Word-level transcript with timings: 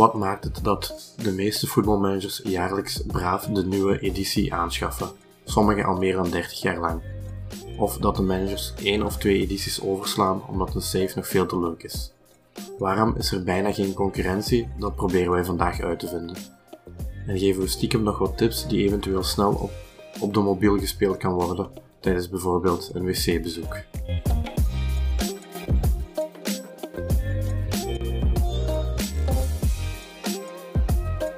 Wat 0.00 0.14
maakt 0.14 0.44
het 0.44 0.64
dat 0.64 1.14
de 1.22 1.32
meeste 1.32 1.66
voetbalmanagers 1.66 2.40
jaarlijks 2.44 3.02
braaf 3.06 3.44
de 3.44 3.66
nieuwe 3.66 3.98
editie 3.98 4.54
aanschaffen, 4.54 5.08
sommigen 5.44 5.84
al 5.84 5.96
meer 5.96 6.14
dan 6.14 6.30
30 6.30 6.60
jaar 6.60 6.78
lang? 6.78 7.02
Of 7.78 7.98
dat 7.98 8.16
de 8.16 8.22
managers 8.22 8.74
één 8.82 9.02
of 9.02 9.16
twee 9.16 9.40
edities 9.40 9.82
overslaan 9.82 10.42
omdat 10.48 10.74
een 10.74 10.80
save 10.80 11.12
nog 11.14 11.28
veel 11.28 11.46
te 11.46 11.58
leuk 11.58 11.82
is? 11.82 12.12
Waarom 12.78 13.14
is 13.16 13.32
er 13.32 13.42
bijna 13.44 13.72
geen 13.72 13.94
concurrentie? 13.94 14.68
Dat 14.78 14.96
proberen 14.96 15.32
wij 15.32 15.44
vandaag 15.44 15.80
uit 15.80 15.98
te 15.98 16.08
vinden. 16.08 16.59
En 17.30 17.38
geven 17.38 17.62
we 17.62 17.68
stiekem 17.68 18.02
nog 18.02 18.18
wat 18.18 18.36
tips 18.36 18.68
die 18.68 18.84
eventueel 18.86 19.22
snel 19.22 19.52
op, 19.52 19.70
op 20.20 20.34
de 20.34 20.40
mobiel 20.40 20.78
gespeeld 20.78 21.16
kan 21.16 21.32
worden 21.32 21.68
tijdens 22.00 22.28
bijvoorbeeld 22.28 22.90
een 22.94 23.04
wc-bezoek. 23.04 23.76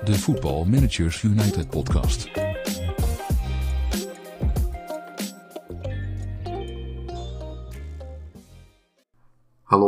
de 0.04 0.14
Football 0.14 0.64
Managers 0.64 1.22
United 1.22 1.68
podcast. 1.68 2.41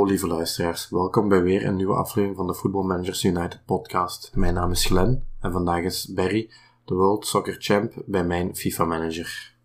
Hallo 0.04 0.16
lieve 0.16 0.34
luisteraars, 0.34 0.88
welkom 0.88 1.28
bij 1.28 1.42
weer 1.42 1.64
een 1.66 1.76
nieuwe 1.76 1.94
aflevering 1.94 2.36
van 2.36 2.46
de 2.46 2.54
Football 2.54 2.84
Managers 2.84 3.24
United 3.24 3.64
podcast. 3.64 4.34
Mijn 4.34 4.54
naam 4.54 4.70
is 4.70 4.84
Glenn 4.84 5.28
en 5.40 5.52
vandaag 5.52 5.82
is 5.82 6.12
Barry, 6.12 6.52
de 6.84 6.94
World 6.94 7.26
Soccer 7.26 7.56
Champ, 7.58 8.02
bij 8.06 8.24
mijn 8.24 8.56
FIFA 8.56 8.84
Manager. 8.84 9.56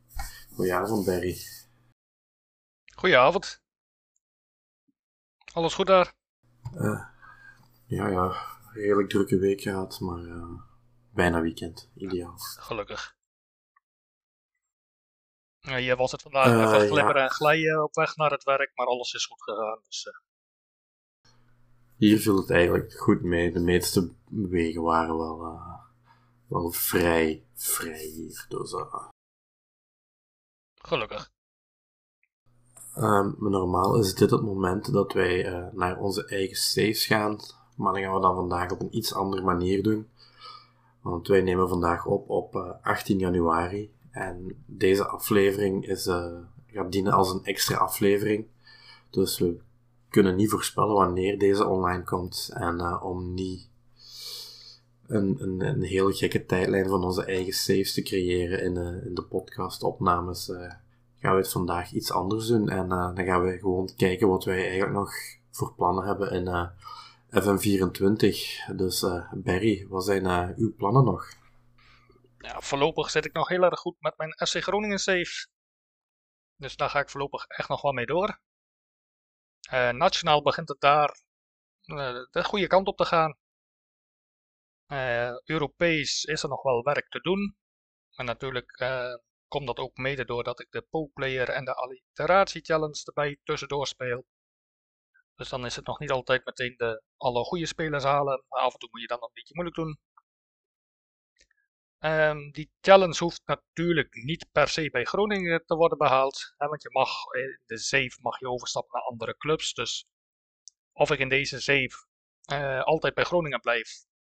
Goedenavond 0.56 1.06
Barry. 1.06 1.38
Goedenavond. 2.96 3.62
Alles 5.54 5.74
goed 5.74 5.88
daar? 5.88 6.14
Uh, 6.74 7.06
ja, 7.86 8.08
ja, 8.08 8.36
redelijk 8.74 9.10
drukke 9.10 9.38
week 9.38 9.62
gehad, 9.62 10.00
maar 10.00 10.24
uh, 10.24 10.62
bijna 11.14 11.42
weekend. 11.42 11.92
Ideaal. 11.96 12.34
Gelukkig. 12.38 13.18
Ja, 15.60 15.78
hier 15.78 15.96
was 15.96 16.12
het 16.12 16.22
vandaag 16.22 16.48
uh, 16.48 16.60
even 16.62 16.88
glibberen 16.88 17.22
ja. 17.22 17.28
en 17.28 17.32
glijden 17.32 17.84
op 17.84 17.96
weg 17.96 18.16
naar 18.16 18.32
het 18.32 18.44
werk, 18.44 18.72
maar 18.76 18.88
alles 18.88 19.14
is 19.14 19.26
goed 19.26 19.44
gegaan. 19.44 19.80
Dus, 19.84 20.06
uh... 20.06 20.29
Hier 22.00 22.20
viel 22.20 22.38
het 22.38 22.50
eigenlijk 22.50 22.94
goed 22.94 23.22
mee. 23.22 23.52
De 23.52 23.60
meeste 23.60 24.12
wegen 24.30 24.82
waren 24.82 25.18
wel, 25.18 25.60
wel 26.48 26.72
vrij, 26.72 27.44
vrij 27.54 28.06
hier. 28.06 28.46
Dus, 28.50 28.76
Gelukkig. 30.82 31.32
Um, 32.98 33.36
normaal 33.40 34.00
is 34.00 34.16
dit 34.16 34.30
het 34.30 34.42
moment 34.42 34.94
dat 34.94 35.14
wij 35.14 35.70
naar 35.74 35.98
onze 35.98 36.26
eigen 36.28 36.58
saves 36.58 37.06
gaan 37.06 37.40
maar 37.80 37.94
dat 37.94 38.02
gaan 38.02 38.14
we 38.14 38.22
dan 38.22 38.36
vandaag 38.36 38.72
op 38.72 38.82
een 38.82 38.98
iets 38.98 39.14
andere 39.14 39.42
manier 39.42 39.84
doen. 39.84 40.08
Want 41.02 41.28
wij 41.28 41.42
nemen 41.42 41.70
vandaag 41.70 42.06
op 42.06 42.30
op 42.30 42.56
18 42.82 43.16
eh, 43.16 43.22
januari. 43.22 43.92
En 44.12 44.64
deze 44.66 45.08
aflevering 45.08 45.88
is, 45.88 46.04
gaat 46.68 46.92
dienen 46.92 47.14
als 47.14 47.34
een 47.34 47.44
extra 47.44 47.78
aflevering. 47.78 48.48
Dus 49.10 49.40
we 49.40 49.60
kunnen 50.10 50.36
niet 50.36 50.50
voorspellen 50.50 50.94
wanneer 50.94 51.40
deze 51.40 51.68
online 51.68 52.04
komt. 52.04 52.50
En 52.54 52.76
uh, 52.76 53.04
om 53.04 53.34
niet 53.34 53.70
een, 55.08 55.42
een, 55.42 55.62
een 55.62 55.82
heel 55.82 56.12
gekke 56.12 56.46
tijdlijn 56.46 56.90
van 56.90 57.04
onze 57.04 57.26
eigen 57.26 57.54
saves 57.54 57.94
te 57.94 58.02
creëren 58.02 58.62
in 58.64 58.74
de, 58.74 59.02
in 59.06 59.16
de 59.16 59.24
podcastopnames, 59.24 60.46
gaan 61.20 61.32
we 61.32 61.42
het 61.42 61.52
vandaag 61.52 61.92
iets 61.92 62.12
anders 62.12 62.48
doen. 62.48 62.70
En 62.70 62.90
dan 62.90 63.26
gaan 63.26 63.44
we 63.44 63.58
gewoon 63.60 63.90
kijken 63.96 64.28
wat 64.28 64.44
wij 64.44 64.64
eigenlijk 64.64 64.94
nog 64.94 65.12
voor 65.52 65.74
plannen 65.74 66.06
hebben 66.06 66.32
in 66.32 66.70
FM24. 67.30 68.76
Dus 68.76 69.02
uh, 69.04 69.34
Barry, 69.34 69.86
wat 69.88 70.06
zijn 70.06 70.26
uh, 70.26 70.50
uw 70.56 70.76
plannen 70.76 71.04
nog? 71.04 71.28
Ja, 72.38 72.60
voorlopig 72.62 73.10
zit 73.10 73.26
ik 73.26 73.34
nog 73.34 73.48
heel 73.48 73.64
erg 73.64 73.80
goed 73.80 73.96
met 74.00 74.18
mijn 74.18 74.32
FC 74.32 74.64
Groningen 74.64 75.00
save. 75.00 75.48
Dus 76.56 76.76
daar 76.76 76.90
ga 76.90 77.00
ik 77.00 77.10
voorlopig 77.10 77.46
echt 77.48 77.70
nog 77.70 77.82
wel 77.82 77.92
mee 77.92 78.06
door. 78.06 78.40
Uh, 79.72 79.90
nationaal 79.90 80.42
begint 80.42 80.70
het 80.70 80.80
daar 80.80 81.20
de 82.32 82.44
goede 82.44 82.68
kant 82.68 82.88
op 82.88 82.98
te 82.98 83.06
gaan. 83.06 83.38
Europees 85.46 86.24
is 86.24 86.44
er 86.44 86.50
nog 86.50 86.64
wel 86.64 86.84
werk 86.84 87.10
te 87.10 87.20
doen. 87.20 87.58
En 88.16 88.26
natuurlijk 88.26 88.72
komt 89.48 89.68
dat 89.68 89.78
ook 89.78 89.98
mede 89.98 90.26
doordat 90.26 90.60
ik 90.60 90.72
de 90.72 90.82
Pokeplayer 90.82 91.50
en 91.50 91.66
de 91.66 91.74
Alliteratie 91.74 92.62
Challenge 92.62 93.02
erbij 93.04 93.40
tussendoor 93.44 93.88
speel. 93.88 94.26
Dus 95.36 95.50
dan 95.50 95.66
is 95.66 95.76
het 95.76 95.86
nog 95.86 96.00
niet 96.00 96.12
altijd 96.12 96.46
meteen 96.46 96.74
de 96.78 97.04
alle 97.18 97.44
goede 97.44 97.66
spelers 97.66 98.04
halen. 98.04 98.46
Maar 98.48 98.62
af 98.62 98.74
en 98.74 98.80
toe 98.80 98.90
moet 98.92 99.02
je 99.02 99.08
dan 99.08 99.24
een 99.24 99.30
beetje 99.34 99.54
moeilijk 99.54 99.78
doen. 99.78 100.00
Um, 102.02 102.52
die 102.52 102.72
challenge 102.82 103.18
hoeft 103.24 103.42
natuurlijk 103.46 104.14
niet 104.14 104.46
per 104.52 104.68
se 104.68 104.90
bij 104.90 105.04
Groningen 105.04 105.66
te 105.66 105.76
worden 105.76 105.98
behaald. 105.98 106.54
Want 106.58 106.82
je 106.82 106.90
mag, 106.92 107.34
in 107.34 107.60
de 107.66 107.78
zeef 107.78 108.20
mag 108.20 108.40
je 108.40 108.50
overstappen 108.50 108.92
naar 108.94 109.10
andere 109.10 109.38
clubs. 109.38 109.74
Dus 109.74 110.06
of 110.94 111.12
ik 111.12 111.20
in 111.20 111.30
deze 111.30 111.60
zeef 111.60 112.06
uh, 112.54 112.84
altijd 112.84 113.14
bij 113.14 113.24
Groningen 113.24 113.60
blijf, 113.60 113.90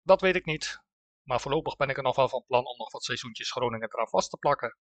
dat 0.02 0.20
weet 0.20 0.36
ik 0.36 0.44
niet. 0.44 0.80
Maar 1.22 1.40
voorlopig 1.40 1.76
ben 1.76 1.88
ik 1.88 1.96
er 1.96 2.02
nog 2.02 2.16
wel 2.16 2.28
van 2.28 2.44
plan 2.46 2.66
om 2.66 2.76
nog 2.76 2.92
wat 2.92 3.04
seizoentjes 3.04 3.50
Groningen 3.50 3.88
eraan 3.92 4.08
vast 4.08 4.30
te 4.30 4.36
plakken. 4.36 4.76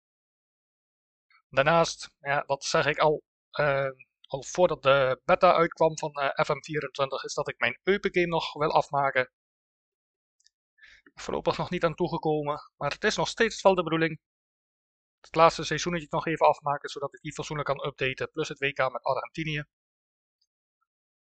Daarnaast, 1.49 2.09
ja, 2.19 2.41
dat 2.41 2.63
zeg 2.63 2.85
ik 2.85 2.97
al, 2.97 3.23
uh, 3.59 3.89
al 4.27 4.43
voordat 4.43 4.83
de 4.83 5.21
beta 5.25 5.53
uitkwam 5.53 5.97
van 5.97 6.11
uh, 6.13 6.25
FM24, 6.25 7.23
is 7.23 7.33
dat 7.33 7.49
ik 7.49 7.59
mijn 7.59 7.79
Eupen-game 7.83 8.27
nog 8.27 8.53
wil 8.53 8.71
afmaken. 8.71 9.31
Voorlopig 11.19 11.57
nog 11.57 11.69
niet 11.69 11.83
aan 11.83 11.95
toegekomen, 11.95 12.71
maar 12.77 12.91
het 12.91 13.03
is 13.03 13.15
nog 13.15 13.27
steeds 13.27 13.61
wel 13.61 13.75
de 13.75 13.83
bedoeling. 13.83 14.19
Het 15.19 15.35
laatste 15.35 15.63
seizoenetje 15.63 16.07
nog 16.09 16.27
even 16.27 16.47
afmaken, 16.47 16.89
zodat 16.89 17.13
ik 17.13 17.21
die 17.21 17.33
fatsoenlijk 17.33 17.67
kan 17.67 17.85
updaten, 17.87 18.31
plus 18.31 18.47
het 18.47 18.59
WK 18.59 18.77
met 18.77 19.03
Argentinië. 19.03 19.63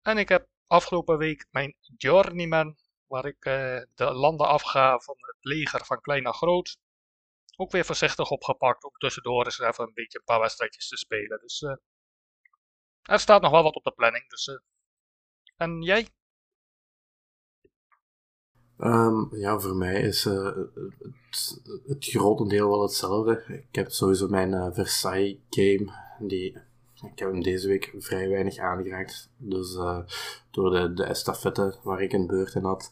En 0.01 0.17
ik 0.17 0.29
heb 0.29 0.47
afgelopen 0.67 1.17
week 1.17 1.47
mijn 1.51 1.75
Journeyman, 1.97 2.77
waar 3.07 3.25
ik 3.25 3.45
uh, 3.45 3.81
de 3.95 4.13
landen 4.13 4.47
afga 4.47 4.99
van 4.99 5.15
het 5.19 5.37
leger 5.39 5.85
van 5.85 6.01
klein 6.01 6.23
naar 6.23 6.33
groot, 6.33 6.77
ook 7.55 7.71
weer 7.71 7.85
voorzichtig 7.85 8.29
opgepakt 8.29 8.83
om 8.83 8.91
tussendoor 8.97 9.45
eens 9.45 9.59
even 9.59 9.83
een 9.83 9.93
beetje 9.93 10.21
een 10.25 10.69
te 10.87 10.97
spelen. 10.97 11.39
Dus 11.39 11.61
uh, 11.61 11.75
er 13.01 13.19
staat 13.19 13.41
nog 13.41 13.51
wel 13.51 13.63
wat 13.63 13.75
op 13.75 13.83
de 13.83 13.91
planning. 13.91 14.29
Dus, 14.29 14.47
uh... 14.47 14.55
En 15.55 15.81
jij? 15.81 16.09
Um, 18.79 19.29
ja, 19.31 19.59
voor 19.59 19.75
mij 19.75 20.01
is 20.01 20.25
uh, 20.25 20.55
het, 21.29 21.61
het 21.87 22.05
grotendeel 22.05 22.69
wel 22.69 22.81
hetzelfde. 22.81 23.43
Ik 23.47 23.75
heb 23.75 23.91
sowieso 23.91 24.27
mijn 24.27 24.51
uh, 24.51 24.67
Versailles 24.71 25.37
game, 25.49 25.91
die, 26.19 26.57
ik 26.93 27.19
heb 27.19 27.31
hem 27.31 27.41
deze 27.41 27.67
week 27.67 27.93
vrij 27.97 28.29
weinig 28.29 28.57
aangeraakt. 28.57 29.29
Dus 29.37 29.73
door 30.51 30.71
de, 30.71 30.93
de 30.93 31.03
estafette 31.03 31.75
waar 31.83 32.01
ik 32.01 32.13
een 32.13 32.27
beurt 32.27 32.55
in 32.55 32.63
had. 32.63 32.91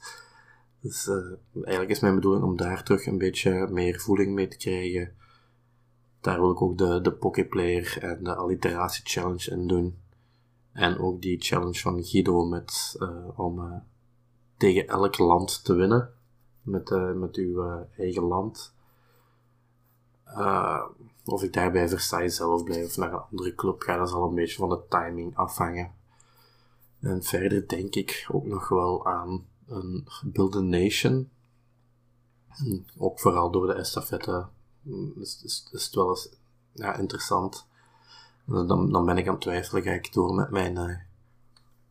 Dus 0.81 1.09
eigenlijk 1.53 1.89
is 1.89 1.99
mijn 1.99 2.15
bedoeling 2.15 2.43
om 2.43 2.57
daar 2.57 2.83
terug 2.83 3.05
een 3.05 3.17
beetje 3.17 3.67
meer 3.71 3.99
voeling 3.99 4.33
mee 4.33 4.47
te 4.47 4.57
krijgen. 4.57 5.15
Daar 6.21 6.39
wil 6.39 6.51
ik 6.51 6.61
ook 6.61 6.77
de, 6.77 7.01
de 7.01 7.13
Poképlayer 7.13 7.97
en 8.01 8.23
de 8.23 8.35
alliteratie 8.35 9.03
challenge 9.05 9.51
in 9.51 9.67
doen. 9.67 9.97
En 10.71 10.97
ook 10.99 11.21
die 11.21 11.41
challenge 11.41 11.79
van 11.79 12.03
Guido 12.03 12.45
met, 12.45 12.97
om 13.35 13.83
tegen 14.57 14.87
elk 14.87 15.17
land 15.17 15.63
te 15.63 15.73
winnen. 15.73 16.13
Met, 16.61 16.89
uh, 16.89 17.11
met 17.11 17.35
uw 17.35 17.85
eigen 17.97 18.23
land. 18.23 18.73
of 21.25 21.43
ik 21.43 21.53
daar 21.53 21.71
bij 21.71 21.89
Versailles 21.89 22.35
zelf 22.35 22.63
blijf 22.63 22.85
of 22.85 22.97
naar 22.97 23.13
een 23.13 23.25
andere 23.31 23.55
club 23.55 23.81
ga, 23.81 23.97
dat 23.97 24.09
zal 24.09 24.23
een 24.23 24.35
beetje 24.35 24.57
van 24.57 24.69
de 24.69 24.81
timing 24.89 25.35
afhangen. 25.35 25.91
En 26.99 27.23
verder 27.23 27.67
denk 27.67 27.95
ik 27.95 28.27
ook 28.31 28.45
nog 28.45 28.69
wel 28.69 29.05
aan 29.05 29.45
een 29.67 30.07
Build 30.23 30.55
a 30.55 30.59
Nation. 30.59 31.29
Ook 32.97 33.19
vooral 33.19 33.51
door 33.51 33.67
de 33.67 33.73
estafette 33.73 34.45
is, 35.19 35.41
is, 35.43 35.69
is 35.71 35.85
het 35.85 35.95
wel 35.95 36.09
eens 36.09 36.29
ja, 36.71 36.95
interessant. 36.95 37.67
Dan, 38.45 38.91
dan 38.91 39.05
ben 39.05 39.17
ik 39.17 39.27
aan 39.27 39.33
het 39.33 39.41
twijfelen, 39.41 39.83
ga 39.83 39.91
ik 39.91 40.13
door 40.13 40.33
met 40.33 40.49
mijn 40.49 41.05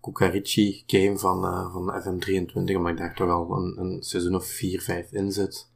Kukarichi 0.05 0.83
game 0.87 1.19
van, 1.19 1.45
uh, 1.45 1.73
van 1.73 2.03
FM23, 2.03 2.55
omdat 2.55 2.91
ik 2.91 2.97
daar 2.97 3.15
toch 3.15 3.31
al 3.31 3.57
een, 3.57 3.81
een 3.81 4.03
seizoen 4.03 4.35
of 4.35 4.47
4, 4.47 4.81
5 4.81 5.13
in 5.13 5.33
zit. 5.33 5.71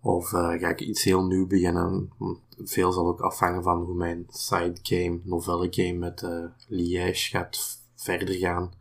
Of 0.00 0.32
uh, 0.32 0.48
ga 0.48 0.68
ik 0.68 0.80
iets 0.80 1.04
heel 1.04 1.26
nieuw 1.26 1.46
beginnen? 1.46 2.10
Veel 2.58 2.92
zal 2.92 3.06
ook 3.06 3.20
afhangen 3.20 3.62
van 3.62 3.82
hoe 3.82 3.94
mijn 3.94 4.26
side 4.28 4.78
game, 4.82 5.20
novelle 5.22 5.68
game 5.70 5.92
met 5.92 6.22
uh, 6.22 6.44
Liège 6.66 7.28
gaat 7.30 7.80
verder 7.94 8.34
gaan. 8.34 8.72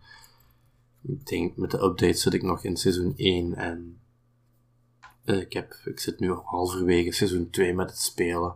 Ik 1.02 1.26
denk 1.26 1.58
met 1.58 1.72
de 1.72 1.84
updates 1.84 2.22
zit 2.22 2.34
ik 2.34 2.44
nog 2.44 2.64
in 2.64 2.78
seizoen 2.78 3.14
1 3.16 3.54
en 3.54 4.00
Eh, 5.28 5.40
ik, 5.40 5.54
heb, 5.54 5.74
ik 5.86 6.00
zit 6.00 6.20
nu 6.20 6.32
halverwege 6.32 7.12
seizoen 7.12 7.50
2 7.50 7.74
met 7.74 7.90
het 7.90 8.00
spelen. 8.00 8.56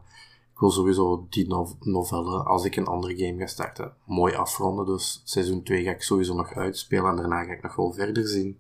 Wil 0.61 0.71
sowieso 0.71 1.25
die 1.29 1.47
no 1.47 1.67
novelle, 1.79 2.43
als 2.43 2.65
ik 2.65 2.75
een 2.75 2.85
andere 2.85 3.17
game 3.17 3.39
ga 3.39 3.47
starten, 3.47 3.95
mooi 4.05 4.33
afronden. 4.33 4.85
Dus 4.85 5.21
seizoen 5.23 5.63
2 5.63 5.83
ga 5.83 5.91
ik 5.91 6.01
sowieso 6.01 6.35
nog 6.35 6.53
uitspelen 6.53 7.09
en 7.09 7.15
daarna 7.15 7.43
ga 7.43 7.51
ik 7.51 7.61
nog 7.61 7.75
wel 7.75 7.93
verder 7.93 8.27
zien. 8.27 8.59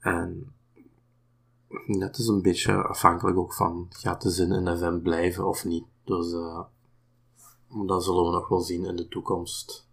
En 0.00 0.52
net 1.86 2.18
is 2.18 2.26
een 2.26 2.42
beetje 2.42 2.74
afhankelijk 2.82 3.38
ook 3.38 3.54
van, 3.54 3.86
gaat 3.90 4.22
de 4.22 4.30
zin 4.30 4.52
in 4.52 4.76
FM 4.76 4.98
blijven 4.98 5.48
of 5.48 5.64
niet. 5.64 5.84
Dus 6.04 6.32
uh, 6.32 6.60
dat 7.86 8.04
zullen 8.04 8.24
we 8.24 8.30
nog 8.30 8.48
wel 8.48 8.60
zien 8.60 8.84
in 8.84 8.96
de 8.96 9.08
toekomst. 9.08 9.88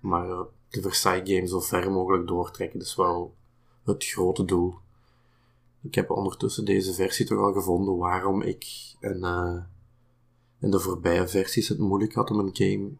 Maar 0.00 0.28
uh, 0.28 0.40
de 0.68 0.82
Versailles 0.82 1.34
Game 1.34 1.46
zo 1.46 1.60
ver 1.60 1.90
mogelijk 1.90 2.26
doortrekken 2.26 2.80
is 2.80 2.96
wel 2.96 3.34
het 3.84 4.04
grote 4.04 4.44
doel. 4.44 4.74
Ik 5.82 5.94
heb 5.94 6.10
ondertussen 6.10 6.64
deze 6.64 6.94
versie 6.94 7.26
toch 7.26 7.38
al 7.38 7.52
gevonden 7.52 7.96
waarom 7.96 8.42
ik 8.42 8.66
in, 9.00 9.16
uh, 9.16 9.56
in 10.64 10.70
de 10.70 10.80
voorbije 10.80 11.28
versies 11.28 11.68
het 11.68 11.78
moeilijk 11.78 12.14
had 12.14 12.30
om 12.30 12.38
een 12.38 12.56
game 12.56 12.90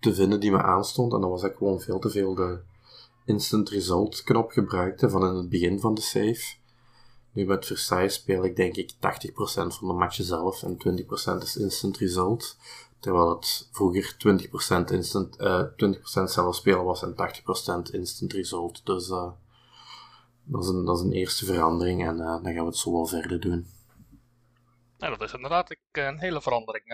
te 0.00 0.14
vinden 0.14 0.40
die 0.40 0.50
me 0.50 0.62
aanstond. 0.62 1.12
En 1.12 1.20
dan 1.20 1.30
was 1.30 1.42
ik 1.42 1.56
gewoon 1.56 1.80
veel 1.80 1.98
te 1.98 2.10
veel 2.10 2.34
de 2.34 2.58
instant 3.24 3.68
result 3.68 4.22
knop 4.22 4.50
gebruikte 4.50 5.10
van 5.10 5.26
in 5.26 5.34
het 5.34 5.48
begin 5.48 5.80
van 5.80 5.94
de 5.94 6.00
save. 6.00 6.56
Nu 7.32 7.46
met 7.46 7.66
Versailles 7.66 8.14
speel 8.14 8.44
ik 8.44 8.56
denk 8.56 8.76
ik 8.76 8.92
80% 8.92 8.96
van 9.76 9.88
de 9.88 9.94
matchen 9.94 10.24
zelf 10.24 10.62
en 10.62 10.76
20% 11.38 11.42
is 11.42 11.56
instant 11.56 11.96
result. 11.96 12.56
Terwijl 12.98 13.28
het 13.28 13.68
vroeger 13.72 14.16
20% 14.88 14.92
instant, 14.92 15.40
uh, 15.40 15.60
eh, 15.60 15.66
20% 15.76 16.30
zelf 16.30 16.54
spelen 16.54 16.84
was 16.84 17.02
en 17.02 17.14
80% 17.14 17.90
instant 17.90 18.32
result. 18.32 18.86
Dus 18.86 19.08
uh, 19.08 19.30
dat, 20.44 20.62
is 20.62 20.68
een, 20.68 20.84
dat 20.84 21.06
eerste 21.10 21.44
verandering 21.44 22.06
en 22.06 22.16
uh, 22.16 22.24
dan 22.24 22.44
gaan 22.44 22.54
we 22.54 22.64
het 22.64 22.76
zo 22.76 22.92
wel 22.92 23.06
verder 23.06 23.40
doen. 23.40 23.66
Ja, 25.04 25.10
dat 25.10 25.22
is 25.22 25.32
inderdaad 25.32 25.76
een 25.90 26.18
hele 26.18 26.42
verandering. 26.42 26.84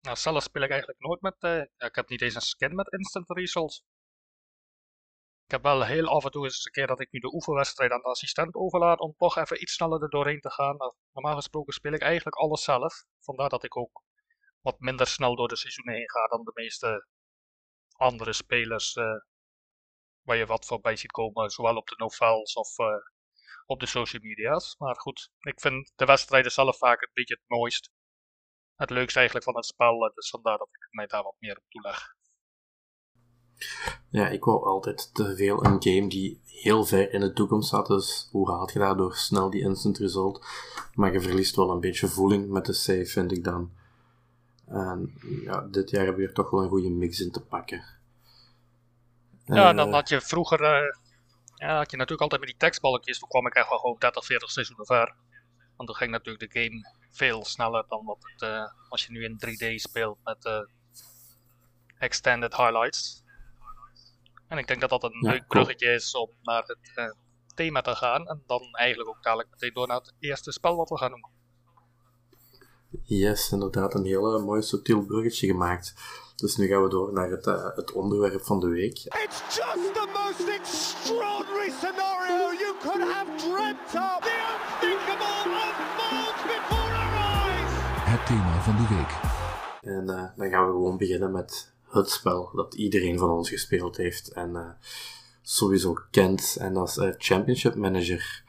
Nou, 0.00 0.16
zelf 0.16 0.42
speel 0.42 0.62
ik 0.62 0.70
eigenlijk 0.70 1.00
nooit 1.00 1.20
met, 1.20 1.68
ik 1.76 1.94
heb 1.94 2.08
niet 2.08 2.22
eens 2.22 2.34
een 2.34 2.40
skin 2.40 2.74
met 2.74 2.92
instant 2.92 3.30
result. 3.30 3.84
Ik 5.44 5.50
heb 5.50 5.62
wel 5.62 5.84
heel 5.84 6.06
af 6.06 6.24
en 6.24 6.30
toe 6.30 6.44
eens 6.44 6.64
een 6.64 6.72
keer 6.72 6.86
dat 6.86 7.00
ik 7.00 7.12
nu 7.12 7.18
de 7.18 7.32
oefenwedstrijd 7.32 7.90
aan 7.92 8.00
de 8.00 8.08
assistent 8.08 8.54
overlaat 8.54 8.98
om 8.98 9.14
toch 9.16 9.36
even 9.36 9.62
iets 9.62 9.72
sneller 9.72 10.02
er 10.02 10.10
doorheen 10.10 10.40
te 10.40 10.50
gaan. 10.50 10.76
normaal 11.12 11.34
gesproken 11.34 11.72
speel 11.72 11.92
ik 11.92 12.00
eigenlijk 12.02 12.36
alles 12.36 12.64
zelf. 12.64 13.04
Vandaar 13.20 13.48
dat 13.48 13.64
ik 13.64 13.76
ook 13.76 14.02
wat 14.60 14.80
minder 14.80 15.06
snel 15.06 15.36
door 15.36 15.48
de 15.48 15.56
seizoenen 15.56 15.94
heen 15.94 16.10
ga 16.10 16.26
dan 16.26 16.44
de 16.44 16.52
meeste 16.54 17.06
andere 17.96 18.32
spelers 18.32 18.94
waar 20.22 20.36
je 20.36 20.46
wat 20.46 20.66
voorbij 20.66 20.96
ziet 20.96 21.12
komen, 21.12 21.50
zowel 21.50 21.76
op 21.76 21.88
de 21.88 21.96
novels 21.96 22.54
of 22.54 22.74
op 23.70 23.80
de 23.80 23.86
social 23.86 24.22
media's. 24.22 24.74
Maar 24.78 24.96
goed, 24.96 25.30
ik 25.40 25.60
vind 25.60 25.92
de 25.96 26.04
wedstrijden 26.04 26.52
zelf 26.52 26.78
vaak 26.78 27.02
een 27.02 27.10
beetje 27.12 27.34
het 27.34 27.58
mooist. 27.58 27.90
Het 28.76 28.90
leukste 28.90 29.18
eigenlijk 29.18 29.46
van 29.46 29.56
het 29.56 29.66
spel, 29.66 30.10
dus 30.14 30.30
vandaar 30.30 30.58
dat 30.58 30.68
ik 30.70 30.88
mij 30.90 31.06
daar 31.06 31.22
wat 31.22 31.36
meer 31.38 31.56
op 31.56 31.64
toeleg. 31.68 32.14
Ja, 34.08 34.28
ik 34.28 34.44
wou 34.44 34.64
altijd 34.64 35.14
te 35.14 35.36
veel 35.36 35.64
een 35.64 35.82
game 35.82 36.08
die 36.08 36.40
heel 36.44 36.84
ver 36.84 37.12
in 37.12 37.20
de 37.20 37.32
toekomst 37.32 37.68
zat. 37.68 37.86
Dus 37.86 38.28
hoe 38.30 38.50
haal 38.50 38.70
je 38.72 38.78
daardoor 38.78 39.14
snel 39.14 39.50
die 39.50 39.62
instant 39.62 39.98
result? 39.98 40.46
Maar 40.94 41.12
je 41.12 41.20
verliest 41.20 41.56
wel 41.56 41.70
een 41.70 41.80
beetje 41.80 42.08
voeling 42.08 42.48
met 42.48 42.66
de 42.66 42.72
save, 42.72 43.06
vind 43.06 43.32
ik 43.32 43.44
dan. 43.44 43.72
En 44.66 45.12
ja, 45.44 45.60
dit 45.60 45.90
jaar 45.90 46.04
hebben 46.04 46.22
we 46.22 46.28
er 46.28 46.34
toch 46.34 46.50
wel 46.50 46.62
een 46.62 46.68
goede 46.68 46.90
mix 46.90 47.20
in 47.20 47.30
te 47.30 47.44
pakken. 47.44 47.84
Ja, 49.44 49.68
en 49.68 49.76
dan 49.76 49.88
eh, 49.88 49.94
had 49.94 50.08
je 50.08 50.20
vroeger. 50.20 50.60
Uh, 50.60 51.08
ja, 51.60 51.76
had 51.76 51.90
je 51.90 51.96
natuurlijk 51.96 52.22
altijd 52.22 52.40
met 52.40 52.50
die 52.50 52.58
tekstbalkjes. 52.58 53.18
Toen 53.18 53.28
kwam 53.28 53.46
ik 53.46 53.54
echt 53.54 53.68
wel 53.68 53.78
gewoon 53.78 53.98
30, 53.98 54.24
40 54.24 54.50
seizoenen 54.50 54.86
ver. 54.86 55.14
Want 55.76 55.88
toen 55.88 55.98
ging 55.98 56.10
natuurlijk 56.10 56.52
de 56.52 56.60
game 56.60 56.94
veel 57.10 57.44
sneller 57.44 57.84
dan 57.88 58.04
wat 58.04 58.18
het, 58.20 58.50
uh, 58.50 58.64
als 58.88 59.06
je 59.06 59.12
nu 59.12 59.24
in 59.24 59.38
3D 59.38 59.74
speelt 59.74 60.18
met 60.24 60.68
extended 61.98 62.56
highlights. 62.56 63.22
En 64.48 64.58
ik 64.58 64.66
denk 64.66 64.80
dat 64.80 64.90
dat 64.90 65.04
een 65.04 65.18
leuk 65.20 65.46
bruggetje 65.46 65.92
is 65.92 66.14
om 66.14 66.30
naar 66.42 66.62
het 66.62 66.92
uh, 66.96 67.04
thema 67.54 67.80
te 67.80 67.94
gaan. 67.94 68.26
En 68.26 68.42
dan 68.46 68.62
eigenlijk 68.72 69.08
ook 69.08 69.22
dadelijk 69.22 69.50
meteen 69.50 69.72
door 69.72 69.86
naar 69.86 69.96
het 69.96 70.14
eerste 70.18 70.52
spel 70.52 70.76
wat 70.76 70.88
we 70.88 70.98
gaan 70.98 71.10
noemen. 71.10 71.30
Yes, 73.02 73.52
inderdaad, 73.52 73.94
een 73.94 74.04
heel 74.04 74.44
mooi 74.44 74.62
subtiel 74.62 75.04
bruggetje 75.04 75.46
gemaakt. 75.46 75.94
Dus 76.40 76.56
nu 76.56 76.66
gaan 76.66 76.82
we 76.82 76.88
door 76.88 77.12
naar 77.12 77.30
het, 77.30 77.46
uh, 77.46 77.66
het 77.74 77.92
onderwerp 77.92 78.44
van 78.44 78.60
de 78.60 78.68
week. 78.68 78.98
It's 78.98 79.56
just 79.56 79.94
the 79.94 80.06
most 80.12 80.48
extraordinary 80.48 81.70
scenario 81.70 82.52
you 82.52 82.74
could 82.80 83.12
have 83.12 83.30
dreamt 83.36 83.94
of. 83.94 84.18
The 84.20 84.36
unthinkable 84.52 85.52
unfolds 85.64 86.42
before 86.42 86.92
our 87.02 87.14
eyes. 87.14 87.72
Het 88.12 88.26
thema 88.26 88.60
van 88.60 88.76
de 88.76 88.94
week. 88.94 89.12
En 89.94 90.06
dan 90.36 90.50
gaan 90.50 90.66
we 90.66 90.72
gewoon 90.72 90.96
beginnen 90.96 91.32
met 91.32 91.74
het 91.88 92.10
spel 92.10 92.50
dat 92.54 92.74
iedereen 92.74 93.18
van 93.18 93.30
ons 93.30 93.48
gespeeld 93.48 93.96
heeft 93.96 94.28
en 94.28 94.50
uh, 94.50 94.70
sowieso 95.42 95.94
kent. 96.10 96.56
En 96.60 96.74
dat 96.74 96.88
is 96.88 96.96
uh, 96.96 97.10
Championship 97.18 97.74
Manager. 97.74 98.44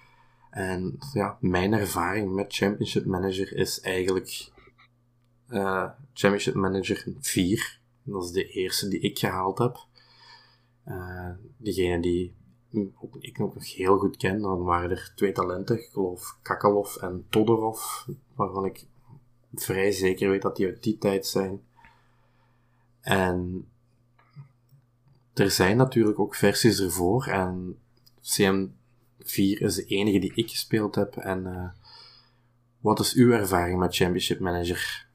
En 0.50 0.98
ja, 1.14 1.38
mijn 1.40 1.74
ervaring 1.74 2.34
met 2.34 2.56
Championship 2.56 3.06
Manager 3.06 3.56
is 3.56 3.80
eigenlijk 3.80 4.52
uh, 5.50 5.90
Championship 6.14 6.54
Manager 6.54 7.04
4. 7.20 7.80
Dat 8.12 8.24
is 8.24 8.32
de 8.32 8.48
eerste 8.48 8.88
die 8.88 9.00
ik 9.00 9.20
gehaald 9.20 9.58
heb. 9.58 9.86
degene 11.58 12.02
die 12.02 12.36
ik 13.20 13.38
nog 13.38 13.74
heel 13.76 13.98
goed 13.98 14.18
ken, 14.18 14.42
dan 14.42 14.64
waren 14.64 14.90
er 14.90 15.12
twee 15.16 15.32
talenten, 15.32 15.78
ik 15.78 15.90
geloof 15.92 16.38
Kakalov 16.42 16.96
en 16.96 17.26
Todorov, 17.30 18.06
waarvan 18.36 18.66
ik 18.66 18.86
vrij 19.54 19.92
zeker 19.92 20.30
weet 20.30 20.42
dat 20.42 20.56
die 20.56 20.66
uit 20.66 20.84
die 20.84 20.98
tijd 20.98 21.28
zijn. 21.28 21.62
En 23.02 23.68
er 25.34 25.52
zijn 25.52 25.78
natuurlijk 25.78 26.20
ook 26.20 26.36
versies 26.36 26.80
ervoor. 26.80 27.26
En 27.26 27.80
CM4 28.20 29.60
is 29.60 29.76
de 29.76 29.86
enige 29.88 30.20
die 30.20 30.34
ik 30.36 30.50
gespeeld 30.50 30.96
heb. 30.96 31.16
En 31.16 31.46
uh, 31.46 31.70
wat 32.80 33.00
is 33.00 33.14
uw 33.14 33.32
ervaring 33.32 33.80
met 33.80 33.96
Championship 33.96 34.40
Manager? 34.40 35.10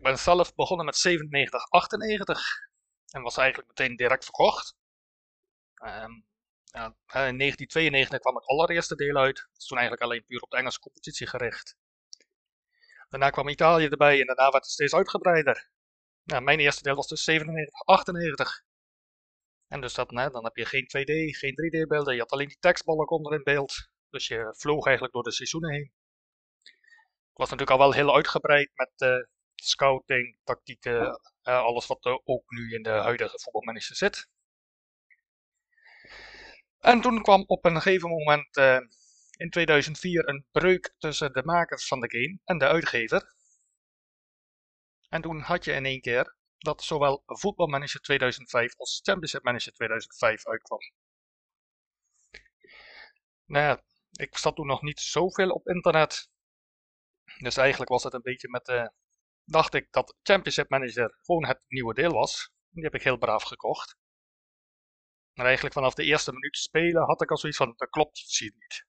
Ik 0.00 0.06
ben 0.06 0.18
zelf 0.18 0.54
begonnen 0.54 0.86
met 0.86 0.96
97, 0.96 1.70
98. 1.70 2.42
En 3.10 3.22
was 3.22 3.36
eigenlijk 3.36 3.68
meteen 3.68 3.96
direct 3.96 4.24
verkocht. 4.24 4.76
Um, 5.82 6.24
ja, 6.64 6.84
in 6.84 7.38
1992 7.38 8.18
kwam 8.20 8.34
het 8.34 8.46
allereerste 8.46 8.94
deel 8.94 9.16
uit. 9.16 9.36
Dat 9.36 9.48
was 9.52 9.66
toen 9.66 9.78
eigenlijk 9.78 10.10
alleen 10.10 10.24
puur 10.24 10.40
op 10.40 10.50
de 10.50 10.56
Engelse 10.56 10.78
competitie 10.78 11.26
gericht. 11.26 11.76
Daarna 13.08 13.30
kwam 13.30 13.48
Italië 13.48 13.86
erbij 13.86 14.20
en 14.20 14.26
daarna 14.26 14.50
werd 14.50 14.64
het 14.64 14.72
steeds 14.72 14.94
uitgebreider. 14.94 15.70
Mijn 16.22 16.60
eerste 16.60 16.82
deel 16.82 16.94
was 16.94 17.08
dus 17.08 17.24
97, 17.24 17.80
98. 17.84 18.62
En 19.68 19.80
dus 19.80 19.94
dat, 19.94 20.08
dan 20.08 20.44
heb 20.44 20.56
je 20.56 20.66
geen 20.66 20.84
2D, 20.84 21.38
geen 21.38 21.54
3D 21.54 21.88
beelden. 21.88 22.14
Je 22.14 22.20
had 22.20 22.32
alleen 22.32 22.48
die 22.48 22.58
tekstballen 22.60 23.08
onder 23.08 23.34
in 23.34 23.42
beeld. 23.42 23.88
Dus 24.10 24.26
je 24.26 24.54
vloog 24.56 24.84
eigenlijk 24.84 25.14
door 25.14 25.22
de 25.24 25.32
seizoenen 25.32 25.72
heen. 25.72 25.92
Het 26.62 27.48
was 27.48 27.50
natuurlijk 27.50 27.70
al 27.70 27.86
wel 27.86 27.92
heel 27.92 28.14
uitgebreid 28.14 28.70
met 28.74 28.92
uh, 28.96 29.24
scouting, 29.64 30.36
tactieken, 30.44 31.00
uh, 31.00 31.62
alles 31.62 31.86
wat 31.86 32.04
er 32.04 32.20
ook 32.24 32.50
nu 32.50 32.74
in 32.74 32.82
de 32.82 32.90
huidige 32.90 33.38
voetbalmanager 33.38 33.96
zit. 33.96 34.28
En 36.78 37.00
toen 37.00 37.22
kwam 37.22 37.44
op 37.46 37.64
een 37.64 37.80
gegeven 37.80 38.08
moment 38.08 38.56
uh, 38.56 38.78
in 39.36 39.50
2004 39.50 40.28
een 40.28 40.46
breuk 40.50 40.94
tussen 40.98 41.32
de 41.32 41.42
makers 41.44 41.86
van 41.86 42.00
de 42.00 42.10
game 42.10 42.38
en 42.44 42.58
de 42.58 42.66
uitgever. 42.66 43.34
En 45.08 45.22
toen 45.22 45.40
had 45.40 45.64
je 45.64 45.72
in 45.72 45.84
één 45.84 46.00
keer 46.00 46.36
dat 46.58 46.82
zowel 46.82 47.22
Football 47.26 47.68
Manager 47.68 48.00
2005 48.00 48.76
als 48.76 49.00
Championship 49.02 49.42
Manager 49.42 49.72
2005 49.72 50.46
uitkwam. 50.46 50.80
Nou 53.44 53.64
ja, 53.64 53.82
ik 54.12 54.36
zat 54.36 54.56
toen 54.56 54.66
nog 54.66 54.82
niet 54.82 55.00
zoveel 55.00 55.50
op 55.50 55.68
internet. 55.68 56.30
Dus 57.38 57.56
eigenlijk 57.56 57.90
was 57.90 58.02
het 58.02 58.14
een 58.14 58.22
beetje 58.22 58.48
met 58.48 58.64
de... 58.64 58.92
Dacht 59.50 59.74
ik 59.74 59.92
dat 59.92 60.16
Championship 60.22 60.68
Manager 60.68 61.18
gewoon 61.22 61.46
het 61.46 61.64
nieuwe 61.68 61.94
deel 61.94 62.12
was. 62.12 62.50
Die 62.68 62.84
heb 62.84 62.94
ik 62.94 63.02
heel 63.02 63.16
braaf 63.16 63.42
gekocht. 63.42 63.96
Maar 65.34 65.44
eigenlijk 65.44 65.74
vanaf 65.74 65.94
de 65.94 66.04
eerste 66.04 66.32
minuut 66.32 66.56
spelen 66.56 67.02
had 67.02 67.22
ik 67.22 67.30
al 67.30 67.36
zoiets 67.36 67.58
van, 67.58 67.74
dat 67.76 67.90
klopt 67.90 68.38
hier 68.38 68.52
niet. 68.54 68.86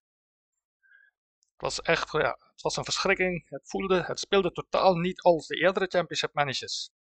Het 1.51 1.61
was 1.61 1.81
echt, 1.81 2.11
ja, 2.11 2.37
het 2.51 2.61
was 2.61 2.77
een 2.77 2.83
verschrikking. 2.83 3.49
Het 3.49 3.69
voelde, 3.69 4.03
het 4.03 4.19
speelde 4.19 4.51
totaal 4.51 4.95
niet 4.95 5.21
als 5.21 5.47
de 5.47 5.55
eerdere 5.55 5.87
Championship 5.87 6.33
Managers. 6.33 6.91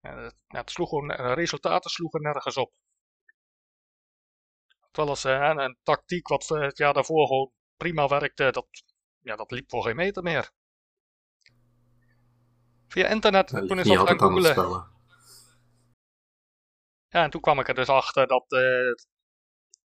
het, 0.00 0.70
sloeg 0.70 0.88
gewoon, 0.88 1.08
de 1.08 1.32
resultaten 1.32 1.90
sloegen 1.90 2.22
nergens 2.22 2.56
op. 2.56 2.72
Terwijl 4.90 5.08
als 5.08 5.24
uh, 5.24 5.64
een 5.64 5.78
tactiek 5.82 6.28
wat 6.28 6.50
uh, 6.50 6.60
het 6.60 6.78
jaar 6.78 6.94
daarvoor 6.94 7.26
gewoon 7.26 7.52
prima 7.76 8.08
werkte, 8.08 8.50
dat, 8.50 8.66
ja, 9.18 9.36
dat 9.36 9.50
liep 9.50 9.70
voor 9.70 9.82
geen 9.82 9.96
meter 9.96 10.22
meer. 10.22 10.56
Via 12.88 13.06
internet, 13.06 13.50
ja, 13.50 13.66
toen 13.66 13.78
is 13.78 13.86
dat 13.88 14.08
gaan 14.08 14.18
googelen. 14.18 14.96
Ja, 17.08 17.22
en 17.22 17.30
toen 17.30 17.40
kwam 17.40 17.60
ik 17.60 17.68
er 17.68 17.74
dus 17.74 17.88
achter 17.88 18.26
dat 18.26 18.52
uh, 18.52 18.94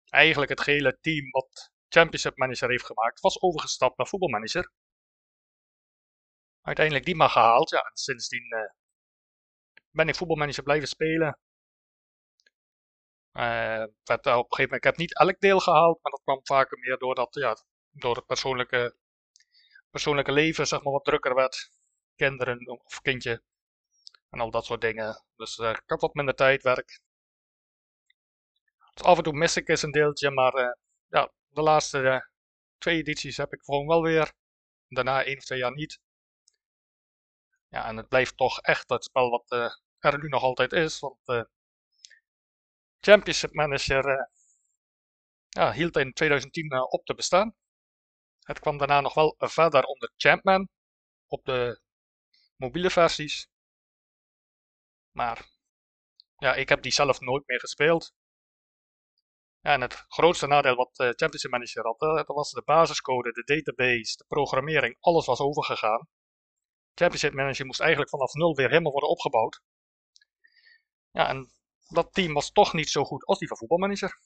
eigenlijk 0.08 0.50
het 0.50 0.60
gele 0.60 0.98
team 1.00 1.30
wat 1.30 1.72
Championship 1.88 2.36
Manager 2.36 2.68
heeft 2.68 2.86
gemaakt, 2.86 3.20
was 3.20 3.40
overgestapt 3.40 3.96
naar 3.96 4.06
voetbalmanager. 4.06 4.72
Uiteindelijk 6.60 7.04
die 7.04 7.16
maar 7.16 7.30
gehaald, 7.30 7.70
ja, 7.70 7.78
en 7.78 7.96
sindsdien 7.96 8.54
uh, 8.54 8.70
ben 9.90 10.08
ik 10.08 10.14
voetbalmanager 10.14 10.62
blijven 10.62 10.88
spelen. 10.88 11.38
Uh, 13.32 13.82
op 13.82 14.24
een 14.24 14.26
gegeven 14.26 14.62
moment, 14.62 14.74
ik 14.74 14.84
heb 14.84 14.96
niet 14.96 15.18
elk 15.18 15.40
deel 15.40 15.60
gehaald, 15.60 16.02
maar 16.02 16.12
dat 16.12 16.22
kwam 16.22 16.40
vaker 16.42 16.78
meer 16.78 16.98
doordat, 16.98 17.34
ja, 17.34 17.56
door 17.90 18.16
het 18.16 18.26
persoonlijke, 18.26 18.96
persoonlijke 19.90 20.32
leven, 20.32 20.66
zeg 20.66 20.82
maar, 20.82 20.92
wat 20.92 21.04
drukker 21.04 21.34
werd. 21.34 21.70
Kinderen 22.16 22.68
of 22.68 23.00
kindje. 23.00 23.42
En 24.30 24.40
al 24.40 24.50
dat 24.50 24.64
soort 24.64 24.80
dingen. 24.80 25.24
Dus 25.36 25.58
uh, 25.58 25.70
ik 25.70 25.82
had 25.86 26.00
wat 26.00 26.14
minder 26.14 26.34
tijd, 26.34 26.62
werk. 26.62 27.00
Dus 28.94 29.04
af 29.04 29.16
en 29.16 29.22
toe 29.22 29.32
mis 29.32 29.56
ik 29.56 29.68
eens 29.68 29.82
een 29.82 29.90
deeltje, 29.90 30.30
maar 30.30 30.54
uh, 30.54 30.72
ja, 31.08 31.32
de 31.48 31.62
laatste 31.62 32.00
uh, 32.00 32.20
twee 32.78 32.96
edities 32.96 33.36
heb 33.36 33.52
ik 33.52 33.62
gewoon 33.62 33.86
wel 33.86 34.02
weer. 34.02 34.32
Daarna 34.88 35.24
één 35.24 35.36
of 35.36 35.44
twee 35.44 35.58
jaar 35.58 35.74
niet. 35.74 36.00
Ja, 37.68 37.86
en 37.86 37.96
het 37.96 38.08
blijft 38.08 38.36
toch 38.36 38.60
echt 38.60 38.88
het 38.88 39.04
spel 39.04 39.30
wat 39.30 39.50
er 39.98 40.18
nu 40.18 40.28
nog 40.28 40.42
altijd 40.42 40.72
is. 40.72 40.98
Want 40.98 41.46
Championship 43.00 43.52
Manager 43.52 44.30
ja, 45.48 45.72
hield 45.72 45.96
in 45.96 46.12
2010 46.12 46.90
op 46.90 47.04
te 47.04 47.14
bestaan. 47.14 47.54
Het 48.40 48.58
kwam 48.58 48.78
daarna 48.78 49.00
nog 49.00 49.14
wel 49.14 49.34
verder 49.38 49.82
onder 49.82 50.12
Champman 50.16 50.68
op 51.26 51.44
de 51.44 51.80
mobiele 52.56 52.90
versies. 52.90 53.48
Maar 55.10 55.48
ja, 56.36 56.54
ik 56.54 56.68
heb 56.68 56.82
die 56.82 56.92
zelf 56.92 57.20
nooit 57.20 57.46
meer 57.46 57.60
gespeeld. 57.60 58.14
en 59.60 59.80
het 59.80 60.04
grootste 60.08 60.46
nadeel 60.46 60.74
wat 60.74 60.98
uh, 60.98 61.06
Championship 61.06 61.50
Manager 61.50 61.84
had, 61.84 62.02
uh, 62.02 62.14
dat 62.14 62.26
was 62.26 62.50
de 62.50 62.62
basiscode, 62.64 63.32
de 63.32 63.44
database, 63.44 64.16
de 64.16 64.24
programmering, 64.28 64.96
alles 65.00 65.26
was 65.26 65.40
overgegaan. 65.40 66.08
Championship 66.94 67.32
Manager 67.32 67.66
moest 67.66 67.80
eigenlijk 67.80 68.10
vanaf 68.10 68.32
nul 68.32 68.54
weer 68.54 68.68
helemaal 68.68 68.92
worden 68.92 69.10
opgebouwd. 69.10 69.60
Ja, 71.10 71.28
en 71.28 71.50
dat 71.88 72.12
team 72.14 72.32
was 72.32 72.50
toch 72.50 72.72
niet 72.72 72.90
zo 72.90 73.04
goed 73.04 73.24
als 73.24 73.38
die 73.38 73.48
van 73.48 73.56
voetbalmanager. 73.56 74.18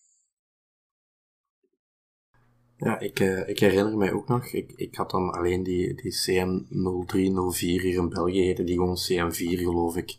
Ja, 2.81 2.99
ik, 2.99 3.21
uh, 3.21 3.49
ik 3.49 3.59
herinner 3.59 3.97
mij 3.97 4.13
ook 4.13 4.29
nog, 4.29 4.47
ik, 4.47 4.73
ik 4.77 4.95
had 4.95 5.11
dan 5.11 5.31
alleen 5.31 5.63
die, 5.63 5.95
die 5.95 6.15
CM0304 6.15 7.59
hier 7.59 7.85
in 7.85 8.09
België, 8.09 8.43
heette 8.43 8.65
die 8.65 8.77
gewoon 8.77 8.99
CM4 8.99 9.59
geloof 9.59 9.97
ik. 9.97 10.17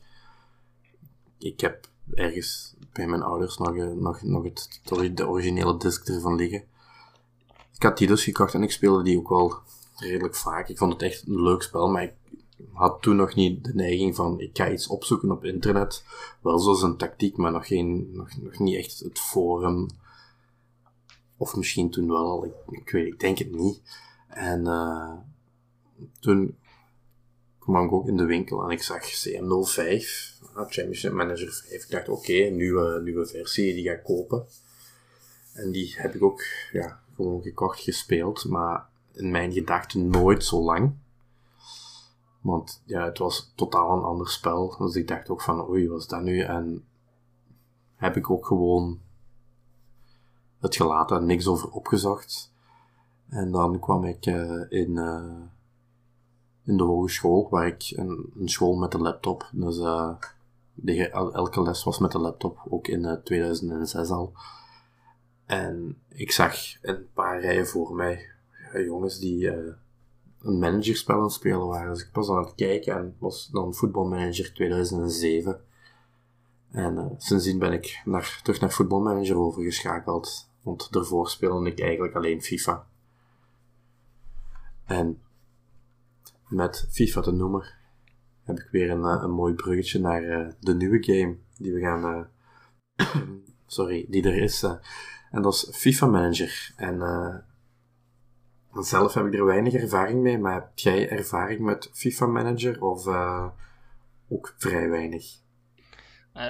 Ik 1.37 1.59
heb 1.59 1.87
ergens 2.13 2.75
bij 2.93 3.07
mijn 3.07 3.21
ouders 3.21 3.57
nog, 3.57 3.75
uh, 3.75 3.91
nog, 3.91 4.21
nog 4.21 4.43
het, 4.43 4.81
de 5.17 5.27
originele 5.27 5.77
disc 5.77 6.07
ervan 6.07 6.35
liggen. 6.35 6.63
Ik 7.75 7.83
had 7.83 7.97
die 7.97 8.07
dus 8.07 8.23
gekocht 8.23 8.53
en 8.53 8.63
ik 8.63 8.71
speelde 8.71 9.03
die 9.03 9.17
ook 9.17 9.29
wel 9.29 9.53
redelijk 9.95 10.35
vaak. 10.35 10.69
Ik 10.69 10.77
vond 10.77 10.93
het 10.93 11.01
echt 11.01 11.27
een 11.27 11.43
leuk 11.43 11.61
spel, 11.61 11.89
maar 11.89 12.03
ik 12.03 12.13
had 12.73 13.01
toen 13.01 13.15
nog 13.15 13.35
niet 13.35 13.63
de 13.63 13.73
neiging 13.73 14.15
van 14.15 14.39
ik 14.39 14.49
ga 14.53 14.71
iets 14.71 14.87
opzoeken 14.87 15.31
op 15.31 15.45
internet. 15.45 16.03
Wel 16.41 16.59
zoals 16.59 16.81
een 16.81 16.97
tactiek, 16.97 17.37
maar 17.37 17.51
nog, 17.51 17.67
geen, 17.67 18.09
nog, 18.13 18.29
nog 18.41 18.59
niet 18.59 18.75
echt 18.75 18.99
het 18.99 19.19
forum 19.19 19.87
of 21.41 21.55
misschien 21.55 21.89
toen 21.89 22.07
wel 22.07 22.25
al, 22.25 22.45
ik, 22.45 22.53
ik 22.69 22.89
weet, 22.89 23.07
ik 23.07 23.19
denk 23.19 23.37
het 23.37 23.51
niet. 23.51 23.81
En 24.27 24.61
uh, 24.61 25.13
toen 26.19 26.57
kwam 27.59 27.85
ik 27.85 27.91
ook 27.91 28.07
in 28.07 28.17
de 28.17 28.25
winkel 28.25 28.63
en 28.63 28.69
ik 28.69 28.83
zag 28.83 29.03
CM05, 29.03 30.03
Championship 30.53 31.11
Manager 31.11 31.53
5. 31.53 31.83
Ik 31.83 31.89
dacht, 31.89 32.09
oké, 32.09 32.19
okay, 32.19 32.49
nieuwe, 32.49 33.01
nieuwe 33.03 33.25
versie, 33.25 33.73
die 33.73 33.83
ga 33.83 33.91
ik 33.91 34.03
kopen. 34.03 34.45
En 35.53 35.71
die 35.71 35.93
heb 35.97 36.15
ik 36.15 36.23
ook 36.23 36.43
ja, 36.71 36.99
gewoon 37.15 37.41
gekocht, 37.41 37.79
gespeeld, 37.79 38.45
maar 38.45 38.89
in 39.13 39.31
mijn 39.31 39.51
gedachten 39.51 40.09
nooit 40.09 40.43
zo 40.43 40.61
lang. 40.61 40.93
Want 42.41 42.81
ja, 42.85 43.05
het 43.05 43.17
was 43.17 43.51
totaal 43.55 43.97
een 43.97 44.03
ander 44.03 44.29
spel. 44.29 44.75
Dus 44.77 44.95
ik 44.95 45.07
dacht 45.07 45.29
ook 45.29 45.41
van, 45.41 45.69
oei, 45.69 45.87
wat 45.87 45.99
is 45.99 46.07
dat 46.07 46.21
nu? 46.21 46.41
En 46.41 46.85
heb 47.95 48.17
ik 48.17 48.29
ook 48.29 48.45
gewoon 48.45 49.01
het 50.61 50.75
gelaten 50.75 51.17
en 51.17 51.25
niks 51.25 51.47
over 51.47 51.69
opgezocht. 51.69 52.53
En 53.29 53.51
dan 53.51 53.79
kwam 53.79 54.03
ik 54.03 54.25
uh, 54.25 54.61
in, 54.69 54.91
uh, 54.91 55.41
in 56.63 56.77
de 56.77 56.83
hogeschool, 56.83 57.47
waar 57.49 57.67
ik 57.67 57.93
een, 57.95 58.31
een 58.39 58.49
school 58.49 58.75
met 58.75 58.91
de 58.91 58.97
laptop. 58.97 59.49
Dus 59.51 59.77
uh, 59.77 60.15
de, 60.73 61.09
elke 61.09 61.61
les 61.61 61.83
was 61.83 61.99
met 61.99 62.11
de 62.11 62.19
laptop, 62.19 62.65
ook 62.69 62.87
in 62.87 63.19
2006 63.23 64.09
al. 64.09 64.33
En 65.45 65.97
ik 66.07 66.31
zag 66.31 66.55
een 66.81 67.07
paar 67.13 67.41
rijen 67.41 67.67
voor 67.67 67.95
mij 67.95 68.25
jongens 68.73 69.19
die 69.19 69.47
een 70.41 70.59
managerspel 70.59 71.15
aan 71.15 71.23
het 71.23 71.31
spelen 71.31 71.67
waren. 71.67 71.93
Dus 71.93 72.03
ik 72.03 72.09
was 72.13 72.29
aan 72.29 72.43
het 72.43 72.55
kijken 72.55 72.97
en 72.97 73.15
was 73.19 73.47
dan 73.47 73.73
voetbalmanager 73.73 74.53
2007. 74.53 75.61
En 76.71 77.15
sindsdien 77.17 77.59
ben 77.59 77.73
ik 77.73 78.01
naar, 78.05 78.39
terug 78.43 78.59
naar 78.59 78.71
voetbalmanager 78.71 79.37
overgeschakeld. 79.37 80.50
Want 80.61 80.91
daarvoor 80.91 81.29
speelde 81.29 81.69
ik 81.69 81.79
eigenlijk 81.79 82.15
alleen 82.15 82.41
FIFA. 82.41 82.87
En 84.85 85.21
met 86.47 86.87
FIFA 86.89 87.21
te 87.21 87.31
noemen 87.31 87.65
heb 88.43 88.59
ik 88.59 88.67
weer 88.71 88.89
een, 88.89 89.03
eh, 89.03 89.21
een 89.23 89.31
mooi 89.31 89.53
bruggetje 89.53 89.99
naar 89.99 90.23
uh, 90.23 90.51
de 90.59 90.75
nieuwe 90.75 91.03
game 91.03 91.37
die 91.57 91.73
we 91.73 91.79
gaan. 91.79 92.29
Uh, 92.97 93.15
sorry, 93.65 94.05
die 94.09 94.23
er 94.23 94.37
is. 94.37 94.63
en 95.31 95.41
dat 95.41 95.53
is 95.53 95.69
FIFA 95.77 96.05
Manager. 96.05 96.73
En 96.75 96.99
zelf 98.71 99.13
heb 99.13 99.25
ik 99.25 99.33
er 99.33 99.45
weinig 99.45 99.73
ervaring 99.73 100.21
mee, 100.21 100.37
maar 100.37 100.53
heb 100.53 100.71
jij 100.75 101.09
ervaring 101.09 101.59
met 101.59 101.89
FIFA 101.93 102.25
Manager 102.25 102.81
of 102.81 103.07
ook 104.29 104.55
vrij 104.57 104.89
weinig? 104.89 105.39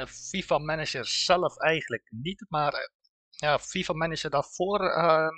FIFA 0.08 0.58
Manager 0.58 1.06
zelf 1.06 1.58
eigenlijk 1.58 2.08
niet, 2.10 2.46
maar 2.50 2.90
ja, 3.42 3.60
FIFA 3.60 3.94
Manager 3.94 4.30
daarvoor 4.30 4.82
uh, 4.82 5.30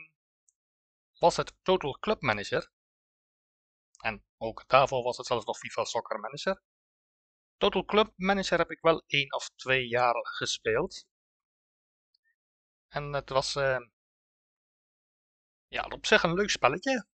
was 1.19 1.37
het 1.37 1.53
Total 1.61 1.97
Club 1.99 2.21
Manager. 2.21 2.71
En 3.97 4.23
ook 4.37 4.63
daarvoor 4.67 5.03
was 5.03 5.17
het 5.17 5.25
zelfs 5.25 5.45
nog 5.45 5.57
FIFA 5.57 5.83
Soccer 5.83 6.19
Manager. 6.19 6.61
Total 7.57 7.85
Club 7.85 8.13
Manager 8.15 8.57
heb 8.57 8.71
ik 8.71 8.81
wel 8.81 9.03
één 9.07 9.33
of 9.33 9.49
twee 9.55 9.87
jaar 9.87 10.13
gespeeld. 10.27 11.05
En 12.87 13.13
het 13.13 13.29
was 13.29 13.55
uh, 13.55 13.79
ja, 15.67 15.83
op 15.89 16.05
zich 16.05 16.23
een 16.23 16.33
leuk 16.33 16.49
spelletje. 16.49 17.07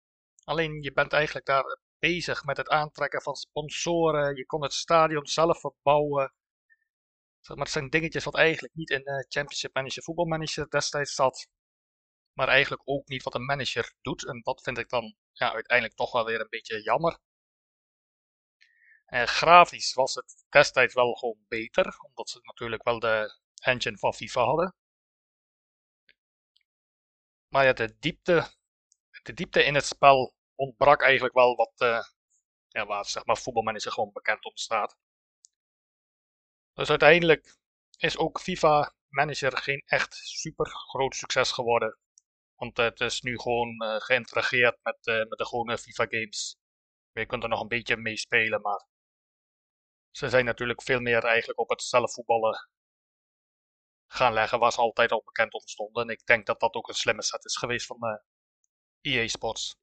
Alleen 0.44 0.82
je 0.82 0.92
bent 0.92 1.12
eigenlijk 1.12 1.46
daar 1.46 1.78
bezig 1.98 2.44
met 2.44 2.56
het 2.56 2.68
aantrekken 2.68 3.22
van 3.22 3.34
sponsoren. 3.34 4.36
Je 4.36 4.46
kon 4.46 4.62
het 4.62 4.72
stadion 4.72 5.26
zelf 5.26 5.60
verbouwen 5.60 6.34
maar 7.46 7.56
het 7.56 7.70
zijn 7.70 7.90
dingetjes 7.90 8.24
wat 8.24 8.36
eigenlijk 8.36 8.74
niet 8.74 8.90
in 8.90 9.00
uh, 9.04 9.14
Championship 9.28 9.74
Manager, 9.74 10.02
voetbalmanager 10.02 10.70
destijds 10.70 11.14
zat. 11.14 11.48
Maar 12.32 12.48
eigenlijk 12.48 12.82
ook 12.84 13.08
niet 13.08 13.22
wat 13.22 13.34
een 13.34 13.44
manager 13.44 13.94
doet. 14.02 14.26
En 14.26 14.40
dat 14.42 14.62
vind 14.62 14.78
ik 14.78 14.88
dan 14.88 15.16
ja, 15.32 15.52
uiteindelijk 15.52 15.96
toch 15.96 16.12
wel 16.12 16.24
weer 16.24 16.40
een 16.40 16.46
beetje 16.50 16.82
jammer. 16.82 17.18
Uh, 19.08 19.22
grafisch 19.22 19.94
was 19.94 20.14
het 20.14 20.46
destijds 20.48 20.94
wel 20.94 21.14
gewoon 21.14 21.44
beter. 21.48 21.98
Omdat 22.08 22.30
ze 22.30 22.38
natuurlijk 22.42 22.82
wel 22.82 22.98
de 22.98 23.38
engine 23.62 23.98
van 23.98 24.14
FIFA 24.14 24.44
hadden. 24.44 24.74
Maar 27.48 27.64
ja, 27.64 27.72
de 27.72 27.96
diepte, 27.98 28.46
de 29.22 29.32
diepte 29.32 29.64
in 29.64 29.74
het 29.74 29.84
spel 29.84 30.34
ontbrak 30.54 31.02
eigenlijk 31.02 31.34
wel 31.34 31.56
wat, 31.56 31.72
uh, 31.80 32.02
ja, 32.68 32.86
waar 32.86 33.04
zeg 33.04 33.24
maar, 33.24 33.36
voetbalmanager 33.36 33.92
gewoon 33.92 34.12
bekend 34.12 34.44
om 34.44 34.56
staat. 34.56 34.96
Dus 36.78 36.90
uiteindelijk 36.90 37.56
is 37.96 38.16
ook 38.16 38.40
FIFA 38.40 38.94
Manager 39.08 39.56
geen 39.56 39.82
echt 39.86 40.14
super 40.14 40.66
groot 40.66 41.14
succes 41.14 41.52
geworden. 41.52 41.98
Want 42.54 42.76
het 42.76 43.00
is 43.00 43.20
nu 43.20 43.38
gewoon 43.38 43.82
uh, 43.82 43.96
geïntegreerd 43.96 44.78
met, 44.82 45.06
uh, 45.06 45.16
met 45.16 45.38
de 45.38 45.46
gewone 45.46 45.78
FIFA 45.78 46.06
games. 46.08 46.56
Je 47.12 47.26
kunt 47.26 47.42
er 47.42 47.48
nog 47.48 47.60
een 47.60 47.68
beetje 47.68 47.96
mee 47.96 48.16
spelen, 48.16 48.60
maar 48.60 48.86
ze 50.10 50.28
zijn 50.28 50.44
natuurlijk 50.44 50.82
veel 50.82 51.00
meer 51.00 51.24
eigenlijk 51.24 51.58
op 51.58 51.68
het 51.68 51.82
zelfvoetballen 51.82 52.68
gaan 54.06 54.32
leggen, 54.32 54.58
waar 54.58 54.72
ze 54.72 54.80
altijd 54.80 55.12
al 55.12 55.22
bekend 55.24 55.52
om 55.52 55.66
stonden. 55.66 56.02
En 56.02 56.08
ik 56.08 56.26
denk 56.26 56.46
dat 56.46 56.60
dat 56.60 56.74
ook 56.74 56.88
een 56.88 56.94
slimme 56.94 57.22
set 57.22 57.44
is 57.44 57.56
geweest 57.56 57.86
van 57.86 57.98
uh, 58.00 58.10
eh, 59.00 59.22
EA 59.22 59.28
Sports. 59.28 59.76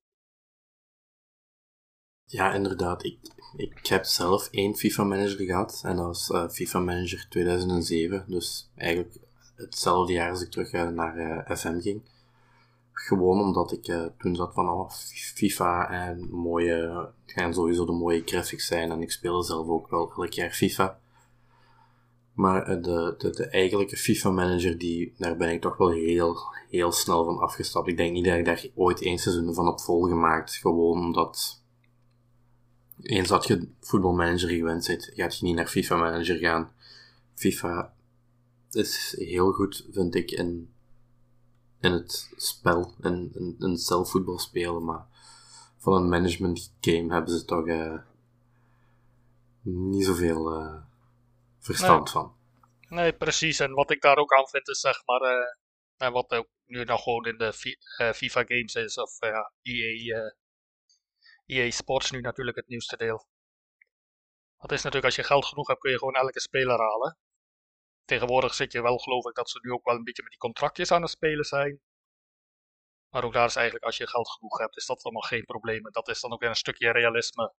Ja, 2.26 2.54
inderdaad. 2.54 3.04
Ik, 3.04 3.18
ik 3.56 3.88
heb 3.88 4.06
zelf 4.06 4.48
één 4.52 4.76
FIFA-manager 4.76 5.46
gehad 5.46 5.82
en 5.84 5.96
dat 5.96 6.06
was 6.06 6.30
uh, 6.30 6.50
FIFA 6.50 6.80
Manager 6.80 7.26
2007. 7.30 8.26
Dus 8.28 8.70
eigenlijk 8.76 9.18
hetzelfde 9.56 10.14
jaar 10.14 10.30
als 10.30 10.42
ik 10.42 10.52
terug 10.52 10.74
uh, 10.74 10.88
naar 10.88 11.18
uh, 11.18 11.56
FM 11.58 11.80
ging. 11.80 12.02
Gewoon 12.92 13.40
omdat 13.42 13.72
ik 13.72 14.12
toen 14.18 14.36
zat 14.36 14.54
van 14.54 14.70
oh, 14.70 14.90
FIFA 15.36 15.90
en 15.90 16.30
mooie, 16.32 17.10
gaan 17.26 17.54
sowieso 17.54 17.86
de 17.86 17.92
mooie 17.92 18.22
graphics 18.26 18.68
zijn 18.68 18.92
en 18.92 19.02
ik 19.02 19.12
speelde 19.12 19.44
zelf 19.44 19.68
ook 19.68 19.90
wel 19.90 20.12
elk 20.16 20.32
jaar 20.32 20.52
FIFA. 20.52 21.00
Maar 22.36 22.64
eh, 22.64 22.82
de, 22.82 23.16
de, 23.18 23.30
de 23.30 23.48
eigenlijke 23.48 23.98
FIFA-manager, 23.98 24.78
die, 24.78 25.14
daar 25.18 25.38
ben 25.38 25.50
ik 25.50 25.62
toch 25.62 25.78
wel 25.78 25.90
heel, 25.90 26.38
heel 26.70 26.92
snel 26.92 27.26
van 27.26 27.40
afgestapt. 27.40 27.88
Ik 27.88 27.98
denk 27.98 28.12
niet 28.12 28.26
dat 28.26 28.38
ik 28.38 28.46
daar 28.46 28.66
ooit 28.76 29.02
één 29.02 29.18
seizoen 29.18 29.54
van 29.54 29.66
heb 29.66 29.80
volgemaakt. 29.80 30.56
Gewoon 30.56 31.00
omdat... 31.00 31.64
Eens 33.02 33.28
dat 33.28 33.48
je 33.48 33.70
voetbalmanager 33.82 34.50
gewend 34.50 34.86
zit, 34.86 35.12
gaat 35.16 35.38
je 35.38 35.46
niet 35.46 35.56
naar 35.56 35.68
FIFA-manager 35.68 36.38
gaan. 36.38 36.74
FIFA 37.34 37.94
is 38.72 39.16
heel 39.18 39.52
goed, 39.52 39.88
vind 39.92 40.16
ik, 40.16 40.32
in, 40.32 40.74
in 41.82 41.92
het 41.92 42.34
spel. 42.36 42.96
En 43.02 43.32
in, 43.34 43.56
in 43.60 43.78
zelf 43.78 44.10
voetbal 44.10 44.40
spelen. 44.40 44.84
Maar 44.84 45.06
van 45.78 45.94
een 45.94 46.10
management 46.10 46.74
game 46.82 47.14
hebben 47.14 47.38
ze 47.38 47.46
toch 47.46 47.68
uh, 47.68 48.00
niet 49.62 50.06
zoveel... 50.06 50.62
Uh, 50.62 50.76
verstand 51.60 52.04
nee. 52.04 52.14
van. 52.14 52.36
Nee, 52.90 53.14
precies. 53.14 53.60
En 53.60 53.72
wat 53.72 53.92
ik 53.92 54.02
daar 54.02 54.18
ook 54.18 54.34
aan 54.34 54.48
vind 54.48 54.68
is 54.68 54.80
zeg 54.80 55.06
maar, 55.06 55.22
uh, 55.98 56.14
wat 56.14 56.32
ook 56.32 56.48
nu 56.66 56.84
nog 56.84 57.04
gewoon 57.04 57.26
in 57.26 57.38
de 57.38 57.54
FIFA 58.14 58.44
games 58.44 58.76
is, 58.76 58.98
of 58.98 59.20
EA, 59.62 60.34
EA 61.46 61.72
Sports 61.72 62.12
nu 62.12 62.22
natuurlijk 62.22 62.58
het 62.58 62.68
nieuwste 62.68 62.98
deel. 62.98 63.28
Dat 64.58 64.72
is 64.72 64.84
natuurlijk 64.84 65.06
als 65.06 65.16
je 65.16 65.24
geld 65.24 65.46
genoeg 65.46 65.68
hebt 65.68 65.80
kun 65.80 65.92
je 65.92 65.98
gewoon 65.98 66.16
elke 66.16 66.40
speler 66.40 66.80
halen. 66.80 67.18
Tegenwoordig 68.06 68.54
zit 68.54 68.72
je 68.72 68.82
wel 68.82 68.98
geloof 68.98 69.26
ik 69.26 69.36
dat 69.36 69.50
ze 69.50 69.60
nu 69.62 69.72
ook 69.72 69.86
wel 69.86 69.96
een 69.96 70.04
beetje 70.04 70.22
met 70.22 70.32
die 70.32 70.40
contractjes 70.40 70.92
aan 70.92 71.02
het 71.02 71.12
spelen 71.12 71.46
zijn. 71.46 71.82
Maar 73.10 73.24
ook 73.24 73.34
daar 73.34 73.46
is 73.46 73.56
eigenlijk 73.56 73.86
als 73.86 73.98
je 73.98 74.08
geld 74.08 74.32
genoeg 74.32 74.58
hebt 74.58 74.78
is 74.78 74.86
dat 74.86 75.04
allemaal 75.04 75.22
geen 75.22 75.46
probleem. 75.46 75.92
Dat 75.92 76.08
is 76.08 76.22
dan 76.22 76.32
ook 76.32 76.40
weer 76.40 76.50
een 76.50 76.56
stukje 76.56 76.92
realisme. 76.92 77.54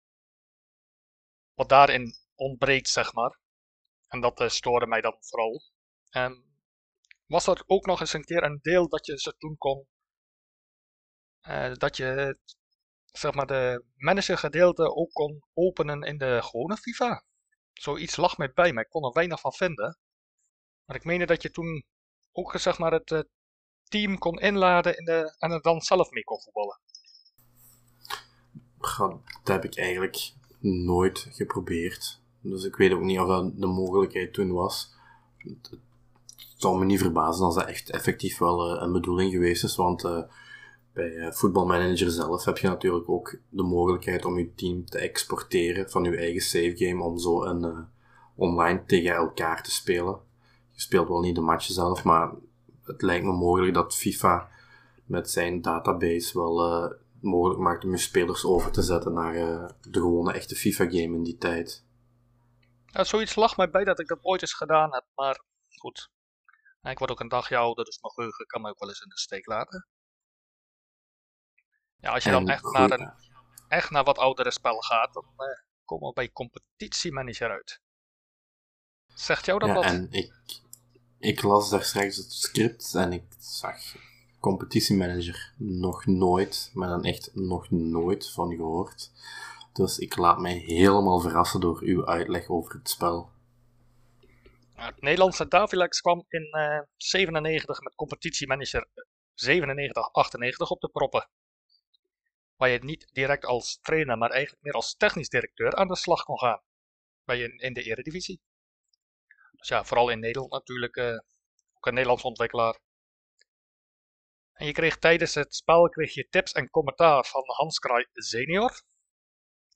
Wat 1.54 1.68
daarin 1.68 2.14
ontbreekt 2.34 2.88
zeg 2.88 3.12
maar. 3.12 3.38
En 4.08 4.20
dat 4.20 4.40
uh, 4.40 4.48
stoorde 4.48 4.86
mij 4.86 5.00
dan 5.00 5.16
vooral. 5.20 5.62
En 6.10 6.58
was 7.26 7.46
er 7.46 7.62
ook 7.66 7.86
nog 7.86 8.00
eens 8.00 8.12
een 8.12 8.24
keer 8.24 8.42
een 8.42 8.58
deel 8.62 8.88
dat 8.88 9.06
je 9.06 9.18
ze 9.18 9.36
toen 9.36 9.56
kon. 9.56 9.88
Uh, 11.48 11.74
dat 11.74 11.96
je 11.96 12.38
zeg 13.18 13.34
maar 13.34 13.46
de 13.46 13.84
managergedeelte 13.96 14.94
ook 14.94 15.12
kon 15.12 15.44
openen 15.54 16.02
in 16.02 16.18
de 16.18 16.38
gewone 16.42 16.76
FIFA. 16.76 17.24
Zoiets 17.72 18.16
lag 18.16 18.38
mij 18.38 18.52
bij, 18.54 18.72
maar 18.72 18.84
ik 18.84 18.90
kon 18.90 19.04
er 19.04 19.12
weinig 19.12 19.40
van 19.40 19.52
vinden. 19.52 19.98
Maar 20.84 20.96
ik 20.96 21.04
meende 21.04 21.26
dat 21.26 21.42
je 21.42 21.50
toen 21.50 21.84
ook 22.32 22.58
zeg 22.58 22.78
maar 22.78 22.92
het 22.92 23.10
uh, 23.10 23.20
team 23.82 24.18
kon 24.18 24.38
inladen 24.38 24.98
in 24.98 25.04
de, 25.04 25.34
en 25.38 25.50
er 25.50 25.62
dan 25.62 25.80
zelf 25.80 26.10
mee 26.10 26.24
kon 26.24 26.40
voetballen. 26.40 26.80
God, 28.78 29.20
dat 29.44 29.62
heb 29.62 29.64
ik 29.64 29.78
eigenlijk 29.78 30.32
nooit 30.60 31.26
geprobeerd. 31.30 32.20
Dus 32.40 32.64
ik 32.64 32.76
weet 32.76 32.92
ook 32.92 33.02
niet 33.02 33.18
of 33.18 33.26
dat 33.26 33.60
de 33.60 33.66
mogelijkheid 33.66 34.32
toen 34.32 34.52
was. 34.52 34.94
Het, 35.38 35.78
zal 36.56 36.74
me 36.74 36.84
niet 36.84 37.00
verbazen 37.00 37.44
als 37.44 37.54
dat 37.54 37.66
echt 37.66 37.90
effectief 37.90 38.38
wel 38.38 38.76
uh, 38.76 38.82
een 38.82 38.92
bedoeling 38.92 39.32
geweest 39.32 39.64
is, 39.64 39.76
want 39.76 40.04
uh, 40.04 40.22
bij 40.96 41.10
uh, 41.10 41.32
voetbalmanager 41.32 42.10
zelf 42.10 42.44
heb 42.44 42.58
je 42.58 42.68
natuurlijk 42.68 43.08
ook 43.08 43.38
de 43.48 43.62
mogelijkheid 43.62 44.24
om 44.24 44.38
je 44.38 44.54
team 44.54 44.84
te 44.84 44.98
exporteren 44.98 45.90
van 45.90 46.04
je 46.04 46.16
eigen 46.16 46.40
savegame 46.40 47.02
om 47.02 47.18
zo 47.18 47.44
een 47.44 47.88
online 48.34 48.84
tegen 48.84 49.14
elkaar 49.14 49.62
te 49.62 49.70
spelen. 49.70 50.20
Je 50.70 50.80
speelt 50.80 51.08
wel 51.08 51.20
niet 51.20 51.34
de 51.34 51.40
match 51.40 51.64
zelf, 51.64 52.04
maar 52.04 52.32
het 52.84 53.02
lijkt 53.02 53.24
me 53.24 53.32
mogelijk 53.32 53.74
dat 53.74 53.96
FIFA 53.96 54.48
met 55.04 55.30
zijn 55.30 55.62
database 55.62 56.38
wel 56.38 56.94
mogelijk 57.20 57.60
maakt 57.60 57.84
om 57.84 57.90
je 57.90 57.96
spelers 57.96 58.44
over 58.44 58.70
te 58.70 58.82
zetten 58.82 59.12
naar 59.12 59.34
de 59.80 60.00
gewone 60.00 60.32
echte 60.32 60.54
FIFA-game 60.54 61.16
in 61.16 61.22
die 61.22 61.38
tijd. 61.38 61.84
Ja, 62.86 63.04
zoiets 63.04 63.34
lag 63.34 63.56
mij 63.56 63.70
bij 63.70 63.84
dat 63.84 64.00
ik 64.00 64.06
dat 64.06 64.18
ooit 64.22 64.40
eens 64.40 64.54
gedaan 64.54 64.92
heb, 64.94 65.04
maar 65.14 65.44
goed. 65.68 66.10
Ik 66.82 66.98
word 66.98 67.10
ook 67.10 67.20
een 67.20 67.28
dagje 67.28 67.56
ouder, 67.56 67.84
dus 67.84 67.98
mijn 68.00 68.14
geheugen 68.14 68.46
kan 68.46 68.62
me 68.62 68.68
ook 68.68 68.78
wel 68.78 68.88
eens 68.88 69.00
in 69.00 69.08
de 69.08 69.18
steek 69.18 69.46
laten. 69.46 69.86
Ja, 72.06 72.12
als 72.12 72.24
je 72.24 72.30
dan 72.30 72.48
echt 72.48 72.72
naar, 72.72 72.90
een, 72.90 73.12
echt 73.68 73.90
naar 73.90 74.04
wat 74.04 74.18
oudere 74.18 74.50
spel 74.50 74.80
gaat, 74.80 75.14
dan 75.14 75.24
uh, 75.24 75.46
komen 75.84 76.08
we 76.08 76.14
bij 76.14 76.32
competitiemanager 76.32 77.50
uit. 77.50 77.80
Zegt 79.14 79.46
jou 79.46 79.58
dat 79.58 79.68
ja, 79.68 79.74
wat? 79.74 79.84
en 79.84 80.08
ik, 80.10 80.32
ik 81.18 81.42
las 81.42 81.70
daar 81.70 81.82
straks 81.82 82.16
het 82.16 82.32
script 82.32 82.94
en 82.94 83.12
ik 83.12 83.24
zag 83.38 83.76
competitiemanager 84.40 85.52
nog 85.56 86.06
nooit, 86.06 86.70
maar 86.74 86.88
dan 86.88 87.04
echt 87.04 87.30
nog 87.34 87.70
nooit 87.70 88.30
van 88.30 88.56
gehoord. 88.56 89.10
Dus 89.72 89.98
ik 89.98 90.16
laat 90.16 90.38
mij 90.38 90.56
helemaal 90.56 91.20
verrassen 91.20 91.60
door 91.60 91.80
uw 91.82 92.06
uitleg 92.06 92.48
over 92.48 92.74
het 92.74 92.88
spel. 92.88 93.30
Het 94.74 95.00
Nederlandse 95.00 95.48
Davilex 95.48 96.00
kwam 96.00 96.24
in 96.28 96.54
uh, 96.56 96.80
97 96.96 97.80
met 97.80 97.94
competitiemanager 97.94 98.88
9798 99.34 100.70
op 100.70 100.80
de 100.80 100.88
proppen. 100.88 101.28
Waar 102.56 102.68
je 102.68 102.78
niet 102.78 103.08
direct 103.12 103.44
als 103.44 103.78
trainer, 103.80 104.18
maar 104.18 104.30
eigenlijk 104.30 104.62
meer 104.62 104.72
als 104.72 104.96
technisch 104.96 105.28
directeur 105.28 105.74
aan 105.74 105.88
de 105.88 105.96
slag 105.96 106.22
kon 106.22 106.38
gaan. 106.38 106.62
Bij 107.24 107.36
je 107.36 107.48
in 107.56 107.72
de 107.72 107.82
eredivisie. 107.82 108.40
Dus 109.52 109.68
ja, 109.68 109.84
vooral 109.84 110.08
in 110.08 110.20
Nederland 110.20 110.52
natuurlijk. 110.52 110.96
Uh, 110.96 111.18
ook 111.74 111.86
een 111.86 111.94
Nederlands 111.94 112.22
ontwikkelaar. 112.22 112.78
En 114.52 114.66
je 114.66 114.72
kreeg 114.72 114.98
tijdens 114.98 115.34
het 115.34 115.54
spel 115.54 115.88
kreeg 115.88 116.14
je 116.14 116.28
tips 116.28 116.52
en 116.52 116.70
commentaar 116.70 117.24
van 117.24 117.42
Hans 117.46 117.78
Kraai 117.78 118.06
senior. 118.12 118.82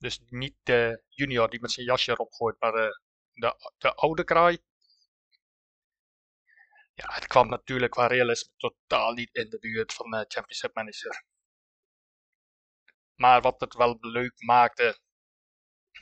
Dus 0.01 0.19
niet 0.25 0.55
de 0.63 1.03
junior 1.09 1.49
die 1.49 1.61
met 1.61 1.71
zijn 1.71 1.85
jasje 1.85 2.11
erop 2.11 2.31
gooit, 2.31 2.59
maar 2.59 2.71
de, 2.71 3.01
de, 3.33 3.73
de 3.77 3.93
oude 3.93 4.23
kraai. 4.23 4.57
Ja, 6.93 7.13
het 7.13 7.27
kwam 7.27 7.49
natuurlijk 7.49 7.91
qua 7.91 8.07
realisme 8.07 8.53
totaal 8.57 9.13
niet 9.13 9.29
in 9.33 9.49
de 9.49 9.59
buurt 9.59 9.93
van 9.93 10.09
de 10.09 10.25
Championship 10.27 10.75
Manager. 10.75 11.25
Maar 13.21 13.41
wat 13.41 13.59
het 13.59 13.75
wel 13.75 13.97
leuk 13.99 14.33
maakte, 14.43 14.99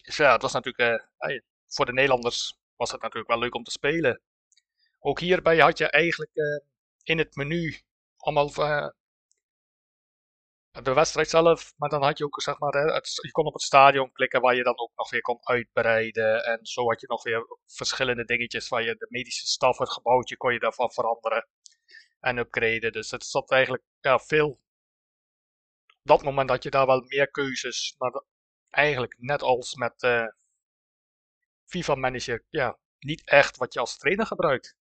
is 0.04 0.18
ja, 0.18 0.32
het 0.32 0.42
was 0.42 0.54
natuurlijk, 0.54 1.02
uh, 1.22 1.40
voor 1.68 1.86
de 1.86 1.94
Nederlanders 1.94 2.60
was 2.76 2.92
het 2.92 3.02
natuurlijk 3.02 3.30
wel 3.30 3.40
leuk 3.40 3.56
om 3.56 3.64
te 3.64 3.72
spelen. 3.72 4.22
Ook 5.00 5.20
hierbij 5.20 5.58
had 5.60 5.78
je 5.78 5.90
eigenlijk 5.90 6.32
uh, 6.34 6.60
in 7.04 7.18
het 7.18 7.36
menu 7.36 7.82
allemaal 8.18 8.52
uh, 8.58 8.88
de 10.84 10.94
wedstrijd 10.94 11.30
zelf, 11.30 11.74
maar 11.78 11.90
dan 11.90 12.04
had 12.04 12.18
je 12.18 12.26
ook, 12.26 12.42
zeg 12.42 12.60
maar, 12.60 12.76
je 13.02 13.32
kon 13.32 13.46
op 13.46 13.54
het 13.54 13.62
stadion 13.62 14.12
klikken 14.12 14.42
waar 14.42 14.56
je 14.56 14.64
dan 14.64 14.80
ook 14.80 14.92
nog 14.96 15.10
weer 15.10 15.22
kon 15.22 15.40
uitbreiden. 15.42 16.46
En 16.46 16.66
zo 16.66 16.88
had 16.88 17.02
je 17.02 17.08
nog 17.08 17.24
weer 17.24 17.58
verschillende 17.66 18.26
dingetjes 18.26 18.70
waar 18.70 18.84
je 18.84 18.96
de 18.96 19.08
medische 19.10 19.48
staf, 19.48 19.78
het 19.78 19.92
gebouwtje, 19.92 20.38
kon 20.38 20.54
je 20.54 20.60
daarvan 20.60 20.92
veranderen 20.92 21.48
en 22.20 22.38
upgraden. 22.38 22.92
Dus 22.92 23.12
het 23.12 23.26
zat 23.26 23.52
eigenlijk 23.52 23.84
veel. 24.02 24.60
Dat 26.02 26.24
moment 26.24 26.50
had 26.50 26.64
je 26.64 26.70
daar 26.70 26.86
wel 26.86 27.02
meer 27.02 27.32
keuzes, 27.32 27.96
maar 27.98 28.24
eigenlijk 28.70 29.16
net 29.18 29.42
als 29.42 29.76
met 29.76 30.04
uh, 30.04 30.28
FIFA 31.66 31.96
Manager, 31.96 32.46
ja, 32.50 32.78
niet 33.00 33.30
echt 33.30 33.58
wat 33.58 33.74
je 33.74 33.80
als 33.80 33.98
trainer 33.98 34.26
gebruikt. 34.26 34.78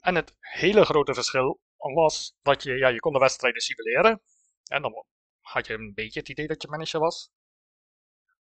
En 0.00 0.14
het 0.14 0.36
hele 0.38 0.84
grote 0.84 1.14
verschil 1.14 1.60
was 1.76 2.36
dat 2.42 2.62
je, 2.62 2.74
ja, 2.76 2.88
je 2.88 3.00
kon 3.00 3.12
de 3.12 3.18
wedstrijden 3.18 3.60
simuleren. 3.60 4.22
En 4.64 4.82
dan 4.82 5.04
had 5.40 5.66
je 5.66 5.74
een 5.74 5.94
beetje 5.94 6.20
het 6.20 6.28
idee 6.28 6.46
dat 6.46 6.62
je 6.62 6.68
manager 6.68 7.00
was. 7.00 7.30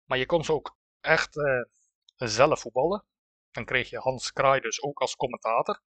Maar 0.05 0.18
je 0.18 0.27
kon 0.27 0.44
ze 0.44 0.53
ook 0.53 0.77
echt 1.01 1.37
uh, 1.37 1.62
zelf 2.16 2.61
voetballen. 2.61 3.05
Dan 3.51 3.64
kreeg 3.64 3.90
je 3.90 3.99
Hans 3.99 4.33
Kraai 4.33 4.61
dus 4.61 4.83
ook 4.83 5.01
als 5.01 5.16
commentator. 5.16 5.81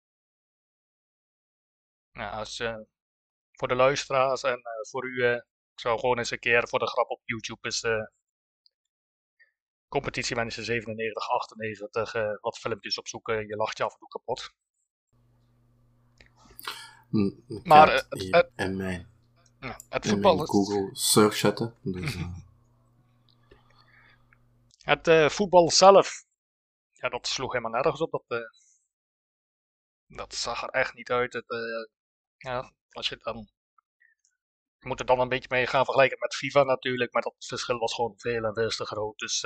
Nou, 2.12 2.32
als, 2.32 2.58
uh, 2.58 2.76
voor 3.56 3.68
de 3.68 3.74
luisteraars 3.74 4.42
en 4.42 4.58
uh, 4.58 4.90
voor 4.90 5.06
u, 5.06 5.24
ik 5.24 5.80
zou 5.80 5.98
gewoon 5.98 6.18
eens 6.18 6.30
een 6.30 6.38
keer 6.38 6.68
voor 6.68 6.78
de 6.78 6.86
grap 6.86 7.10
op 7.10 7.20
YouTube 7.24 7.60
eens 7.60 7.82
competitiemanager 9.88 10.64
97, 10.64 11.28
98 11.28 12.12
wat 12.40 12.58
filmpjes 12.58 12.98
opzoeken. 12.98 13.46
Je 13.46 13.56
lacht 13.56 13.78
je 13.78 13.84
af 13.84 13.92
en 13.92 13.98
toe 13.98 14.08
kapot. 14.08 14.54
Maar 17.62 17.92
het, 17.92 18.06
het, 18.08 18.50
en 18.54 18.76
mijn 18.76 19.16
ja, 19.60 19.80
het 19.88 20.08
voetbal 20.08 20.42
is... 20.42 20.48
Google 20.50 20.88
search 20.92 21.36
zetten. 21.36 21.74
Dus, 21.82 22.14
uh... 22.14 22.36
Het 24.86 25.08
uh, 25.08 25.28
voetbal 25.28 25.70
zelf, 25.70 26.24
ja, 26.92 27.08
dat 27.08 27.26
sloeg 27.26 27.52
helemaal 27.52 27.72
nergens 27.72 28.00
op. 28.00 28.10
Dat, 28.10 28.24
uh, 28.28 28.48
dat 30.06 30.34
zag 30.34 30.62
er 30.62 30.68
echt 30.68 30.94
niet 30.94 31.10
uit. 31.10 31.32
Het, 31.32 31.44
ja, 32.36 32.72
als 32.96 33.08
je 33.08 33.16
dan. 33.16 33.48
Moet 34.78 35.00
er 35.00 35.06
dan 35.06 35.20
een 35.20 35.28
beetje 35.28 35.48
mee 35.50 35.66
gaan 35.66 35.84
vergelijken 35.84 36.18
met 36.20 36.34
FIFA 36.34 36.62
natuurlijk, 36.62 37.12
maar 37.12 37.22
dat 37.22 37.34
verschil 37.38 37.78
was 37.78 37.94
gewoon 37.94 38.14
veel 38.16 38.44
en 38.44 38.54
veel 38.54 38.68
te 38.68 38.84
groot. 38.84 39.18
Dus 39.18 39.44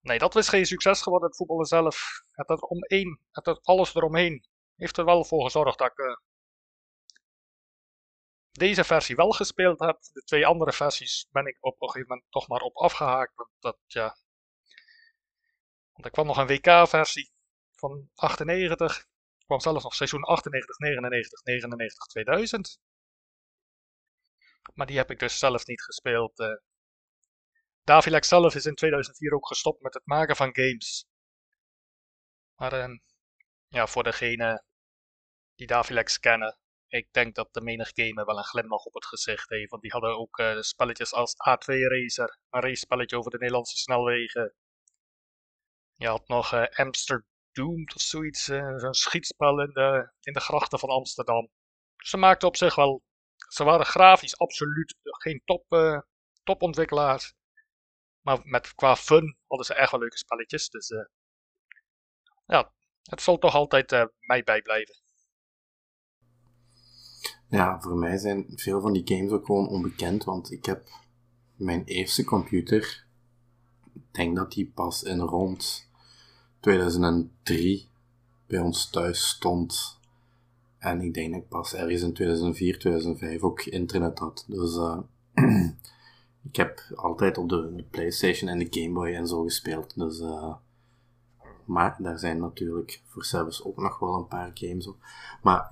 nee, 0.00 0.18
dat 0.18 0.36
is 0.36 0.48
geen 0.48 0.66
succes 0.66 1.02
geworden, 1.02 1.28
het 1.28 1.36
voetballen 1.36 1.66
zelf. 1.66 2.22
Het, 2.32 2.48
het, 2.48 2.68
omheen, 2.68 3.20
het, 3.32 3.60
alles 3.62 3.94
eromheen 3.94 4.46
heeft 4.76 4.96
er 4.96 5.04
wel 5.04 5.24
voor 5.24 5.44
gezorgd 5.44 5.78
dat 5.78 5.90
ik 5.90 6.20
deze 8.50 8.84
versie 8.84 9.16
wel 9.16 9.30
gespeeld 9.30 9.78
heb. 9.78 9.98
De 10.12 10.22
twee 10.22 10.46
andere 10.46 10.72
versies 10.72 11.28
ben 11.30 11.46
ik 11.46 11.56
op 11.60 11.82
een 11.82 11.88
gegeven 11.88 12.08
moment 12.08 12.30
toch 12.30 12.48
maar 12.48 12.60
op 12.60 12.76
afgehaakt. 12.76 13.32
Want 13.34 13.50
dat, 13.58 13.78
ja. 13.86 14.16
Want 15.92 16.04
er 16.04 16.10
kwam 16.10 16.26
nog 16.26 16.36
een 16.36 16.46
WK-versie. 16.46 17.32
van 17.74 18.10
98. 18.14 19.08
Kwam 19.50 19.60
zelfs 19.60 19.84
nog 19.84 19.94
seizoen 19.94 20.22
98, 20.22 20.78
99, 20.78 21.42
99, 21.42 22.06
2000. 22.06 22.78
Maar 24.74 24.86
die 24.86 24.96
heb 24.96 25.10
ik 25.10 25.18
dus 25.18 25.38
zelf 25.38 25.66
niet 25.66 25.82
gespeeld. 25.82 26.38
Uh, 26.38 26.48
Davilex 27.82 28.28
zelf 28.28 28.54
is 28.54 28.66
in 28.66 28.74
2004 28.74 29.32
ook 29.34 29.46
gestopt 29.46 29.82
met 29.82 29.94
het 29.94 30.06
maken 30.06 30.36
van 30.36 30.54
games. 30.54 31.06
Maar 32.56 32.72
uh, 32.72 32.98
ja, 33.68 33.86
voor 33.86 34.02
degene 34.02 34.64
die 35.54 35.66
Davilex 35.66 36.18
kennen, 36.18 36.58
ik 36.86 37.12
denk 37.12 37.34
dat 37.34 37.52
de 37.52 37.60
menig 37.60 37.90
gamer 37.94 38.24
wel 38.26 38.38
een 38.38 38.44
glimlach 38.44 38.84
op 38.84 38.94
het 38.94 39.06
gezicht 39.06 39.48
heeft. 39.48 39.70
Want 39.70 39.82
die 39.82 39.90
hadden 39.90 40.18
ook 40.18 40.38
uh, 40.38 40.60
spelletjes 40.60 41.12
als 41.12 41.34
A2 41.34 41.64
Racer, 41.66 42.38
een 42.50 42.60
race 42.60 42.80
spelletje 42.80 43.18
over 43.18 43.30
de 43.30 43.38
Nederlandse 43.38 43.76
snelwegen. 43.76 44.54
Je 45.94 46.06
had 46.06 46.28
nog 46.28 46.52
uh, 46.54 46.64
Amsterdam 47.52 47.94
of 47.94 48.00
zoiets, 48.00 48.48
uh, 48.48 48.76
zo'n 48.76 48.94
schietspel 48.94 49.60
in 49.60 49.70
de, 49.72 50.12
in 50.20 50.32
de 50.32 50.40
grachten 50.40 50.78
van 50.78 50.88
Amsterdam. 50.88 51.48
Ze 51.96 52.16
maakten 52.16 52.48
op 52.48 52.56
zich 52.56 52.74
wel, 52.74 53.02
ze 53.36 53.64
waren 53.64 53.86
grafisch 53.86 54.38
absoluut 54.38 54.96
geen 55.02 55.42
top, 55.44 55.64
topontwikkelaars. 56.42 57.34
Maar 58.20 58.40
met, 58.42 58.74
qua 58.74 58.96
fun 58.96 59.36
hadden 59.46 59.66
ze 59.66 59.74
echt 59.74 59.90
wel 59.90 60.00
leuke 60.00 60.18
spelletjes. 60.18 60.68
Dus 60.68 60.88
ja, 62.46 62.72
het 63.02 63.22
zal 63.22 63.38
toch 63.38 63.54
altijd 63.54 64.08
mij 64.20 64.42
bijblijven. 64.42 64.94
Ja, 67.48 67.80
voor 67.80 67.96
mij 67.96 68.18
zijn 68.18 68.46
veel 68.54 68.80
van 68.80 68.92
die 68.92 69.16
games 69.16 69.30
ook 69.30 69.46
gewoon 69.46 69.68
onbekend, 69.68 70.24
want 70.24 70.50
ik 70.50 70.64
heb 70.64 70.88
mijn 71.56 71.84
eerste 71.84 72.24
computer, 72.24 73.06
ik 73.94 74.14
denk 74.14 74.36
dat 74.36 74.52
die 74.52 74.72
pas 74.74 75.02
in 75.02 75.18
rond 75.18 75.89
2003 76.60 77.88
bij 78.46 78.58
ons 78.58 78.90
thuis 78.90 79.28
stond. 79.28 79.98
En 80.78 81.00
ik 81.00 81.14
denk 81.14 81.32
dat 81.32 81.42
ik 81.42 81.48
pas 81.48 81.74
ergens 81.74 82.02
in 82.02 82.12
2004, 82.12 82.78
2005 82.78 83.42
ook 83.42 83.62
internet 83.62 84.18
had. 84.18 84.44
Dus 84.48 84.76
uh, 84.76 84.98
ik 86.50 86.56
heb 86.56 86.80
altijd 86.94 87.38
op 87.38 87.48
de, 87.48 87.84
PlayStation 87.90 88.50
en 88.50 88.58
de 88.58 88.66
Game 88.70 88.92
Boy 88.92 89.14
en 89.14 89.26
zo 89.26 89.42
gespeeld. 89.42 89.98
Dus, 89.98 90.20
uh, 90.20 90.54
maar 91.64 91.96
daar 91.98 92.18
zijn 92.18 92.38
natuurlijk 92.38 93.02
voor 93.06 93.24
zelfs 93.24 93.64
ook 93.64 93.76
nog 93.76 93.98
wel 93.98 94.14
een 94.14 94.28
paar 94.28 94.50
games 94.54 94.86
op. 94.86 94.96
Maar 95.42 95.70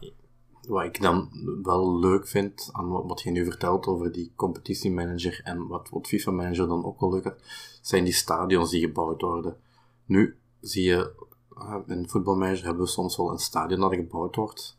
wat 0.69 0.85
ik 0.85 1.01
dan 1.01 1.31
wel 1.63 1.99
leuk 1.99 2.29
vind 2.29 2.69
aan 2.73 2.89
wat 2.89 3.21
je 3.21 3.31
nu 3.31 3.45
vertelt 3.45 3.87
over 3.87 4.13
die 4.13 4.33
competitiemanager 4.37 5.41
en 5.45 5.67
wat, 5.67 5.89
FIFA 6.03 6.31
Manager 6.31 6.67
dan 6.67 6.85
ook 6.85 7.01
wel 7.01 7.13
leuk 7.13 7.25
is, 7.25 7.79
zijn 7.83 8.05
die 8.05 8.13
stadions 8.13 8.71
die 8.71 8.81
gebouwd 8.81 9.21
worden. 9.21 9.57
Nu 10.05 10.37
zie 10.61 10.85
je, 10.85 11.13
uh, 11.57 11.77
in 11.87 12.09
voetbalmanager 12.09 12.65
hebben 12.65 12.83
we 12.83 12.91
soms 12.91 13.17
wel 13.17 13.31
een 13.31 13.39
stadion 13.39 13.81
dat 13.81 13.95
gebouwd 13.95 14.37
wordt, 14.37 14.79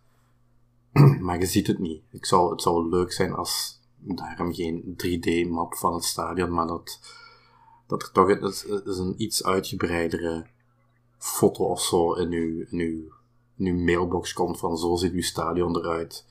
maar 1.25 1.39
je 1.39 1.45
ziet 1.45 1.67
het 1.67 1.79
niet. 1.79 2.03
Ik 2.11 2.25
zou, 2.25 2.51
het 2.51 2.61
zou 2.61 2.89
leuk 2.89 3.11
zijn 3.11 3.33
als 3.33 3.79
daarom 3.97 4.53
geen 4.53 4.95
3D-map 5.03 5.75
van 5.75 5.93
het 5.93 6.03
stadion, 6.03 6.53
maar 6.53 6.67
dat, 6.67 6.99
dat 7.87 8.01
er 8.01 8.11
toch 8.11 8.29
is, 8.29 8.65
is 8.65 8.97
een 8.97 9.15
iets 9.17 9.43
uitgebreidere 9.43 10.47
foto 11.17 11.63
of 11.63 11.81
zo 11.81 12.13
in 12.13 12.31
uw, 12.31 12.65
in 12.69 12.79
uw 12.79 13.17
nu 13.59 13.73
mailbox 13.73 14.33
komt 14.33 14.59
van 14.59 14.77
zo 14.77 14.95
ziet 14.95 15.13
uw 15.13 15.21
stadion 15.21 15.77
eruit. 15.77 16.25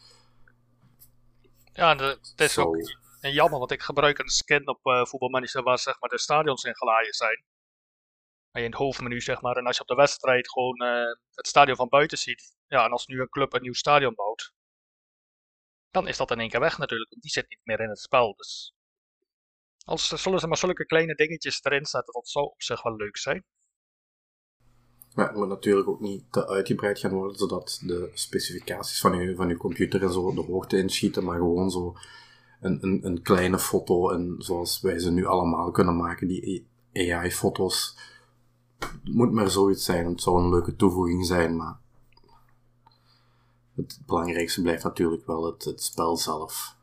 Ja, 1.73 1.97
het 1.97 2.41
is 2.41 2.59
ook 2.59 2.77
jammer, 3.21 3.59
want 3.59 3.71
ik 3.71 3.83
gebruik 3.83 4.19
een 4.19 4.29
skin 4.29 4.69
op 4.69 4.87
uh, 4.87 5.05
voetbalmanager 5.05 5.63
waar 5.63 5.79
zeg 5.79 6.01
maar, 6.01 6.11
de 6.11 6.19
stadions 6.19 6.65
in 6.65 6.77
gelaaien 6.77 7.15
zijn. 7.15 7.43
In 8.53 8.65
het 8.65 8.75
hoofdmenu 8.75 9.21
zeg 9.21 9.41
maar. 9.41 9.57
En 9.57 9.67
als 9.67 9.77
je 9.77 9.83
op 9.83 9.89
de 9.89 9.95
wedstrijd 9.95 10.51
gewoon 10.51 10.83
uh, 10.83 11.15
het 11.35 11.47
stadion 11.47 11.77
van 11.77 11.89
buiten 11.89 12.19
ziet. 12.19 12.57
Ja, 12.67 12.85
en 12.85 12.91
als 12.91 13.07
nu 13.07 13.21
een 13.21 13.29
club 13.29 13.53
een 13.53 13.63
nieuw 13.63 13.73
stadion 13.73 14.15
bouwt. 14.15 14.53
Dan 15.91 16.09
is 16.09 16.17
dat 16.17 16.31
in 16.31 16.41
één 16.41 16.49
keer 16.49 16.61
weg 16.61 16.79
natuurlijk. 16.79 17.11
Want 17.11 17.23
die 17.23 17.31
zit 17.31 17.49
niet 17.49 17.61
meer 17.63 17.81
in 17.81 17.89
het 17.89 17.99
spel. 17.99 18.35
Dus 18.37 18.75
als 19.85 20.09
zullen 20.09 20.41
ze 20.41 20.47
maar 20.47 20.57
zulke 20.57 20.87
kleine 20.87 21.15
dingetjes 21.15 21.65
erin 21.65 21.87
zetten, 21.87 22.13
dat 22.13 22.29
zou 22.29 22.45
op 22.45 22.63
zich 22.63 22.83
wel 22.83 22.97
leuk 22.97 23.17
zijn. 23.17 23.45
Maar 25.15 25.27
het 25.27 25.37
moet 25.37 25.49
natuurlijk 25.49 25.89
ook 25.89 26.01
niet 26.01 26.25
te 26.31 26.49
uitgebreid 26.49 26.99
gaan 26.99 27.13
worden, 27.13 27.39
zodat 27.39 27.83
de 27.87 28.11
specificaties 28.15 29.01
van 29.01 29.19
je, 29.19 29.35
van 29.35 29.49
je 29.49 29.57
computer 29.57 30.03
en 30.03 30.13
zo 30.13 30.35
de 30.35 30.41
hoogte 30.41 30.79
inschieten, 30.79 31.25
maar 31.25 31.39
gewoon 31.39 31.71
zo 31.71 31.95
een, 32.61 32.79
een, 32.81 33.05
een 33.05 33.23
kleine 33.23 33.59
foto, 33.59 34.11
en 34.11 34.35
zoals 34.39 34.81
wij 34.81 34.99
ze 34.99 35.11
nu 35.11 35.27
allemaal 35.27 35.71
kunnen 35.71 35.97
maken, 35.97 36.29
die 36.29 36.67
AI-foto's. 36.93 37.99
Het 38.79 39.15
moet 39.15 39.33
maar 39.33 39.51
zoiets 39.51 39.85
zijn, 39.85 40.07
het 40.07 40.23
zou 40.23 40.43
een 40.43 40.51
leuke 40.51 40.77
toevoeging 40.77 41.27
zijn, 41.27 41.57
maar 41.57 41.79
het 43.75 44.01
belangrijkste 44.07 44.63
blijft 44.63 44.85
natuurlijk 44.85 45.27
wel 45.27 45.45
het, 45.45 45.65
het 45.65 45.83
spel 45.83 46.17
zelf. 46.17 46.77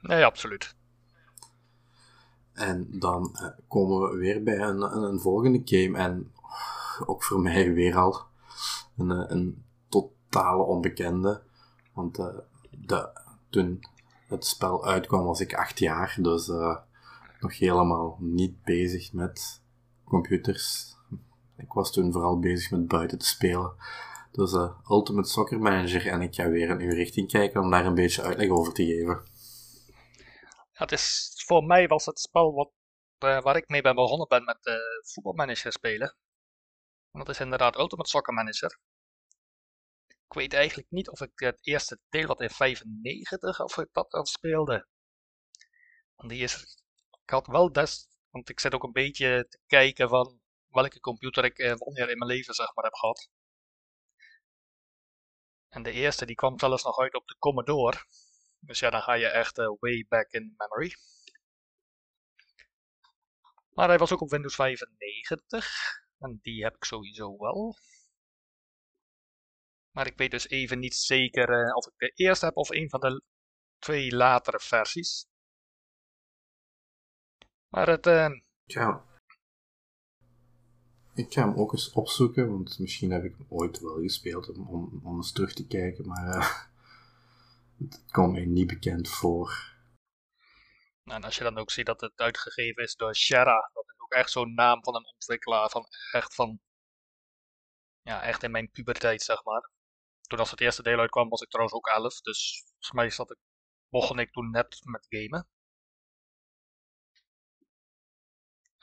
Nee, 0.00 0.24
absoluut. 0.24 0.74
En 2.52 2.86
dan 2.90 3.36
uh, 3.42 3.48
komen 3.68 4.10
we 4.10 4.16
weer 4.16 4.42
bij 4.42 4.58
een, 4.58 4.82
een, 4.82 5.02
een, 5.02 5.20
volgende 5.20 5.60
game. 5.64 5.98
En 5.98 6.32
ook 7.06 7.24
voor 7.24 7.40
mij 7.40 7.72
weer 7.72 7.96
al 7.96 8.22
een, 8.96 9.10
eh, 9.10 9.24
een 9.26 9.64
totale 9.88 10.62
onbekende. 10.62 11.42
Want 11.92 12.18
uh, 12.18 12.26
de, 12.70 13.08
toen 13.50 13.84
het 14.26 14.46
spel 14.46 14.86
uitkwam 14.86 15.24
was 15.24 15.40
ik 15.40 15.54
acht 15.54 15.78
jaar. 15.78 16.16
Dus 16.20 16.48
uh, 16.48 16.76
nog 17.40 17.58
helemaal 17.58 18.16
niet 18.20 18.62
bezig 18.62 19.12
met 19.12 19.62
computers. 20.04 20.94
Ik 21.56 21.72
was 21.72 21.92
toen 21.92 22.12
vooral 22.12 22.38
bezig 22.38 22.70
met 22.70 22.88
buiten 22.88 23.18
te 23.18 23.26
spelen. 23.26 23.74
Dus 24.32 24.52
uh, 24.52 24.78
Ultimate 24.90 25.28
Soccer 25.28 25.60
Manager. 25.60 26.06
En 26.06 26.22
ik 26.22 26.34
ga 26.34 26.48
weer 26.48 26.68
in 26.68 26.80
uw 26.80 26.94
richting 26.94 27.30
kijken 27.30 27.60
om 27.60 27.70
daar 27.70 27.86
een 27.86 27.94
beetje 27.94 28.22
uitleg 28.22 28.50
over 28.50 28.72
te 28.72 28.84
geven. 28.84 29.22
Ja, 30.72 30.88
is 30.88 31.32
voor 31.46 31.64
mij 31.64 31.88
was 31.88 32.06
het 32.06 32.18
spel 32.18 32.54
wat, 32.54 32.70
uh, 33.24 33.40
waar 33.40 33.56
ik 33.56 33.68
mee 33.68 33.82
ben 33.82 33.94
begonnen 33.94 34.28
ben 34.28 34.44
met 34.44 34.66
uh, 34.66 34.74
voetbalmanager 35.12 35.72
spelen. 35.72 36.16
En 37.12 37.18
dat 37.18 37.28
is 37.28 37.40
inderdaad 37.40 37.78
Ultimate 37.78 38.08
Soccer 38.08 38.34
Manager. 38.34 38.78
Ik 40.06 40.32
weet 40.34 40.52
eigenlijk 40.52 40.90
niet 40.90 41.10
of 41.10 41.20
ik 41.20 41.30
het 41.34 41.58
eerste 41.66 41.98
deel 42.08 42.26
wat 42.26 42.40
in 42.40 42.50
95 42.50 43.60
of 43.60 43.78
ik 43.78 43.88
dat 43.92 44.12
al 44.12 44.26
speelde. 44.26 44.86
Want 46.16 46.28
die 46.30 46.42
is, 46.42 46.82
ik 47.26 47.32
had 47.32 47.46
wel 47.46 47.72
des, 47.72 48.08
want 48.30 48.48
ik 48.48 48.60
zit 48.60 48.74
ook 48.74 48.82
een 48.82 48.92
beetje 48.92 49.46
te 49.48 49.58
kijken 49.66 50.08
van 50.08 50.40
welke 50.68 51.00
computer 51.00 51.44
ik 51.44 51.58
uh, 51.58 51.74
wanneer 51.76 52.10
in 52.10 52.18
mijn 52.18 52.30
leven 52.30 52.54
zeg 52.54 52.74
maar 52.74 52.84
heb 52.84 52.94
gehad. 52.94 53.30
En 55.68 55.82
de 55.82 55.90
eerste 55.90 56.26
die 56.26 56.34
kwam 56.34 56.58
zelfs 56.58 56.84
nog 56.84 56.98
uit 56.98 57.14
op 57.14 57.26
de 57.26 57.36
Commodore. 57.38 58.04
Dus 58.60 58.78
ja, 58.78 58.90
dan 58.90 59.02
ga 59.02 59.12
je 59.12 59.26
echt 59.26 59.58
uh, 59.58 59.74
way 59.78 60.06
back 60.08 60.30
in 60.32 60.54
memory. 60.56 60.94
Maar 63.70 63.88
hij 63.88 63.98
was 63.98 64.12
ook 64.12 64.20
op 64.20 64.30
Windows 64.30 64.54
95. 64.54 65.68
En 66.18 66.38
die 66.42 66.64
heb 66.64 66.74
ik 66.74 66.84
sowieso 66.84 67.38
wel. 67.38 67.76
Maar 69.90 70.06
ik 70.06 70.16
weet 70.16 70.30
dus 70.30 70.48
even 70.48 70.78
niet 70.78 70.94
zeker 70.94 71.66
uh, 71.66 71.76
of 71.76 71.86
ik 71.86 71.92
de 71.96 72.12
eerste 72.24 72.44
heb 72.44 72.56
of 72.56 72.70
een 72.70 72.90
van 72.90 73.00
de 73.00 73.22
twee 73.78 74.16
latere 74.16 74.60
versies. 74.60 75.26
Maar 77.68 77.88
het... 77.88 78.06
Uh... 78.06 78.30
Ja. 78.64 79.04
Ik 81.14 81.32
ga 81.32 81.48
hem 81.48 81.58
ook 81.58 81.72
eens 81.72 81.92
opzoeken, 81.92 82.50
want 82.50 82.78
misschien 82.78 83.10
heb 83.10 83.24
ik 83.24 83.34
hem 83.36 83.46
ooit 83.48 83.80
wel 83.80 84.00
gespeeld 84.00 84.48
om, 84.48 85.00
om, 85.02 85.16
eens 85.16 85.32
terug 85.32 85.52
te 85.52 85.66
kijken, 85.66 86.06
maar 86.06 86.36
uh, 86.36 86.54
het 87.88 88.04
komt 88.10 88.32
mij 88.32 88.44
niet 88.44 88.66
bekend 88.66 89.08
voor. 89.08 89.74
En 91.04 91.22
als 91.22 91.36
je 91.36 91.42
dan 91.42 91.58
ook 91.58 91.70
ziet 91.70 91.86
dat 91.86 92.00
het 92.00 92.20
uitgegeven 92.20 92.82
is 92.82 92.96
door 92.96 93.14
Shara, 93.14 93.70
dat 93.74 93.84
is 93.84 94.00
ook 94.00 94.12
echt 94.12 94.30
zo'n 94.30 94.54
naam 94.54 94.84
van 94.84 94.94
een 94.94 95.12
ontwikkelaar 95.12 95.70
van 95.70 95.86
echt 96.12 96.34
van, 96.34 96.60
ja, 98.02 98.22
echt 98.22 98.42
in 98.42 98.50
mijn 98.50 98.70
puberteit, 98.70 99.22
zeg 99.22 99.44
maar. 99.44 99.70
Toen 100.20 100.38
als 100.38 100.50
het 100.50 100.60
eerste 100.60 100.82
deel 100.82 100.98
uitkwam 100.98 101.28
was 101.28 101.40
ik 101.40 101.48
trouwens 101.48 101.76
ook 101.76 101.86
11, 101.86 102.20
dus 102.20 102.64
volgens 102.66 102.92
mij 102.92 103.10
zat 103.10 103.30
ik, 103.30 103.38
begon 103.88 104.18
ik 104.18 104.32
toen 104.32 104.50
net 104.50 104.80
met 104.84 105.06
gamen. 105.08 105.48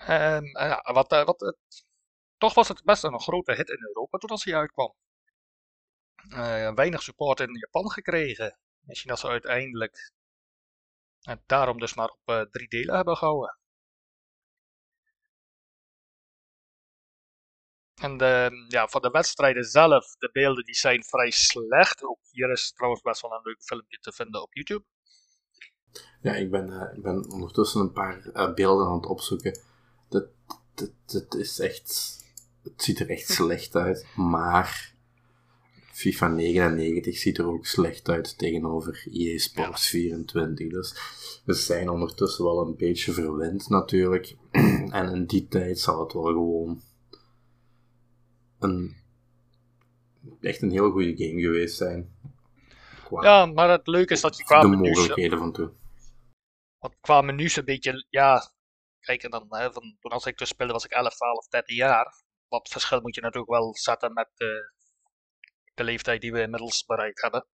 En, 0.06 0.46
ja, 0.46 0.94
wat, 0.94 1.12
eh, 1.12 1.26
wat, 1.26 1.40
het, 1.40 1.86
toch 2.38 2.54
was 2.54 2.68
het 2.68 2.84
best 2.84 3.04
een 3.04 3.20
grote 3.20 3.54
hit 3.54 3.70
in 3.70 3.86
Europa 3.88 4.18
toen 4.18 4.30
als 4.30 4.44
hij 4.44 4.56
uitkwam. 4.56 4.94
Weinig 6.76 7.02
support 7.02 7.40
in 7.40 7.58
Japan 7.60 7.92
gekregen. 7.92 8.58
Misschien 8.80 9.10
dat 9.10 9.20
ze 9.20 9.28
uiteindelijk 9.28 10.12
en 11.22 11.44
daarom 11.46 11.80
dus 11.80 11.94
maar 11.94 12.10
op 12.10 12.48
drie 12.52 12.68
delen 12.68 12.96
hebben 12.96 13.18
gehouden. 13.18 13.58
En 18.02 18.18
de, 18.18 18.66
ja, 18.68 18.88
van 18.88 19.02
de 19.02 19.10
wedstrijden 19.10 19.64
zelf, 19.64 20.16
de 20.16 20.30
beelden 20.32 20.64
die 20.66 20.76
zijn 20.76 21.04
vrij 21.04 21.32
slecht. 21.32 22.04
Ook 22.04 22.20
hier 22.32 22.52
is 22.52 22.72
trouwens 22.74 23.02
best 23.02 23.22
wel 23.22 23.32
een 23.32 23.42
leuk 23.44 23.64
filmpje 23.64 23.98
te 23.98 24.12
vinden 24.12 24.42
op 24.42 24.54
YouTube. 24.54 24.86
Ja, 26.22 26.34
ik 26.34 26.52
ben, 26.52 26.92
ik 26.96 27.02
ben 27.04 27.32
ondertussen 27.32 27.82
een 27.82 27.92
paar 27.92 28.54
beelden 28.54 28.88
aan 28.88 28.96
het 28.96 29.06
opzoeken. 29.06 29.60
Dat, 30.14 30.28
dat, 30.74 30.92
dat 31.06 31.36
is 31.36 31.60
echt 31.60 32.22
het 32.64 32.84
ziet 32.84 33.00
er 33.00 33.10
echt 33.10 33.28
slecht 33.28 33.76
uit, 33.76 34.06
maar 34.16 34.94
FIFA 35.92 36.28
99 36.28 37.18
ziet 37.18 37.38
er 37.38 37.48
ook 37.48 37.66
slecht 37.66 38.10
uit 38.10 38.38
tegenover 38.38 39.08
EA 39.12 39.38
Sports 39.38 39.88
24. 39.88 40.70
Dus 40.70 40.96
we 41.46 41.54
zijn 41.54 41.90
ondertussen 41.90 42.44
wel 42.44 42.68
een 42.68 42.76
beetje 42.76 43.12
verwend 43.12 43.70
natuurlijk. 43.70 44.36
en 45.00 45.10
in 45.14 45.26
die 45.26 45.48
tijd 45.48 45.80
zal 45.80 46.00
het 46.00 46.14
wel 46.14 46.24
gewoon 46.24 46.82
een, 48.60 48.96
echt 50.42 50.62
een 50.62 50.72
heel 50.72 50.92
goede 50.92 51.26
game 51.26 51.42
geweest 51.42 51.78
zijn. 51.78 52.16
ja, 53.22 53.46
maar 53.46 53.70
het 53.70 53.88
leuke 53.88 54.14
is 54.14 54.22
dat 54.22 54.38
je 54.38 54.44
qua 54.44 54.62
de 54.62 54.68
menus... 54.68 54.90
mogelijkheden 54.90 55.38
van 55.38 55.52
toen. 55.52 55.72
Want 56.80 56.96
qua 57.02 57.22
menus 57.22 57.56
een 57.56 57.66
beetje, 57.66 58.06
ja... 58.10 58.52
Kijk, 59.04 59.24
en 59.24 59.30
dan, 59.30 59.46
hè, 59.50 59.72
van, 59.74 59.98
toen 60.00 60.12
als 60.12 60.26
ik 60.26 60.38
dus 60.38 60.50
speelde 60.50 60.74
was 60.74 60.86
ik 60.86 60.92
11, 60.92 61.16
12, 61.16 61.48
13 61.48 61.76
jaar. 61.76 62.24
Wat 62.48 62.70
verschil 62.70 63.02
moet 63.02 63.16
je 63.16 63.22
natuurlijk 63.22 63.52
wel 63.52 63.76
zetten 63.76 64.14
met 64.14 64.30
de, 64.34 64.74
de 65.74 65.84
leeftijd 65.84 66.22
die 66.22 66.32
we 66.32 66.42
inmiddels 66.42 66.86
bereikt 66.86 67.22
hebben. 67.22 67.48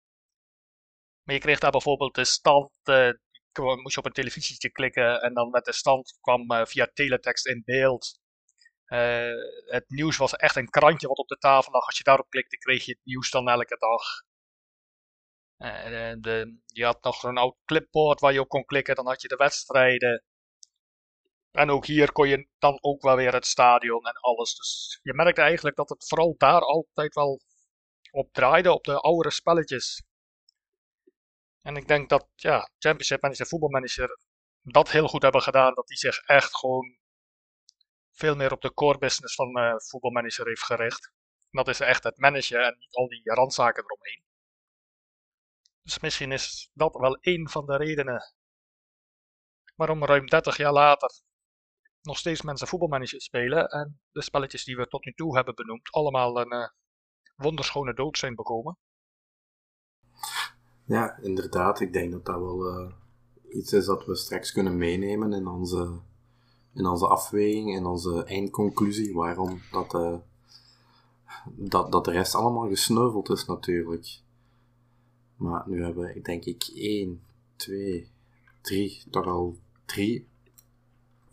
Maar 1.24 1.36
je 1.36 1.42
kreeg 1.42 1.60
daar 1.60 1.72
bijvoorbeeld 1.72 2.16
de 2.16 2.26
stand, 2.26 2.72
uh, 2.84 3.12
moest 3.54 3.94
je 3.94 4.00
op 4.00 4.06
een 4.06 4.12
televisietje 4.12 4.72
klikken 4.72 5.22
en 5.22 5.34
dan 5.34 5.50
met 5.50 5.66
de 5.66 5.74
stand 5.74 6.18
kwam 6.22 6.52
uh, 6.52 6.66
via 6.66 6.90
teletext 6.94 7.46
in 7.46 7.62
beeld. 7.66 8.20
Het 9.66 9.86
nieuws 9.88 10.18
was 10.18 10.34
echt 10.36 10.56
een 10.56 10.70
krantje 10.70 11.08
wat 11.08 11.18
op 11.18 11.28
de 11.28 11.38
tafel 11.38 11.72
lag. 11.72 11.86
Als 11.86 11.98
je 11.98 12.04
daarop 12.04 12.30
klikte, 12.30 12.58
kreeg 12.58 12.86
je 12.86 12.92
het 12.92 13.06
nieuws 13.06 13.30
dan 13.30 13.50
elke 13.50 13.78
dag. 13.78 14.04
De, 16.22 16.60
je 16.66 16.86
had 16.86 17.04
nog 17.04 17.16
zo'n 17.16 17.38
oud 17.38 17.56
clipboard 17.66 18.20
waar 18.20 18.34
je 18.34 18.42
op 18.42 18.48
kon 18.48 18.66
klikken, 18.66 18.96
dan 18.96 19.08
had 19.08 19.22
je 19.22 19.28
de 19.28 19.36
wedstrijden. 19.36 20.24
En 21.58 21.70
ook 21.70 21.86
hier 21.86 22.12
kon 22.12 22.28
je 22.28 22.48
dan 22.60 22.78
ook 22.82 23.02
wel 23.02 23.16
weer 23.16 23.34
het 23.34 23.46
stadion 23.46 24.06
en 24.06 24.14
alles. 24.14 24.56
Dus 24.56 25.00
je 25.02 25.14
merkte 25.14 25.42
eigenlijk 25.42 25.76
dat 25.76 25.90
het 25.90 26.08
vooral 26.08 26.36
daar 26.38 26.62
altijd 26.62 27.14
wel 27.14 27.42
op 28.12 28.34
draaide, 28.34 28.74
op 28.74 28.84
de 28.84 29.00
oudere 29.00 29.32
spelletjes. 29.32 30.04
En 31.62 31.76
ik 31.76 31.88
denk 31.88 32.10
dat 32.10 32.28
ja, 32.36 32.70
Championship 32.78 33.22
Manager, 33.22 33.48
voetbalmanager 33.48 34.18
dat 34.62 34.92
heel 34.92 35.08
goed 35.08 35.22
hebben 35.22 35.42
gedaan. 35.42 35.74
Dat 35.74 35.88
die 35.88 35.98
zich 35.98 36.18
echt 36.18 36.56
gewoon 36.56 36.98
veel 38.12 38.36
meer 38.36 38.52
op 38.52 38.62
de 38.62 38.74
core 38.74 38.98
business 38.98 39.36
van 39.36 39.60
uh, 39.60 39.74
voetbalmanager 39.78 40.48
heeft 40.48 40.64
gericht. 40.64 41.12
Dat 41.50 41.68
is 41.68 41.80
echt 41.80 42.04
het 42.04 42.18
managen 42.18 42.66
en 42.66 42.76
niet 42.78 42.96
al 42.96 43.08
die 43.08 43.22
randzaken 43.24 43.84
eromheen. 43.84 44.24
Dus 45.82 46.00
misschien 46.00 46.32
is 46.32 46.70
dat 46.74 46.96
wel 46.96 47.16
één 47.16 47.50
van 47.50 47.66
de 47.66 47.78
redenen 47.78 48.34
waarom 49.76 50.06
ruim 50.06 50.28
30 50.28 50.58
jaar 50.58 50.74
later 50.74 51.26
nog 52.08 52.18
steeds 52.18 52.42
mensen 52.42 52.68
voetbalmanager 52.68 53.22
spelen 53.22 53.68
en 53.68 54.00
de 54.12 54.22
spelletjes 54.22 54.64
die 54.64 54.76
we 54.76 54.88
tot 54.88 55.06
nu 55.06 55.12
toe 55.12 55.36
hebben 55.36 55.56
benoemd 55.56 55.92
allemaal 55.92 56.40
een 56.40 56.54
uh, 56.54 56.68
wonderschone 57.36 57.94
dood 57.94 58.18
zijn 58.18 58.36
bekomen. 58.36 58.78
Ja, 60.86 61.18
inderdaad. 61.22 61.80
Ik 61.80 61.94
denk 61.94 62.12
dat 62.12 62.26
dat 62.26 62.40
wel 62.40 62.80
uh, 62.80 62.92
iets 63.50 63.74
is 63.74 63.86
dat 63.86 64.06
we 64.06 64.16
straks 64.16 64.52
kunnen 64.52 64.78
meenemen 64.78 65.34
in 65.34 65.48
onze, 65.48 66.00
in 66.74 66.86
onze 66.86 67.08
afweging, 67.08 67.76
in 67.76 67.86
onze 67.86 68.24
eindconclusie, 68.24 69.14
waarom 69.14 69.62
dat, 69.72 69.94
uh, 69.94 70.18
dat, 71.56 71.92
dat 71.92 72.06
de 72.06 72.12
rest 72.12 72.36
allemaal 72.36 72.68
gesneuveld 72.68 73.30
is 73.30 73.46
natuurlijk. 73.46 74.22
Maar 75.36 75.64
nu 75.70 75.84
hebben 75.84 76.14
we, 76.14 76.22
denk 76.22 76.46
ik, 76.46 76.72
1, 76.74 77.22
2, 77.56 78.12
3, 78.62 79.04
toch 79.10 79.26
al 79.26 79.58
3, 79.86 80.28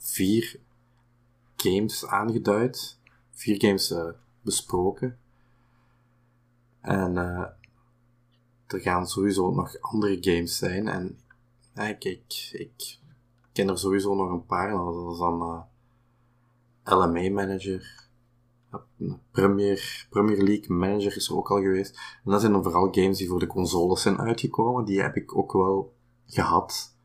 4 0.05 0.61
games 1.57 2.07
aangeduid. 2.07 2.99
Vier 3.31 3.61
games 3.61 3.90
uh, 3.90 4.09
besproken. 4.43 5.19
En 6.81 7.12
uh, 7.12 7.47
er 8.67 8.81
gaan 8.81 9.07
sowieso 9.07 9.51
nog 9.51 9.81
andere 9.81 10.17
games 10.21 10.57
zijn. 10.57 10.88
En 10.88 11.19
uh, 11.75 11.88
ik, 11.88 12.05
ik, 12.05 12.51
ik 12.53 12.99
ken 13.53 13.69
er 13.69 13.79
sowieso 13.79 14.14
nog 14.14 14.31
een 14.31 14.47
paar. 14.47 14.71
Dat 14.71 15.12
is 15.12 15.19
dan 15.19 15.67
LMA 16.85 17.31
Manager. 17.31 18.03
Premier, 19.31 20.07
Premier 20.11 20.43
League 20.43 20.77
Manager 20.77 21.17
is 21.17 21.29
er 21.29 21.37
ook 21.37 21.51
al 21.51 21.61
geweest. 21.61 21.99
En 22.25 22.31
dat 22.31 22.40
zijn 22.40 22.53
dan 22.53 22.62
vooral 22.62 22.93
games 22.93 23.19
die 23.19 23.29
voor 23.29 23.38
de 23.38 23.47
consoles 23.47 24.03
zijn 24.03 24.21
uitgekomen. 24.21 24.85
Die 24.85 25.01
heb 25.01 25.17
ik 25.17 25.37
ook 25.37 25.53
wel 25.53 25.95
gehad. 26.27 26.97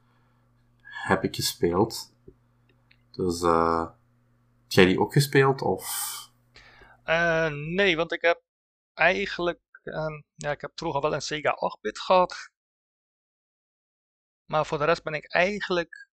Heb 0.81 1.23
ik 1.23 1.35
gespeeld. 1.35 2.11
Dus, 3.19 3.41
uh, 3.41 3.85
heb 4.61 4.71
jij 4.71 4.85
die 4.85 4.99
ook 4.99 5.13
gespeeld? 5.13 5.61
Of? 5.61 5.85
Uh, 7.05 7.49
nee, 7.49 7.95
want 7.95 8.11
ik 8.11 8.21
heb 8.21 8.41
eigenlijk. 8.93 9.59
Uh, 9.83 10.21
ja, 10.35 10.51
ik 10.51 10.61
heb 10.61 10.71
vroeger 10.75 11.01
wel 11.01 11.13
een 11.13 11.21
Sega 11.21 11.51
8-bit 11.51 11.99
gehad. 11.99 12.51
Maar 14.45 14.65
voor 14.65 14.77
de 14.77 14.85
rest 14.85 15.03
ben 15.03 15.13
ik 15.13 15.33
eigenlijk. 15.33 16.09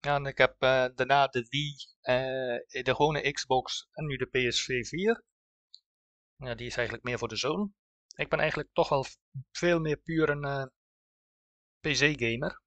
Ja, 0.00 0.14
en 0.14 0.26
ik 0.26 0.38
heb 0.38 0.62
uh, 0.62 0.86
daarna 0.94 1.26
de 1.26 1.46
Wii, 1.48 1.74
de 2.82 2.94
gewone 2.94 3.32
Xbox 3.32 3.88
en 3.92 4.06
nu 4.06 4.16
de 4.16 4.26
PS4 4.26 4.88
4. 4.88 5.24
Ja, 6.36 6.54
die 6.54 6.66
is 6.66 6.76
eigenlijk 6.76 7.06
meer 7.06 7.18
voor 7.18 7.28
de 7.28 7.36
zoon. 7.36 7.74
Ik 8.16 8.28
ben 8.28 8.38
eigenlijk 8.38 8.70
toch 8.72 8.88
wel 8.88 9.04
veel 9.52 9.80
meer 9.80 9.96
puur 9.96 10.28
een 10.28 10.72
PC-gamer. 11.80 12.62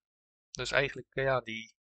Dus 0.52 0.72
eigenlijk, 0.72 1.08
ja, 1.14 1.40
die 1.40 1.77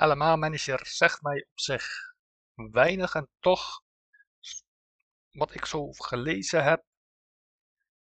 LMA 0.00 0.36
Manager 0.36 0.86
zegt 0.86 1.22
mij 1.22 1.46
op 1.50 1.60
zich 1.60 2.14
weinig 2.54 3.14
en 3.14 3.28
toch, 3.40 3.82
wat 5.30 5.54
ik 5.54 5.64
zo 5.64 5.92
gelezen 5.92 6.64
heb, 6.64 6.84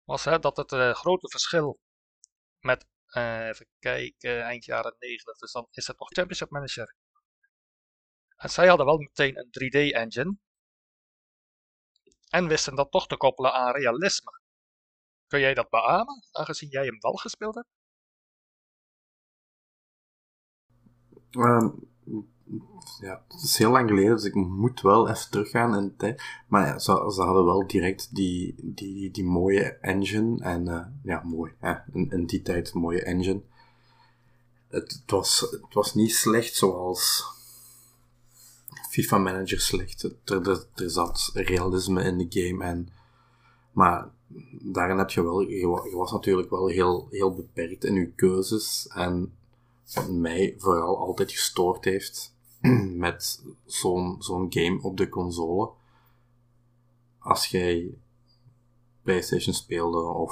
was 0.03 0.23
hè, 0.23 0.39
dat 0.39 0.57
het 0.57 0.71
uh, 0.71 0.93
grote 0.93 1.29
verschil 1.29 1.79
met, 2.59 2.85
uh, 3.07 3.47
even 3.47 3.67
kijken, 3.79 4.43
eind 4.43 4.65
jaren 4.65 4.95
90, 4.99 5.37
dus 5.37 5.51
dan 5.51 5.67
is 5.71 5.87
het 5.87 5.99
nog 5.99 6.09
Championship 6.09 6.49
Manager. 6.49 6.95
En 8.35 8.49
zij 8.49 8.67
hadden 8.67 8.85
wel 8.85 8.97
meteen 8.97 9.37
een 9.37 9.49
3D-engine 9.49 10.37
en 12.29 12.47
wisten 12.47 12.75
dat 12.75 12.91
toch 12.91 13.07
te 13.07 13.17
koppelen 13.17 13.53
aan 13.53 13.73
realisme. 13.73 14.39
Kun 15.27 15.39
jij 15.39 15.53
dat 15.53 15.69
beamen, 15.69 16.27
aangezien 16.31 16.69
jij 16.69 16.85
hem 16.85 16.99
wel 16.99 17.13
gespeeld 17.13 17.55
hebt? 17.55 17.74
Um, 21.37 21.73
ja, 22.99 23.23
het 23.27 23.43
is 23.43 23.57
heel 23.57 23.71
lang 23.71 23.89
geleden, 23.89 24.15
dus 24.15 24.23
ik 24.23 24.35
moet 24.35 24.81
wel 24.81 25.09
even 25.09 25.29
teruggaan 25.29 25.75
in 25.75 25.83
de 25.83 25.95
tijd. 25.95 26.21
Maar 26.47 26.67
ja, 26.67 26.79
ze, 26.79 26.91
hadden 26.91 27.45
wel 27.45 27.67
direct 27.67 28.15
die, 28.15 28.55
die, 28.57 29.11
die 29.11 29.23
mooie 29.23 29.63
engine. 29.63 30.43
En 30.43 30.67
uh, 30.67 30.85
ja, 31.03 31.21
mooi. 31.23 31.53
Hè? 31.59 31.73
In, 31.93 32.25
die 32.25 32.41
tijd 32.41 32.73
mooie 32.73 33.03
engine. 33.03 33.41
Het, 34.67 35.03
was, 35.05 35.39
het 35.39 35.73
was 35.73 35.93
niet 35.93 36.13
slecht 36.13 36.55
zoals 36.55 37.25
FIFA 38.89 39.17
Manager 39.17 39.59
slecht. 39.59 40.03
Er, 40.03 40.67
er, 40.75 40.89
zat 40.89 41.31
realisme 41.33 42.03
in 42.03 42.17
de 42.17 42.25
game. 42.29 42.63
En, 42.63 42.89
maar 43.71 44.09
daarin 44.61 44.97
heb 44.97 45.09
je 45.09 45.23
wel, 45.23 45.41
je 45.41 45.95
was 45.95 46.11
natuurlijk 46.11 46.49
wel 46.49 46.67
heel, 46.67 47.07
heel 47.11 47.33
beperkt 47.33 47.83
in 47.83 47.93
je 47.93 48.11
keuzes. 48.11 48.87
En 48.93 49.33
mij 50.11 50.55
vooral 50.57 50.97
altijd 50.97 51.31
gestoord 51.31 51.85
heeft 51.85 52.35
met 53.05 53.43
zo'n 53.65 54.15
zo'n 54.19 54.45
game 54.49 54.81
op 54.81 54.97
de 54.97 55.09
console. 55.09 55.71
Als 57.19 57.47
jij 57.47 57.97
PlayStation 59.01 59.53
speelde 59.53 60.01
of, 60.01 60.31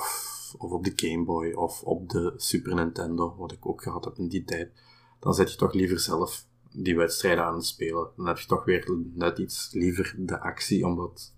of 0.58 0.72
op 0.72 0.84
de 0.84 0.94
Game 0.96 1.24
Boy 1.24 1.52
of 1.52 1.84
op 1.84 2.10
de 2.10 2.34
Super 2.36 2.76
Nintendo, 2.76 3.36
wat 3.36 3.52
ik 3.52 3.66
ook 3.66 3.84
gehad 3.84 4.06
heb 4.06 4.18
in 4.18 4.28
die 4.28 4.44
tijd, 4.44 4.72
dan 5.20 5.34
zet 5.34 5.52
je 5.52 5.58
toch 5.58 5.74
liever 5.74 6.00
zelf 6.00 6.46
die 6.72 6.96
wedstrijden 6.96 7.44
aan 7.44 7.56
het 7.56 7.66
spelen. 7.66 8.10
Dan 8.16 8.28
heb 8.28 8.38
je 8.38 8.48
toch 8.48 8.66
weer 8.66 8.98
net 9.14 9.38
iets 9.38 9.70
liever 9.72 10.16
de 10.18 10.40
actie, 10.40 10.86
omdat 10.86 11.34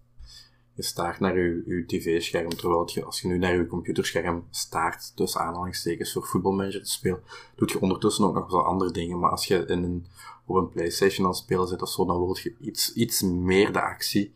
je 0.76 0.84
staart 0.84 1.20
naar 1.20 1.38
je, 1.38 1.84
tv-scherm, 1.88 2.50
terwijl 2.50 2.90
je, 2.94 3.04
als 3.04 3.22
je 3.22 3.28
nu 3.28 3.38
naar 3.38 3.56
je 3.56 3.68
computerscherm 3.68 4.48
staart, 4.50 5.16
tussen 5.16 5.42
aanhalingstekens 5.42 6.14
voor 6.14 6.24
voetbalmanager 6.24 6.84
te 6.84 6.90
spelen, 6.90 7.22
doet 7.56 7.72
je 7.72 7.82
ondertussen 7.82 8.26
ook 8.26 8.34
nog 8.34 8.52
wel 8.52 8.66
andere 8.66 8.92
dingen. 8.92 9.20
Maar 9.20 9.32
als 9.32 9.46
je 9.46 9.66
in 9.66 9.84
een, 9.84 10.06
op 10.46 10.56
een 10.56 10.70
Playstation 10.70 11.28
aan 11.28 11.36
spelen 11.36 11.68
zit 11.68 11.82
of 11.82 11.90
zo, 11.90 12.06
dan 12.06 12.18
wil 12.18 12.38
je 12.42 12.56
iets, 12.60 12.94
iets 12.94 13.22
meer 13.22 13.74
de 13.74 13.82
actie. 13.82 14.34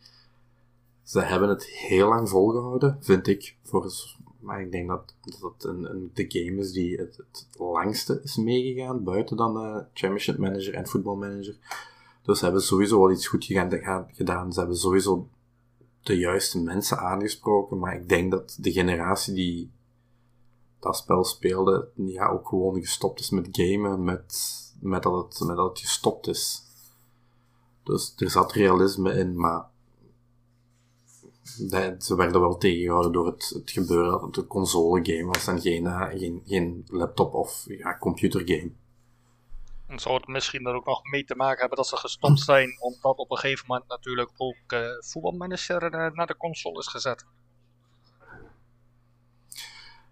Ze 1.02 1.20
hebben 1.20 1.48
het 1.48 1.66
heel 1.66 2.08
lang 2.08 2.28
volgehouden, 2.28 2.98
vind 3.00 3.26
ik. 3.26 3.56
Voor, 3.62 3.92
maar 4.38 4.60
ik 4.60 4.72
denk 4.72 4.88
dat, 4.88 5.14
dat 5.40 5.64
een, 5.64 5.90
een, 5.90 6.10
de 6.14 6.24
game 6.28 6.60
is 6.60 6.72
die 6.72 6.96
het, 6.96 7.16
het 7.16 7.46
langste 7.58 8.20
is 8.22 8.36
meegegaan, 8.36 9.04
buiten 9.04 9.36
dan 9.36 9.56
uh, 9.56 9.76
Championship 9.92 10.38
Manager 10.38 10.74
en 10.74 10.86
Football 10.86 11.16
Manager. 11.16 11.56
Dus 12.22 12.38
ze 12.38 12.44
hebben 12.44 12.62
sowieso 12.62 12.98
wel 13.00 13.10
iets 13.10 13.26
goed 13.26 13.44
gedaan. 13.44 14.52
Ze 14.52 14.58
hebben 14.58 14.76
sowieso 14.76 15.28
de 16.02 16.16
juiste 16.18 16.62
mensen 16.62 16.98
aangesproken, 16.98 17.78
maar 17.78 17.94
ik 17.94 18.08
denk 18.08 18.30
dat 18.30 18.56
de 18.60 18.72
generatie 18.72 19.34
die 19.34 19.70
dat 20.80 20.96
spel 20.96 21.24
speelde, 21.24 21.88
ja, 21.94 22.28
ook 22.28 22.48
gewoon 22.48 22.80
gestopt 22.80 23.20
is 23.20 23.30
met 23.30 23.48
gamen, 23.52 24.04
met, 24.04 24.34
met, 24.80 25.02
dat, 25.02 25.24
het, 25.24 25.46
met 25.48 25.56
dat 25.56 25.68
het 25.68 25.78
gestopt 25.80 26.26
is. 26.26 26.62
Dus 27.84 28.12
er 28.16 28.30
zat 28.30 28.52
realisme 28.52 29.12
in, 29.12 29.36
maar 29.36 29.64
dat- 31.58 32.04
ze 32.04 32.14
werden 32.16 32.40
wel 32.40 32.56
tegengehouden 32.58 33.12
door 33.12 33.26
het, 33.26 33.60
gebeuren 33.64 34.10
dat 34.10 34.22
het 34.22 34.36
een 34.36 34.46
console 34.46 35.00
game 35.04 35.24
was 35.24 35.46
en 35.46 35.60
geen, 35.60 35.86
eh, 35.86 36.08
geen, 36.18 36.42
geen 36.46 36.84
laptop 36.88 37.34
of 37.34 37.64
ja, 37.68 37.98
computer 37.98 38.42
game. 38.44 38.70
En 39.90 39.98
zou 39.98 40.14
het 40.14 40.26
misschien 40.26 40.66
er 40.66 40.74
ook 40.74 40.86
nog 40.86 41.02
mee 41.02 41.24
te 41.24 41.34
maken 41.34 41.60
hebben 41.60 41.76
dat 41.76 41.86
ze 41.86 41.96
gestopt 41.96 42.40
zijn, 42.40 42.76
omdat 42.80 43.16
op 43.16 43.30
een 43.30 43.36
gegeven 43.36 43.64
moment 43.68 43.88
natuurlijk 43.88 44.30
ook 44.36 44.56
eh, 44.66 44.80
voetbalmanager 45.00 45.82
eh, 45.82 46.12
naar 46.12 46.26
de 46.26 46.36
console 46.36 46.78
is 46.78 46.86
gezet. 46.86 47.24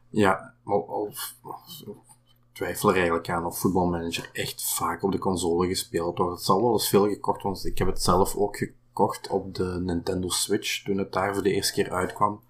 Ja, 0.08 0.54
al, 0.64 0.88
al, 0.88 1.06
ik 1.06 2.52
twijfel 2.52 2.88
er 2.88 2.94
eigenlijk 2.94 3.28
aan 3.28 3.44
of 3.44 3.58
voetbalmanager 3.58 4.30
echt 4.32 4.74
vaak 4.74 5.02
op 5.02 5.12
de 5.12 5.18
console 5.18 5.66
gespeeld 5.66 6.18
wordt. 6.18 6.34
Het 6.34 6.44
zal 6.44 6.62
wel 6.62 6.72
eens 6.72 6.88
veel 6.88 7.08
gekocht, 7.08 7.42
want 7.42 7.64
ik 7.64 7.78
heb 7.78 7.88
het 7.88 8.02
zelf 8.02 8.36
ook 8.36 8.56
gekocht 8.56 9.28
op 9.28 9.54
de 9.54 9.80
Nintendo 9.80 10.28
Switch 10.28 10.82
toen 10.82 10.98
het 10.98 11.12
daar 11.12 11.34
voor 11.34 11.42
de 11.42 11.52
eerste 11.52 11.72
keer 11.72 11.92
uitkwam. 11.92 12.42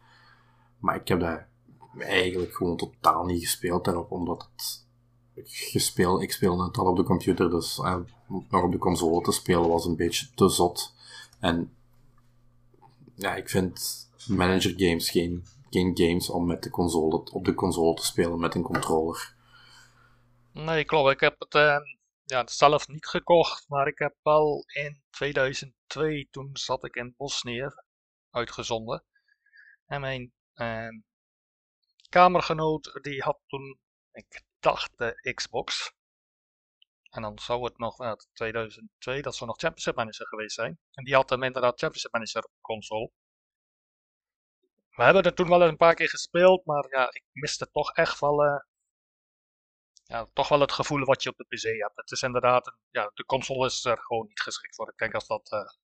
Maar 0.78 0.96
ik 0.96 1.08
heb 1.08 1.20
daar 1.20 1.48
eigenlijk 1.98 2.54
gewoon 2.54 2.76
totaal 2.76 3.24
niet 3.24 3.42
gespeeld 3.42 3.84
daarop, 3.84 4.10
omdat 4.10 4.48
het 4.52 4.87
gespeeld, 5.44 6.22
ik 6.22 6.32
speelde 6.32 6.64
het 6.64 6.78
al 6.78 6.86
op 6.86 6.96
de 6.96 7.02
computer, 7.02 7.50
dus 7.50 7.78
eh, 7.78 7.96
nog 8.48 8.62
op 8.62 8.72
de 8.72 8.78
console 8.78 9.22
te 9.22 9.32
spelen 9.32 9.68
was 9.68 9.84
een 9.84 9.96
beetje 9.96 10.26
te 10.34 10.48
zot. 10.48 10.94
En 11.40 11.76
ja, 13.14 13.34
ik 13.34 13.48
vind 13.48 14.06
manager 14.26 14.74
games 14.76 15.10
geen, 15.10 15.46
geen 15.70 15.90
games 15.94 16.30
om 16.30 16.46
met 16.46 16.62
de 16.62 16.70
console, 16.70 17.24
op 17.32 17.44
de 17.44 17.54
console 17.54 17.94
te 17.94 18.04
spelen 18.04 18.40
met 18.40 18.54
een 18.54 18.62
controller. 18.62 19.34
Nee, 20.52 20.84
klopt. 20.84 21.12
Ik 21.12 21.20
heb 21.20 21.34
het 21.38 21.54
eh, 21.54 21.78
ja, 22.24 22.46
zelf 22.46 22.88
niet 22.88 23.06
gekocht, 23.06 23.68
maar 23.68 23.86
ik 23.86 23.98
heb 23.98 24.14
wel 24.22 24.64
in 24.66 25.02
2002, 25.10 26.28
toen 26.30 26.50
zat 26.52 26.84
ik 26.84 26.94
in 26.94 27.14
Bosnië, 27.16 27.68
uitgezonden. 28.30 29.04
En 29.86 30.00
mijn 30.00 30.32
eh, 30.54 30.88
kamergenoot, 32.08 32.98
die 33.02 33.22
had 33.22 33.38
toen, 33.46 33.78
ik 34.12 34.42
dacht, 34.60 34.98
de 34.98 35.32
Xbox. 35.34 35.92
En 37.10 37.22
dan 37.22 37.38
zou 37.38 37.64
het 37.64 37.78
nog, 37.78 38.00
uh, 38.00 38.12
2002, 38.32 39.22
dat 39.22 39.34
zou 39.34 39.50
nog 39.50 39.58
Championship 39.58 39.96
Manager 39.96 40.26
geweest 40.26 40.54
zijn. 40.54 40.78
En 40.92 41.04
die 41.04 41.14
had 41.14 41.30
hem 41.30 41.42
inderdaad 41.42 41.78
Championship 41.78 42.12
Manager 42.12 42.48
console. 42.60 43.10
We 44.90 45.04
hebben 45.04 45.22
er 45.22 45.34
toen 45.34 45.48
wel 45.48 45.60
eens 45.60 45.70
een 45.70 45.76
paar 45.76 45.94
keer 45.94 46.08
gespeeld, 46.08 46.64
maar 46.64 46.86
ja, 46.90 47.06
ik 47.12 47.24
miste 47.32 47.70
toch 47.70 47.92
echt 47.92 48.20
wel, 48.20 48.44
uh, 48.44 48.60
ja, 50.04 50.26
toch 50.32 50.48
wel 50.48 50.60
het 50.60 50.72
gevoel 50.72 51.04
wat 51.04 51.22
je 51.22 51.28
op 51.28 51.36
de 51.36 51.44
PC 51.44 51.62
hebt. 51.62 51.96
Het 51.96 52.10
is 52.10 52.22
inderdaad, 52.22 52.66
een, 52.66 52.78
ja, 52.90 53.10
de 53.14 53.24
console 53.24 53.66
is 53.66 53.84
er 53.84 53.98
gewoon 53.98 54.26
niet 54.26 54.40
geschikt 54.40 54.74
voor. 54.74 54.88
Ik 54.88 54.98
denk 54.98 55.12
dat 55.12 55.26
dat 55.26 55.76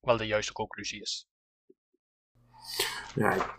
wel 0.00 0.16
de 0.16 0.26
juiste 0.26 0.52
conclusie 0.52 1.00
is. 1.00 1.28
Ja, 3.14 3.56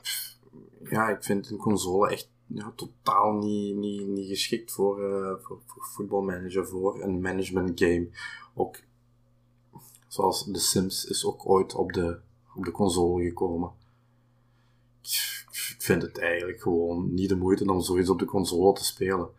ja, 0.84 1.10
ik 1.10 1.24
vind 1.24 1.50
een 1.50 1.58
console 1.58 2.10
echt 2.12 2.30
ja, 2.54 2.74
totaal 2.76 3.34
niet, 3.34 3.76
niet, 3.76 4.08
niet 4.08 4.28
geschikt 4.28 4.72
voor, 4.72 5.00
uh, 5.00 5.34
voor, 5.40 5.60
voor 5.66 5.84
voetbalmanager, 5.84 6.68
voor 6.68 7.02
een 7.02 7.22
management 7.22 7.80
game. 7.80 8.10
Ook 8.54 8.80
zoals 10.08 10.44
The 10.52 10.60
Sims 10.60 11.06
is 11.06 11.26
ook 11.26 11.50
ooit 11.50 11.76
op 11.76 11.94
de, 11.94 12.20
op 12.56 12.66
de 12.66 12.72
console 12.72 13.24
gekomen. 13.24 13.72
Ik 15.02 15.82
vind 15.88 16.02
het 16.02 16.20
eigenlijk 16.20 16.62
gewoon 16.62 17.14
niet 17.14 17.30
de 17.30 17.36
moeite 17.36 17.72
om 17.72 17.82
zoiets 17.82 18.10
op 18.10 18.20
de 18.20 18.26
console 18.26 18.74
te 18.74 18.86
spelen. 18.86 19.30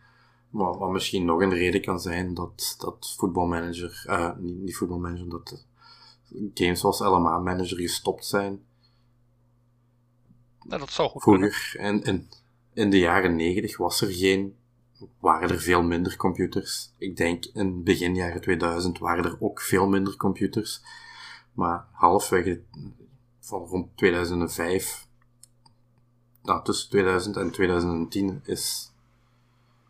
Maar 0.51 0.79
wat 0.79 0.91
misschien 0.91 1.25
nog 1.25 1.41
een 1.41 1.55
reden 1.55 1.83
kan 1.83 2.01
zijn 2.01 2.35
dat, 2.35 2.75
dat 2.79 3.15
voetbalmanager, 3.17 4.05
uh, 4.09 4.37
niet, 4.39 4.59
niet 4.59 4.77
voetbalmanager, 4.77 5.29
dat 5.29 5.67
games 6.55 6.81
zoals 6.81 6.99
LMA 6.99 7.39
Manager 7.39 7.77
gestopt 7.77 8.27
zijn. 8.27 8.65
Ja, 10.69 10.79
dat 10.79 10.91
zou 10.91 11.09
goed 11.09 11.23
Vroeger, 11.23 11.77
en, 11.79 12.03
en 12.03 12.29
in 12.75 12.91
de 12.91 12.99
jaren 12.99 13.37
negentig 13.37 13.77
was 13.77 14.01
er 14.01 14.13
geen, 14.13 14.57
waren 15.21 15.51
er 15.51 15.61
veel 15.61 15.83
minder 15.83 16.17
computers. 16.17 16.93
Ik 16.99 17.17
denk 17.17 17.45
in 17.45 17.85
begin 17.85 18.15
jaren 18.15 18.41
2000 18.41 18.99
waren 18.99 19.25
er 19.25 19.37
ook 19.41 19.61
veel 19.61 19.89
minder 19.89 20.17
computers. 20.17 20.83
Maar 21.53 21.87
halfwege 21.93 22.63
van 23.41 23.67
rond 23.67 23.97
2005, 23.97 25.07
nou, 26.43 26.65
tussen 26.65 26.91
2000 26.91 27.37
en 27.37 27.51
2010 27.51 28.41
is 28.45 28.93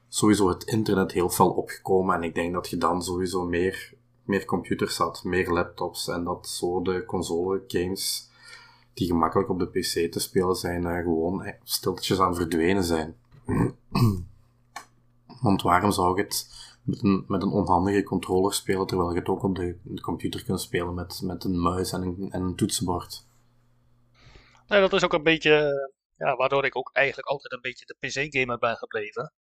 sowieso 0.08 0.48
het 0.48 0.64
internet 0.64 1.12
heel 1.12 1.28
fel 1.28 1.50
opgekomen. 1.50 2.14
En 2.14 2.22
ik 2.22 2.34
denk 2.34 2.52
dat 2.52 2.68
je 2.68 2.76
dan 2.76 3.02
sowieso 3.02 3.44
meer, 3.44 3.94
meer 4.24 4.44
computers 4.44 4.96
had, 4.96 5.24
meer 5.24 5.50
laptops. 5.50 6.08
En 6.08 6.24
dat 6.24 6.48
zo 6.48 6.82
de 6.82 7.04
console 7.04 7.64
games 7.66 8.30
die 8.94 9.06
gemakkelijk 9.06 9.48
op 9.48 9.58
de 9.58 9.66
PC 9.66 10.12
te 10.12 10.20
spelen 10.20 10.54
zijn, 10.54 10.82
uh, 10.82 10.96
gewoon 10.96 11.54
stiltjes 11.62 12.20
aan 12.20 12.34
verdwenen 12.34 12.84
zijn. 12.84 13.16
Want 15.42 15.62
waarom 15.62 15.92
zou 15.92 16.16
je 16.16 16.22
het 16.22 16.48
met 16.84 17.02
een, 17.02 17.24
met 17.28 17.42
een 17.42 17.48
onhandige 17.48 18.02
controller 18.02 18.54
spelen, 18.54 18.86
terwijl 18.86 19.12
je 19.12 19.18
het 19.18 19.28
ook 19.28 19.42
op 19.42 19.54
de, 19.54 20.00
computer 20.00 20.44
kunt 20.44 20.60
spelen 20.60 20.94
met, 20.94 21.20
met 21.22 21.44
een 21.44 21.60
muis 21.60 21.92
en 21.92 22.02
een, 22.02 22.28
en 22.30 22.42
een 22.42 22.56
toetsenbord? 22.56 23.26
Nee, 24.66 24.80
dat 24.80 24.92
is 24.92 25.04
ook 25.04 25.12
een 25.12 25.22
beetje, 25.22 25.72
ja, 26.16 26.36
waardoor 26.36 26.64
ik 26.64 26.76
ook 26.76 26.90
eigenlijk 26.92 27.28
altijd 27.28 27.52
een 27.52 27.60
beetje 27.60 27.86
de 27.86 27.96
PC-gamer 28.00 28.58
ben 28.58 28.76
gebleven. 28.76 29.32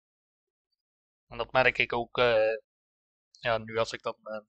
En 1.28 1.38
dat 1.38 1.52
merk 1.52 1.78
ik 1.78 1.92
ook, 1.92 2.18
uh, 2.18 2.56
ja, 3.30 3.58
nu 3.58 3.78
als 3.78 3.92
ik 3.92 4.02
dan, 4.02 4.16
uh, 4.24 4.40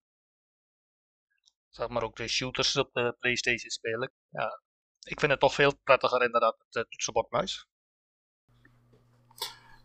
zeg 1.69 1.87
maar 1.87 2.03
ook 2.03 2.15
de 2.15 2.27
shooters 2.27 2.75
op 2.75 2.93
de 2.93 3.15
PlayStation 3.19 3.69
speel. 3.69 4.09
Ja, 4.29 4.61
ik 5.03 5.19
vind 5.19 5.31
het 5.31 5.39
toch 5.39 5.53
veel 5.53 5.73
prettiger 5.83 6.23
inderdaad 6.23 6.55
met 6.57 6.73
de 6.73 6.85
toetsenbord 6.89 7.31
muis. 7.31 7.67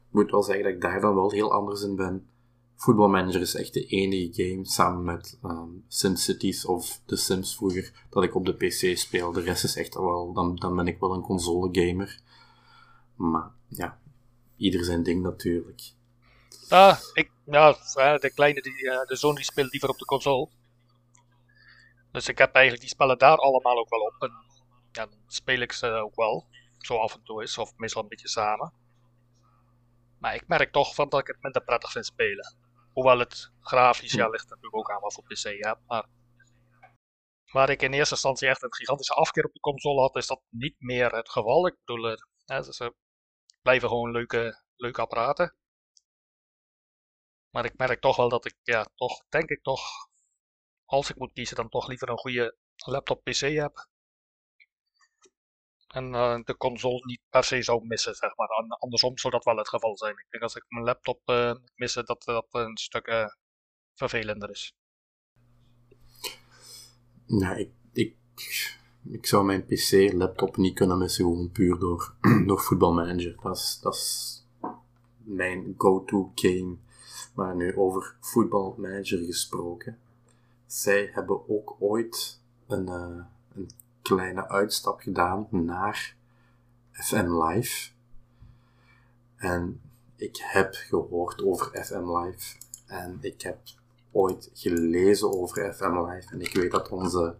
Ik 0.08 0.14
moet 0.14 0.30
wel 0.30 0.42
zeggen 0.42 0.64
dat 0.64 0.72
ik 0.74 0.80
daar 0.80 1.00
dan 1.00 1.14
wel 1.14 1.30
heel 1.30 1.52
anders 1.52 1.82
in 1.82 1.96
ben. 1.96 2.30
Voetbalmanager 2.76 3.40
is 3.40 3.54
echt 3.54 3.74
de 3.74 3.86
enige 3.86 4.42
game, 4.42 4.66
samen 4.66 5.04
met 5.04 5.38
um, 5.42 5.84
SimCities 5.88 6.64
of 6.64 7.00
The 7.06 7.16
Sims 7.16 7.56
vroeger, 7.56 8.06
dat 8.10 8.22
ik 8.22 8.34
op 8.34 8.46
de 8.46 8.54
PC 8.54 8.98
speel. 8.98 9.32
De 9.32 9.40
rest 9.40 9.64
is 9.64 9.76
echt 9.76 9.94
wel, 9.94 10.32
dan, 10.32 10.56
dan 10.56 10.76
ben 10.76 10.86
ik 10.86 10.98
wel 10.98 11.14
een 11.14 11.22
console 11.22 11.68
gamer. 11.72 12.20
Maar 13.14 13.50
ja, 13.68 14.00
ieder 14.56 14.84
zijn 14.84 15.02
ding 15.02 15.22
natuurlijk. 15.22 15.92
Ah, 16.68 16.98
ik, 17.12 17.30
ja, 17.44 17.72
de 18.18 18.32
kleine, 18.34 18.62
die, 18.62 18.74
de 19.06 19.16
zoon 19.16 19.34
die 19.34 19.44
speelt 19.44 19.70
liever 19.70 19.88
op 19.88 19.98
de 19.98 20.04
console. 20.04 20.48
Dus 22.12 22.28
ik 22.28 22.38
heb 22.38 22.52
eigenlijk 22.52 22.84
die 22.84 22.94
spellen 22.94 23.18
daar 23.18 23.36
allemaal 23.36 23.78
ook 23.78 23.88
wel 23.88 24.00
op. 24.00 24.16
En 24.18 24.32
ja, 24.92 25.06
dan 25.06 25.22
speel 25.26 25.60
ik 25.60 25.72
ze 25.72 25.86
ook 25.86 26.14
wel. 26.16 26.46
Zo 26.78 26.96
af 26.96 27.14
en 27.14 27.22
toe 27.22 27.42
is, 27.42 27.58
of 27.58 27.76
meestal 27.76 28.02
een 28.02 28.08
beetje 28.08 28.28
samen. 28.28 28.72
Maar 30.18 30.34
ik 30.34 30.48
merk 30.48 30.72
toch 30.72 30.94
van 30.94 31.08
dat 31.08 31.20
ik 31.20 31.26
het 31.26 31.42
minder 31.42 31.64
prettig 31.64 31.92
vind 31.92 32.06
spelen. 32.06 32.56
Hoewel 32.92 33.18
het 33.18 33.50
grafisch, 33.60 34.12
ja, 34.12 34.28
ligt 34.28 34.48
natuurlijk 34.48 34.76
ook 34.76 34.90
aan 34.90 35.00
wat 35.00 35.14
voor 35.14 35.24
PC 35.24 35.42
je 35.42 35.66
hebt. 35.66 35.80
Maar 35.86 36.08
waar 37.52 37.70
ik 37.70 37.82
in 37.82 37.92
eerste 37.92 38.14
instantie 38.14 38.48
echt 38.48 38.62
een 38.62 38.74
gigantische 38.74 39.14
afkeer 39.14 39.44
op 39.44 39.52
de 39.52 39.60
console 39.60 40.00
had, 40.00 40.16
is 40.16 40.26
dat 40.26 40.40
niet 40.48 40.74
meer 40.78 41.14
het 41.14 41.28
geval. 41.28 41.66
Ik 41.66 41.76
bedoel, 41.84 42.16
hè, 42.44 42.62
ze 42.62 42.94
blijven 43.62 43.88
gewoon 43.88 44.10
leuke, 44.10 44.62
leuke 44.76 45.00
apparaten. 45.00 45.54
Maar 47.50 47.64
ik 47.64 47.76
merk 47.76 48.00
toch 48.00 48.16
wel 48.16 48.28
dat 48.28 48.44
ik, 48.44 48.54
ja, 48.62 48.86
toch, 48.94 49.22
denk 49.28 49.50
ik 49.50 49.62
toch, 49.62 49.82
als 50.84 51.10
ik 51.10 51.16
moet 51.16 51.32
kiezen, 51.32 51.56
dan 51.56 51.68
toch 51.68 51.88
liever 51.88 52.08
een 52.08 52.18
goede 52.18 52.56
laptop 52.76 53.24
PC 53.24 53.40
heb 53.40 53.88
en 55.98 56.14
uh, 56.14 56.38
de 56.44 56.56
console 56.56 57.00
niet 57.04 57.20
per 57.30 57.44
se 57.44 57.62
zou 57.62 57.86
missen, 57.86 58.14
zeg 58.14 58.36
maar. 58.36 58.48
Andersom 58.78 59.18
zou 59.18 59.32
dat 59.32 59.44
wel 59.44 59.56
het 59.56 59.68
geval 59.68 59.96
zijn. 59.96 60.12
Ik 60.12 60.26
denk 60.30 60.42
als 60.42 60.54
ik 60.54 60.64
mijn 60.68 60.84
laptop 60.84 61.20
uh, 61.26 61.54
missen, 61.74 62.04
dat 62.04 62.22
dat 62.24 62.46
een 62.50 62.76
stuk 62.76 63.36
vervelender 63.94 64.50
is. 64.50 64.72
Nou, 67.26 67.58
ik, 67.58 67.70
ik, 67.92 68.16
ik 69.10 69.26
zou 69.26 69.44
mijn 69.44 69.66
PC-laptop 69.66 70.56
niet 70.56 70.74
kunnen 70.74 70.98
missen, 70.98 71.24
gewoon 71.24 71.50
puur 71.50 71.78
door, 71.78 72.14
door 72.46 72.60
voetbalmanager. 72.60 73.36
Dat 73.42 73.56
is, 73.56 73.78
dat 73.82 73.94
is 73.94 74.46
mijn 75.16 75.74
go-to 75.76 76.32
game. 76.34 76.76
Maar 77.34 77.56
nu 77.56 77.76
over 77.76 78.16
voetbalmanager 78.20 79.18
gesproken. 79.18 79.98
Zij 80.66 81.10
hebben 81.12 81.48
ook 81.48 81.76
ooit 81.78 82.40
een 82.66 82.88
kleine 84.02 84.48
uitstap 84.48 85.00
gedaan 85.00 85.46
naar 85.50 86.16
FM 86.92 87.42
Live. 87.42 87.90
En 89.36 89.80
ik 90.16 90.36
heb 90.42 90.74
gehoord 90.74 91.42
over 91.44 91.84
FM 91.84 92.16
Live. 92.16 92.56
En 92.86 93.18
ik 93.20 93.42
heb 93.42 93.58
ooit 94.12 94.50
gelezen 94.54 95.32
over 95.32 95.74
FM 95.74 95.98
Live. 95.98 96.32
En 96.32 96.40
ik 96.40 96.52
weet 96.54 96.70
dat 96.70 96.88
onze 96.88 97.36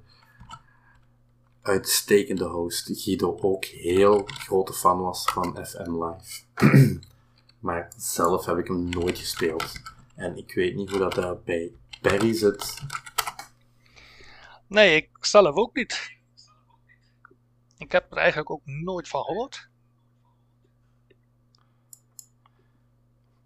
uitstekende 1.63 2.45
host 2.45 2.91
Guido 2.93 3.39
ook 3.41 3.65
heel 3.65 4.23
grote 4.25 4.73
fan 4.73 5.01
was 5.01 5.25
van 5.25 5.67
FM 5.67 6.05
Live. 6.05 6.43
maar 7.67 7.93
zelf 7.97 8.47
heb 8.47 8.57
ik 8.57 8.67
hem 8.67 8.89
nooit 8.89 9.19
gespeeld. 9.19 9.73
En 10.15 10.37
ik 10.37 10.55
weet 10.55 10.75
niet 10.75 10.91
hoe 10.91 10.99
dat 10.99 11.19
uh, 11.19 11.33
bij 11.45 11.73
Perry 12.01 12.35
zit. 12.35 12.83
Nee, 14.67 14.97
ik 14.97 15.09
zelf 15.21 15.57
ook 15.57 15.75
niet. 15.75 16.18
Ik 17.79 17.93
heb 17.93 18.11
er 18.11 18.17
eigenlijk 18.17 18.51
ook 18.51 18.67
nooit 18.67 19.09
van 19.09 19.25
gehoord. 19.25 19.69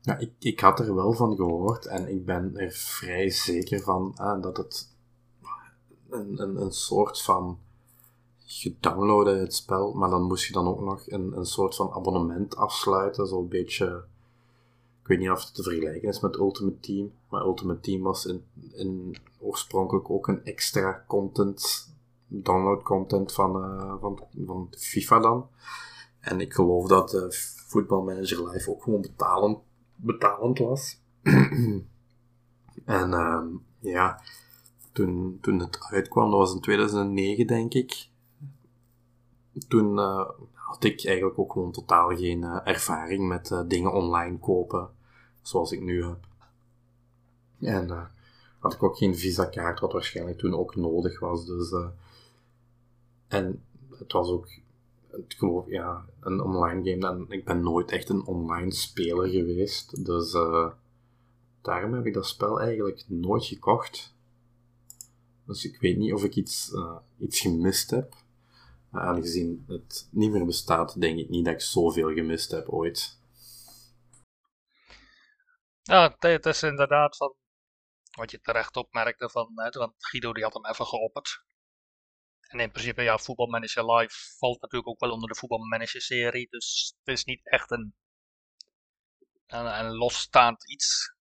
Ja, 0.00 0.16
ik, 0.16 0.32
ik 0.38 0.60
had 0.60 0.80
er 0.80 0.94
wel 0.94 1.12
van 1.12 1.36
gehoord 1.36 1.86
en 1.86 2.08
ik 2.08 2.24
ben 2.24 2.56
er 2.56 2.70
vrij 2.70 3.30
zeker 3.30 3.80
van 3.80 4.12
ah, 4.16 4.42
dat 4.42 4.56
het 4.56 4.90
een, 6.10 6.42
een, 6.42 6.56
een 6.56 6.72
soort 6.72 7.22
van. 7.22 7.58
Je 8.44 8.74
downloadde 8.80 9.36
het 9.36 9.54
spel, 9.54 9.92
maar 9.92 10.10
dan 10.10 10.22
moest 10.22 10.46
je 10.46 10.52
dan 10.52 10.66
ook 10.66 10.80
nog 10.80 11.10
een, 11.10 11.36
een 11.36 11.46
soort 11.46 11.76
van 11.76 11.92
abonnement 11.92 12.56
afsluiten. 12.56 13.26
Zo'n 13.26 13.48
beetje. 13.48 14.04
Ik 15.00 15.08
weet 15.08 15.18
niet 15.18 15.30
of 15.30 15.44
het 15.44 15.54
te 15.54 15.62
vergelijken 15.62 16.08
is 16.08 16.20
met 16.20 16.36
Ultimate 16.36 16.80
Team, 16.80 17.12
maar 17.28 17.42
Ultimate 17.42 17.80
Team 17.80 18.02
was 18.02 18.26
in, 18.26 18.44
in 18.72 19.16
oorspronkelijk 19.38 20.10
ook 20.10 20.28
een 20.28 20.44
extra 20.44 21.04
content, 21.06 21.91
download 22.40 22.82
content 22.82 23.32
van, 23.32 23.56
uh, 23.56 23.94
van, 24.00 24.26
van 24.46 24.68
FIFA 24.78 25.18
dan. 25.18 25.48
En 26.20 26.40
ik 26.40 26.52
geloof 26.52 26.88
dat 26.88 27.14
uh, 27.14 27.30
Football 27.66 28.04
Manager 28.04 28.48
Live 28.48 28.70
ook 28.70 28.82
gewoon 28.82 29.06
betalend 29.96 30.58
was. 30.58 31.00
en 32.84 33.10
uh, 33.10 33.44
ja, 33.78 34.20
toen, 34.92 35.38
toen 35.40 35.58
het 35.58 35.78
uitkwam, 35.90 36.30
dat 36.30 36.38
was 36.38 36.54
in 36.54 36.60
2009 36.60 37.46
denk 37.46 37.74
ik. 37.74 38.08
Toen 39.68 39.98
uh, 39.98 40.30
had 40.52 40.84
ik 40.84 41.04
eigenlijk 41.04 41.38
ook 41.38 41.52
gewoon 41.52 41.72
totaal 41.72 42.16
geen 42.16 42.42
uh, 42.42 42.60
ervaring 42.64 43.28
met 43.28 43.64
dingen 43.66 43.92
online 43.92 44.38
kopen, 44.38 44.88
zoals 45.42 45.72
ik 45.72 45.80
nu 45.80 46.04
heb. 46.04 46.26
En 47.60 48.10
had 48.58 48.72
ik 48.72 48.82
ook 48.82 48.96
geen 48.96 49.16
visa-kaart, 49.16 49.80
wat 49.80 49.92
waarschijnlijk 49.92 50.38
toen 50.38 50.54
ook 50.54 50.76
nodig 50.76 51.20
was. 51.20 51.46
Dus, 51.46 51.74
en 53.32 53.64
het 53.98 54.12
was 54.12 54.28
ook 54.28 54.48
ik 55.16 55.34
geloof, 55.38 55.66
ja, 55.68 56.04
een 56.20 56.40
online 56.40 56.90
game. 56.90 57.08
En 57.08 57.26
ik 57.28 57.44
ben 57.44 57.62
nooit 57.62 57.90
echt 57.90 58.08
een 58.08 58.26
online 58.26 58.72
speler 58.72 59.28
geweest. 59.28 60.04
Dus 60.04 60.34
uh, 60.34 60.70
daarom 61.62 61.94
heb 61.94 62.06
ik 62.06 62.14
dat 62.14 62.26
spel 62.26 62.60
eigenlijk 62.60 63.04
nooit 63.08 63.44
gekocht. 63.44 64.14
Dus 65.46 65.64
ik 65.64 65.80
weet 65.80 65.96
niet 65.96 66.12
of 66.12 66.24
ik 66.24 66.34
iets, 66.34 66.70
uh, 66.72 66.96
iets 67.18 67.40
gemist 67.40 67.90
heb. 67.90 68.14
Maar 68.90 69.02
aangezien 69.02 69.64
het 69.68 70.08
niet 70.10 70.30
meer 70.30 70.46
bestaat, 70.46 71.00
denk 71.00 71.18
ik 71.18 71.28
niet 71.28 71.44
dat 71.44 71.54
ik 71.54 71.60
zoveel 71.60 72.12
gemist 72.12 72.50
heb 72.50 72.68
ooit. 72.68 73.20
Ja, 75.82 76.16
het 76.18 76.46
is 76.46 76.62
inderdaad 76.62 77.16
van 77.16 77.34
wat 78.16 78.30
je 78.30 78.40
terecht 78.40 78.76
opmerkte 78.76 79.30
van, 79.30 79.52
want 79.54 79.94
Guido 79.98 80.32
die 80.32 80.42
had 80.42 80.54
hem 80.54 80.66
even 80.66 80.86
geopperd. 80.86 81.42
En 82.52 82.60
in 82.60 82.70
principe, 82.70 83.02
ja, 83.02 83.18
Voetbalmanager 83.18 83.94
Live 83.94 84.14
valt 84.38 84.60
natuurlijk 84.60 84.90
ook 84.90 85.00
wel 85.00 85.10
onder 85.10 85.28
de 85.28 85.34
Voetbalmanager 85.34 86.00
serie. 86.00 86.48
Dus 86.50 86.94
het 86.98 87.14
is 87.14 87.24
niet 87.24 87.48
echt 87.48 87.70
een, 87.70 87.94
een, 89.46 89.78
een 89.78 89.94
losstaand 89.94 90.70
iets. 90.70 91.14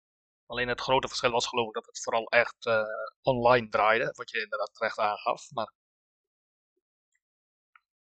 Alleen 0.46 0.68
het 0.68 0.82
grote 0.82 1.08
verschil 1.08 1.32
was 1.32 1.48
geloof 1.48 1.68
ik 1.68 1.74
dat 1.74 1.86
het 1.86 2.02
vooral 2.04 2.26
echt 2.26 2.66
uh, 2.66 2.84
online 3.22 3.70
draaide. 3.70 4.14
Wat 4.16 4.30
je 4.30 4.42
inderdaad 4.42 4.74
terecht 4.74 4.98
aangaf. 4.98 5.52
Maar 5.52 5.74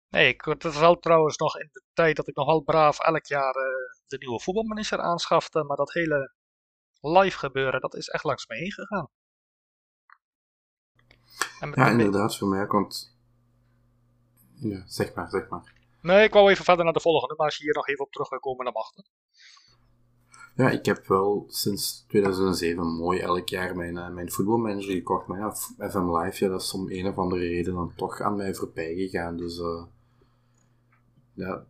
Nee, 0.09 0.27
ik, 0.27 0.41
het 0.41 0.63
was 0.63 0.77
wel 0.77 0.99
trouwens 0.99 1.37
nog 1.37 1.57
in 1.57 1.69
de 1.71 1.83
tijd 1.93 2.15
dat 2.15 2.27
ik 2.27 2.35
nog 2.35 2.45
wel 2.45 2.61
braaf 2.61 2.99
elk 2.99 3.25
jaar 3.25 3.55
uh, 3.55 3.63
de 4.07 4.17
nieuwe 4.17 4.39
voetbalmanager 4.39 4.99
aanschafte. 4.99 5.63
Maar 5.63 5.77
dat 5.77 5.93
hele 5.93 6.33
live 7.01 7.37
gebeuren, 7.37 7.81
dat 7.81 7.95
is 7.95 8.07
echt 8.07 8.23
langs 8.23 8.47
me 8.47 8.55
heen 8.55 8.71
gegaan. 8.71 9.09
ja, 11.75 11.89
inderdaad, 11.89 12.37
voor 12.37 12.47
mij, 12.47 12.67
want 12.67 13.19
ja, 14.69 14.83
zeg 14.85 15.13
maar, 15.13 15.29
zeg 15.29 15.49
maar. 15.49 15.73
Nee, 16.01 16.23
ik 16.23 16.33
wou 16.33 16.49
even 16.49 16.65
verder 16.65 16.83
naar 16.83 16.93
de 16.93 16.99
volgende, 16.99 17.35
maar 17.37 17.45
als 17.45 17.57
je 17.57 17.63
hier 17.63 17.73
nog 17.73 17.87
even 17.87 18.05
op 18.05 18.11
terug 18.11 18.29
wil 18.29 18.39
komen, 18.39 18.65
dan 18.65 18.73
mag. 18.73 18.91
Ja, 20.55 20.69
ik 20.69 20.85
heb 20.85 21.07
wel 21.07 21.45
sinds 21.47 22.05
2007 22.07 22.87
mooi 22.87 23.19
elk 23.19 23.49
jaar 23.49 23.75
mijn, 23.75 23.95
uh, 23.95 24.09
mijn 24.09 24.31
voetbalmanager 24.31 24.91
gekocht. 24.91 25.27
Maar 25.27 25.39
ja, 25.39 25.51
FM 25.89 26.15
Live, 26.15 26.45
ja, 26.45 26.51
dat 26.51 26.61
is 26.61 26.73
om 26.73 26.89
een 26.89 27.07
of 27.07 27.17
andere 27.17 27.41
reden 27.41 27.73
dan 27.73 27.93
toch 27.95 28.21
aan 28.21 28.35
mij 28.35 28.53
voorbij 28.53 28.95
gegaan. 28.95 29.37
Dus 29.37 29.59
uh, 29.59 29.83
ja, 31.33 31.65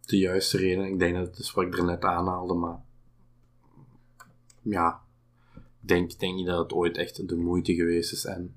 de 0.00 0.18
juiste 0.18 0.56
reden. 0.56 0.84
Ik 0.84 0.98
denk 0.98 1.14
dat 1.14 1.26
het 1.26 1.38
is 1.38 1.52
wat 1.52 1.64
ik 1.64 1.78
er 1.78 1.84
net 1.84 2.02
aanhaalde, 2.02 2.54
maar 2.54 2.82
ja, 4.62 5.02
ik 5.54 5.88
denk, 5.88 6.18
denk 6.18 6.34
niet 6.34 6.46
dat 6.46 6.58
het 6.58 6.72
ooit 6.72 6.96
echt 6.96 7.28
de 7.28 7.36
moeite 7.36 7.74
geweest 7.74 8.12
is. 8.12 8.24
En 8.24 8.56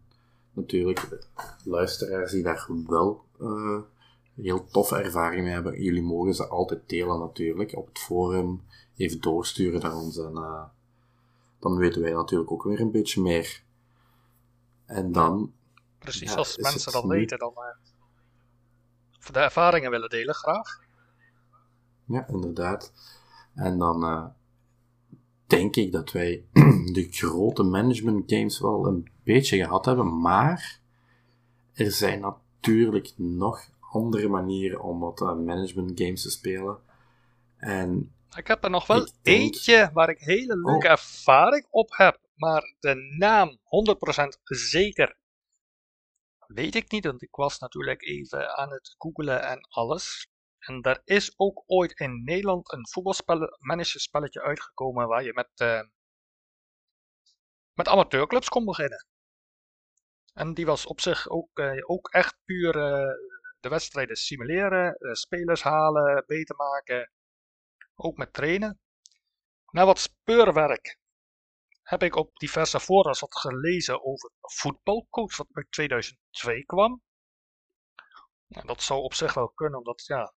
natuurlijk, 0.58 1.28
luisteraars 1.64 2.32
die 2.32 2.44
daar 2.44 2.68
wel 2.88 3.24
uh, 3.42 3.82
heel 4.36 4.66
toffe 4.66 4.96
ervaring 4.96 5.44
mee 5.44 5.54
hebben, 5.54 5.82
jullie 5.82 6.02
mogen 6.02 6.34
ze 6.34 6.48
altijd 6.48 6.90
delen 6.90 7.20
natuurlijk. 7.20 7.76
Op 7.76 7.88
het 7.88 8.00
forum 8.00 8.62
even 8.96 9.22
doorsturen 9.22 9.82
naar 9.82 9.96
ons 9.96 10.18
en 10.18 10.32
uh, 10.34 10.64
dan 11.60 11.78
weten 11.78 12.02
wij 12.02 12.12
natuurlijk 12.12 12.52
ook 12.52 12.64
weer 12.64 12.80
een 12.80 12.92
beetje 12.92 13.22
meer. 13.22 13.64
En 14.86 15.12
dan... 15.12 15.54
Precies, 16.00 16.32
ja, 16.32 16.38
als 16.38 16.58
mensen 16.58 16.92
dat 16.92 17.04
weten, 17.04 17.40
dan... 17.40 17.54
Uh, 17.56 19.32
de 19.32 19.40
ervaringen 19.40 19.92
willen 19.92 20.10
delen, 20.10 20.36
graag. 20.36 20.80
Ja, 22.06 22.28
inderdaad. 22.28 22.92
En 23.56 23.78
dan 23.78 24.04
uh, 24.04 24.26
denk 25.48 25.76
ik 25.76 25.92
dat 25.92 26.12
wij 26.12 26.46
de 26.98 27.08
grote 27.10 27.64
management 27.64 28.32
games 28.32 28.60
wel 28.60 28.88
een 28.88 29.08
beetje 29.34 29.58
gehad 29.64 29.86
hebben, 29.86 30.22
maar 30.22 30.80
er 31.74 31.92
zijn 31.92 32.20
natuurlijk 32.20 33.14
nog 33.16 33.70
andere 33.92 34.28
manieren 34.28 34.82
om 34.82 35.00
wat 35.00 35.22
uh, 35.22 35.36
management 35.36 36.00
games 36.02 36.22
te 36.22 36.30
spelen. 36.30 36.78
En 37.58 38.16
ik 38.36 38.48
heb 38.48 38.64
er 38.64 38.70
nog 38.70 38.88
wel 38.88 39.08
eentje 39.22 39.90
waar 39.94 40.10
ik 40.10 40.20
hele 40.20 40.58
leuke 40.58 40.86
oh. 40.86 40.92
ervaring 40.92 41.68
op 41.70 41.90
heb, 41.96 42.20
maar 42.36 42.76
de 42.80 43.16
naam 43.18 43.50
100% 43.50 43.58
zeker 44.44 45.18
weet 46.48 46.76
ik 46.76 46.92
niet, 46.92 47.06
want 47.06 47.22
ik 47.22 47.36
was 47.36 47.60
natuurlijk 47.60 48.02
even 48.02 48.58
aan 48.58 48.72
het 48.72 48.96
googlen 48.98 49.44
en 49.44 49.68
alles. 49.70 50.28
En 50.60 50.82
er 50.82 51.02
is 51.04 51.34
ook 51.38 51.64
ooit 51.66 52.00
in 52.00 52.24
Nederland 52.24 52.72
een 52.72 52.88
voetbalmanagerspelletje 52.88 54.42
uitgekomen 54.42 55.08
waar 55.08 55.24
je 55.24 55.34
met, 55.34 55.50
uh, 55.62 55.82
met 57.74 57.88
amateurclubs 57.88 58.50
kon 58.50 58.66
beginnen. 58.66 59.06
En 60.38 60.54
die 60.54 60.66
was 60.66 60.86
op 60.86 61.02
zich 61.02 61.30
ook, 61.30 61.60
uh, 61.60 61.82
ook 61.86 62.10
echt 62.10 62.38
puur 62.46 62.76
uh, 62.76 63.14
de 63.60 63.70
wedstrijden 63.70 64.16
simuleren, 64.16 64.98
spelers 65.16 65.62
halen, 65.62 66.24
beter 66.28 66.56
maken. 66.56 67.12
Ook 67.96 68.18
met 68.18 68.34
trainen. 68.34 68.80
Na 69.72 69.86
wat 69.86 70.00
speurwerk 70.00 71.00
heb 71.82 72.04
ik 72.04 72.16
op 72.16 72.38
diverse 72.38 72.80
forums 72.80 73.20
wat 73.20 73.38
gelezen 73.38 74.06
over 74.06 74.32
voetbalcoach, 74.42 75.38
wat 75.38 75.48
uit 75.52 75.72
2002 75.72 76.66
kwam. 76.66 77.02
Dat 78.48 78.82
zou 78.82 79.02
op 79.02 79.14
zich 79.14 79.34
wel 79.34 79.50
kunnen, 79.50 79.80
omdat 79.80 80.06
ja, 80.06 80.34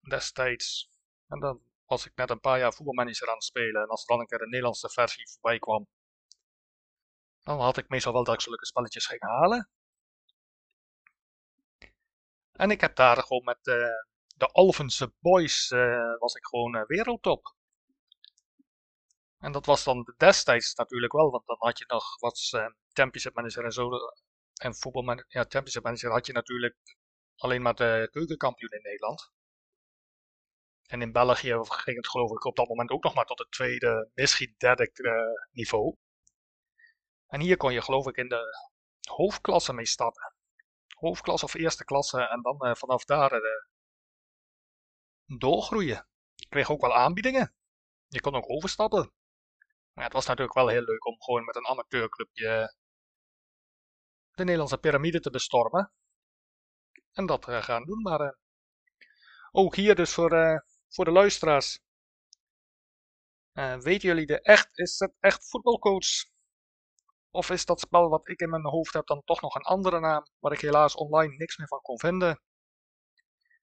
destijds. 0.00 0.90
En 1.28 1.40
dan 1.40 1.60
was 1.86 2.06
ik 2.06 2.12
net 2.14 2.30
een 2.30 2.40
paar 2.40 2.58
jaar 2.58 2.72
voetbalmanager 2.72 3.28
aan 3.28 3.34
het 3.34 3.44
spelen. 3.44 3.82
En 3.82 3.88
als 3.88 4.00
er 4.00 4.06
dan 4.06 4.20
een 4.20 4.26
keer 4.26 4.38
de 4.38 4.48
Nederlandse 4.48 4.88
versie 4.88 5.30
voorbij 5.30 5.58
kwam, 5.58 5.88
dan 7.56 7.60
had 7.66 7.76
ik 7.76 7.88
meestal 7.88 8.12
wel 8.12 8.24
dat 8.24 8.34
ik 8.34 8.40
zulke 8.40 8.66
spelletjes 8.66 9.06
ging 9.06 9.20
halen. 9.20 9.68
En 12.52 12.70
ik 12.70 12.80
heb 12.80 12.96
daar 12.96 13.16
gewoon 13.16 13.44
met 13.44 13.66
uh, 13.66 13.74
de 14.36 14.46
Alphense 14.46 15.14
Boys 15.18 15.70
uh, 15.70 16.18
was 16.18 16.34
ik 16.34 16.46
gewoon 16.46 16.76
uh, 16.76 16.82
wereldtop. 16.86 17.54
En 19.38 19.52
dat 19.52 19.66
was 19.66 19.84
dan 19.84 20.14
destijds 20.16 20.74
natuurlijk 20.74 21.12
wel, 21.12 21.30
want 21.30 21.46
dan 21.46 21.56
had 21.58 21.78
je 21.78 21.84
nog 21.88 22.20
wat 22.20 22.50
uh, 22.54 23.34
Manager 23.34 23.64
en 23.64 23.72
zo. 23.72 23.90
En 24.54 24.74
voetbalmanager, 24.74 25.26
ja, 25.28 25.40
Championship 25.40 25.82
Manager 25.82 26.10
had 26.10 26.26
je 26.26 26.32
natuurlijk 26.32 26.76
alleen 27.36 27.62
maar 27.62 27.74
de 27.74 28.08
keukenkampioen 28.10 28.70
in 28.70 28.82
Nederland. 28.82 29.32
En 30.86 31.02
in 31.02 31.12
België 31.12 31.58
ging 31.62 31.96
het 31.96 32.08
geloof 32.08 32.30
ik 32.30 32.44
op 32.44 32.56
dat 32.56 32.68
moment 32.68 32.90
ook 32.90 33.02
nog 33.02 33.14
maar 33.14 33.24
tot 33.24 33.38
het 33.38 33.50
tweede, 33.50 34.10
misschien 34.14 34.54
derde 34.58 34.90
niveau. 35.52 35.96
En 37.30 37.40
hier 37.40 37.56
kon 37.56 37.72
je 37.72 37.82
geloof 37.82 38.06
ik 38.06 38.16
in 38.16 38.28
de 38.28 38.68
hoofdklasse 39.08 39.72
mee 39.72 39.86
starten. 39.86 40.34
Hoofdklasse 40.88 41.44
of 41.44 41.54
eerste 41.54 41.84
klasse 41.84 42.28
en 42.28 42.42
dan 42.42 42.68
uh, 42.68 42.74
vanaf 42.74 43.04
daar 43.04 43.32
uh, 43.32 43.40
doorgroeien. 45.38 46.06
Je 46.34 46.48
kreeg 46.48 46.70
ook 46.70 46.80
wel 46.80 46.94
aanbiedingen. 46.94 47.54
Je 48.08 48.20
kon 48.20 48.34
ook 48.34 48.50
overstappen. 48.50 49.12
Maar 49.92 50.04
het 50.04 50.12
was 50.12 50.26
natuurlijk 50.26 50.56
wel 50.56 50.68
heel 50.68 50.82
leuk 50.82 51.06
om 51.06 51.22
gewoon 51.22 51.44
met 51.44 51.56
een 51.56 51.66
amateurclubje 51.66 52.74
de 54.30 54.44
Nederlandse 54.44 54.78
piramide 54.78 55.20
te 55.20 55.30
bestormen. 55.30 55.92
En 57.12 57.26
dat 57.26 57.44
gaan 57.44 57.84
doen, 57.84 58.02
maar 58.02 58.38
ook 59.50 59.74
hier 59.74 59.94
dus 59.94 60.14
voor 60.14 60.64
voor 60.88 61.04
de 61.04 61.10
luisteraars. 61.10 61.80
Weten 63.52 64.08
jullie 64.08 64.26
de 64.26 64.40
echt, 64.40 64.78
is 64.78 64.98
het 64.98 65.12
echt 65.20 65.48
voetbalcoach? 65.48 66.24
Of 67.30 67.50
is 67.50 67.64
dat 67.64 67.80
spel 67.80 68.08
wat 68.08 68.28
ik 68.28 68.40
in 68.40 68.50
mijn 68.50 68.66
hoofd 68.66 68.92
heb 68.92 69.06
dan 69.06 69.22
toch 69.24 69.40
nog 69.40 69.54
een 69.54 69.62
andere 69.62 70.00
naam, 70.00 70.26
waar 70.38 70.52
ik 70.52 70.60
helaas 70.60 70.94
online 70.94 71.34
niks 71.36 71.56
meer 71.56 71.68
van 71.68 71.80
kon 71.80 71.98
vinden? 71.98 72.40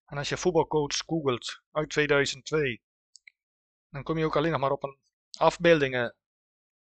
En 0.05 0.17
als 0.17 0.29
je 0.29 0.37
voetbalcoach 0.37 0.97
googelt 1.05 1.61
uit 1.71 1.89
2002, 1.89 2.81
dan 3.89 4.03
kom 4.03 4.17
je 4.17 4.25
ook 4.25 4.35
alleen 4.35 4.51
nog 4.51 4.59
maar 4.59 4.71
op 4.71 4.83
een 4.83 4.99
afbeeldingen. 5.37 6.15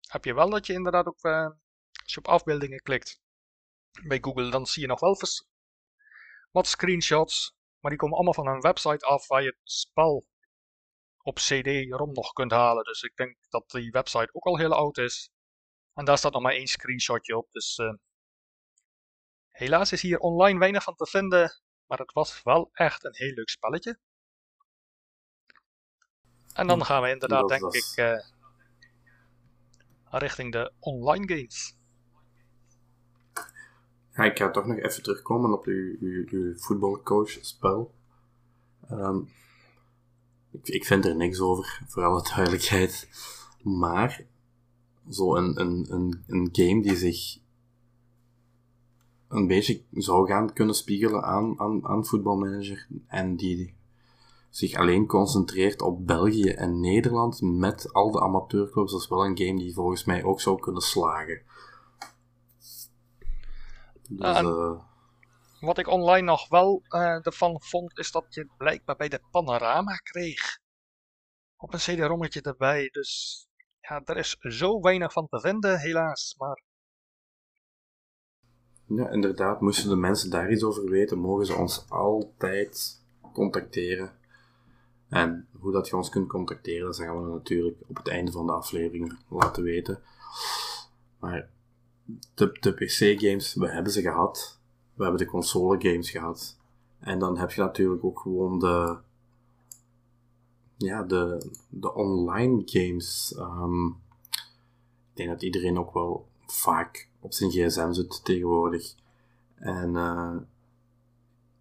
Heb 0.09 0.25
je 0.25 0.35
wel 0.35 0.51
dat 0.51 0.67
je 0.67 0.73
inderdaad 0.73 1.07
ook, 1.07 1.25
uh, 1.25 1.49
als 2.03 2.15
je 2.15 2.19
op 2.19 2.29
afbeeldingen 2.29 2.83
klikt 2.83 3.21
bij 4.03 4.19
Google, 4.21 4.51
dan 4.51 4.67
zie 4.67 4.83
je 4.83 4.89
nog 4.89 5.01
wel 5.01 5.17
wat 6.51 6.67
screenshots. 6.67 7.55
Maar 7.81 7.91
die 7.91 8.01
komen 8.01 8.17
allemaal 8.17 8.35
van 8.35 8.47
een 8.47 8.61
website 8.61 9.07
af 9.07 9.27
waar 9.27 9.43
je 9.43 9.49
het 9.49 9.71
spel 9.71 10.27
op 11.23 11.35
CD-ROM 11.35 12.13
nog 12.13 12.33
kunt 12.33 12.51
halen. 12.51 12.85
Dus 12.85 13.03
ik 13.03 13.17
denk 13.17 13.37
dat 13.49 13.71
die 13.71 13.91
website 13.91 14.29
ook 14.33 14.45
al 14.45 14.59
heel 14.59 14.75
oud 14.75 14.99
is. 14.99 15.31
En 15.95 16.05
daar 16.05 16.19
staat 16.19 16.33
nog 16.33 16.43
maar 16.43 16.53
één 16.53 16.67
screenshotje 16.67 17.37
op. 17.37 17.51
Dus 17.51 17.79
uh, 17.79 17.95
helaas 19.51 19.93
is 19.93 20.03
hier 20.03 20.19
online 20.19 20.59
weinig 20.59 20.83
van 20.83 20.95
te 20.95 21.07
vinden. 21.07 21.61
Maar 21.87 21.99
het 21.99 22.13
was 22.13 22.43
wel 22.43 22.71
echt 22.73 23.05
een 23.05 23.15
heel 23.15 23.33
leuk 23.33 23.49
spelletje. 23.49 23.99
En 26.53 26.67
dan 26.67 26.85
gaan 26.85 27.03
we 27.03 27.11
inderdaad, 27.11 27.49
denk 27.49 27.75
ik, 27.75 27.97
uh, 27.97 28.21
richting 30.05 30.53
de 30.53 30.73
online 30.79 31.35
games. 31.35 31.79
Ja, 34.13 34.25
ik 34.25 34.39
ga 34.39 34.51
toch 34.51 34.67
nog 34.67 34.79
even 34.79 35.03
terugkomen 35.03 35.53
op 35.53 35.65
uw, 35.65 35.97
uw, 36.01 36.27
uw 36.31 36.59
voetbalcoach-spel. 36.59 37.95
Um, 38.91 39.33
ik, 40.51 40.69
ik 40.69 40.85
vind 40.85 41.05
er 41.05 41.17
niks 41.17 41.41
over, 41.41 41.83
voor 41.87 42.05
alle 42.05 42.23
duidelijkheid. 42.23 43.09
Maar 43.63 44.27
zo 45.11 45.37
een, 45.37 45.61
een, 45.61 45.87
een, 45.93 46.25
een 46.27 46.49
game 46.53 46.83
die 46.83 46.97
zich 46.97 47.39
een 49.29 49.47
beetje 49.47 49.83
zou 49.91 50.27
gaan 50.27 50.53
kunnen 50.53 50.75
spiegelen 50.75 51.23
aan, 51.23 51.61
aan, 51.61 51.87
aan 51.87 52.07
voetbalmanager 52.07 52.87
en 53.07 53.37
die 53.37 53.75
zich 54.51 54.75
alleen 54.75 55.07
concentreert 55.07 55.83
op 55.83 56.07
België 56.07 56.49
en 56.49 56.81
Nederland 56.81 57.41
met 57.41 57.93
al 57.93 58.11
de 58.11 58.21
amateurclubs, 58.21 58.93
dat 58.93 59.01
is 59.01 59.09
wel 59.09 59.25
een 59.25 59.39
game 59.39 59.59
die 59.59 59.75
volgens 59.75 60.05
mij 60.05 60.25
ook 60.25 60.41
zou 60.41 60.61
kunnen 60.61 60.83
slagen. 60.83 61.43
Dus, 64.09 64.41
uh, 64.41 64.81
wat 65.61 65.79
ik 65.79 65.89
online 65.89 66.27
nog 66.27 66.49
wel 66.49 66.83
uh, 66.89 67.27
ervan 67.27 67.61
vond, 67.63 67.99
is 67.99 68.11
dat 68.11 68.25
je 68.29 68.49
blijkbaar 68.57 68.97
bij 68.97 69.09
de 69.09 69.21
panorama 69.31 69.97
kreeg. 69.97 70.59
Op 71.57 71.73
een 71.73 71.79
CD-rommetje 71.79 72.41
erbij. 72.41 72.89
Dus 72.93 73.45
ja, 73.81 74.03
er 74.05 74.17
is 74.17 74.37
zo 74.41 74.81
weinig 74.81 75.13
van 75.13 75.29
te 75.29 75.41
vinden, 75.41 75.79
helaas. 75.79 76.35
Maar... 76.39 76.63
Ja, 78.87 79.11
inderdaad. 79.11 79.61
Moesten 79.61 79.89
de 79.89 79.97
mensen 79.97 80.31
daar 80.31 80.51
iets 80.51 80.63
over 80.63 80.91
weten, 80.91 81.19
mogen 81.19 81.47
ze 81.47 81.55
ons 81.55 81.85
altijd 81.89 83.03
contacteren. 83.33 84.19
En 85.09 85.49
hoe 85.53 85.73
dat 85.73 85.89
je 85.89 85.97
ons 85.97 86.09
kunt 86.09 86.29
contacteren, 86.29 86.87
dat 86.87 86.97
gaan 86.97 87.25
we 87.25 87.31
natuurlijk 87.31 87.79
op 87.87 87.97
het 87.97 88.09
einde 88.09 88.33
van 88.33 88.47
de 88.47 88.53
aflevering 88.53 89.19
laten 89.29 89.63
weten. 89.63 90.03
Maar 91.19 91.49
de, 92.35 92.57
de 92.61 92.73
PC-games, 92.73 93.55
we 93.55 93.69
hebben 93.69 93.93
ze 93.93 94.01
gehad. 94.01 94.61
We 94.95 95.03
hebben 95.03 95.21
de 95.21 95.31
console 95.31 95.81
games 95.81 96.11
gehad. 96.11 96.59
En 96.99 97.19
dan 97.19 97.39
heb 97.39 97.51
je 97.51 97.61
natuurlijk 97.61 98.05
ook 98.05 98.21
gewoon 98.21 98.59
de, 98.59 98.99
ja, 100.87 101.03
de, 101.03 101.51
de 101.69 101.95
online 101.95 102.63
games. 102.65 103.35
Um, 103.39 103.87
ik 105.11 105.17
denk 105.17 105.29
dat 105.29 105.43
iedereen 105.43 105.79
ook 105.79 105.93
wel 105.93 106.29
vaak 106.47 107.09
op 107.21 107.33
zijn 107.33 107.51
gsm 107.51 107.93
zit 107.93 108.25
tegenwoordig. 108.25 108.95
En 109.55 109.91
uh, 109.91 110.37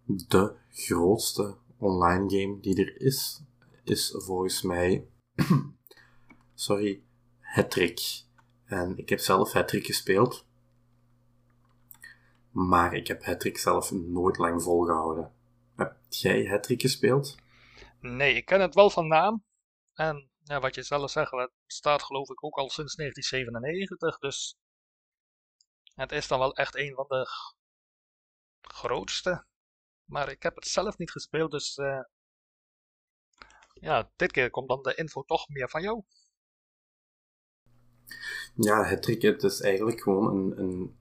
de 0.04 0.54
grootste 0.70 1.56
online 1.78 2.30
game 2.30 2.60
die 2.60 2.84
er 2.84 3.00
is, 3.00 3.42
is 3.84 4.14
volgens 4.16 4.62
mij, 4.62 5.06
sorry, 6.54 7.02
Hattrick. 7.40 8.22
En 8.64 8.98
ik 8.98 9.08
heb 9.08 9.18
zelf 9.18 9.52
Hattrick 9.52 9.86
gespeeld. 9.86 10.44
Maar 12.50 12.94
ik 12.94 13.06
heb 13.06 13.24
Hattrick 13.24 13.58
zelf 13.58 13.92
nooit 13.92 14.38
lang 14.38 14.62
volgehouden. 14.62 15.32
Heb 15.76 15.96
jij 16.08 16.46
Hattrick 16.46 16.80
gespeeld? 16.80 17.36
Nee, 18.00 18.34
ik 18.34 18.44
ken 18.44 18.60
het 18.60 18.74
wel 18.74 18.90
van 18.90 19.08
naam. 19.08 19.44
En 19.92 20.30
ja, 20.42 20.60
wat 20.60 20.74
je 20.74 20.82
zelf 20.82 21.10
zegt, 21.10 21.30
het 21.30 21.50
bestaat 21.66 22.02
geloof 22.02 22.30
ik 22.30 22.44
ook 22.44 22.56
al 22.56 22.70
sinds 22.70 22.94
1997. 22.94 24.18
Dus 24.18 24.56
het 25.94 26.12
is 26.12 26.28
dan 26.28 26.38
wel 26.38 26.54
echt 26.54 26.76
een 26.76 26.94
van 26.94 27.06
de 27.08 27.28
grootste. 28.60 29.44
Maar 30.04 30.30
ik 30.30 30.42
heb 30.42 30.54
het 30.54 30.66
zelf 30.66 30.98
niet 30.98 31.10
gespeeld, 31.10 31.50
dus 31.50 31.76
uh, 31.76 32.02
ja, 33.72 34.10
dit 34.16 34.32
keer 34.32 34.50
komt 34.50 34.68
dan 34.68 34.82
de 34.82 34.94
info 34.94 35.22
toch 35.22 35.48
meer 35.48 35.68
van 35.68 35.82
jou. 35.82 36.02
Ja, 38.54 38.84
het 38.84 39.02
trick, 39.02 39.22
het 39.22 39.42
is 39.42 39.60
eigenlijk 39.60 40.00
gewoon 40.00 40.36
een, 40.36 40.60
een 40.60 40.98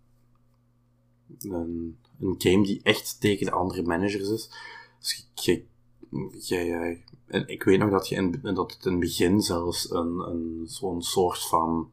een, 1.38 1.97
game 2.38 2.64
die 2.64 2.84
echt 2.84 3.22
tegen 3.22 3.45
de 3.45 3.52
andere 3.52 3.84
managers 3.84 4.30
is. 4.30 4.50
Dus 5.00 5.30
en 7.26 7.47
ik 7.47 7.64
weet 7.64 7.80
nog 7.80 7.89
dat, 7.89 8.07
je 8.07 8.16
in, 8.16 8.39
dat 8.41 8.74
het 8.74 8.86
in 8.86 8.91
het 8.91 8.99
begin 8.99 9.41
zelfs 9.41 9.91
een, 9.91 10.20
een, 10.20 10.64
zo'n 10.68 11.01
soort 11.01 11.47
van. 11.47 11.91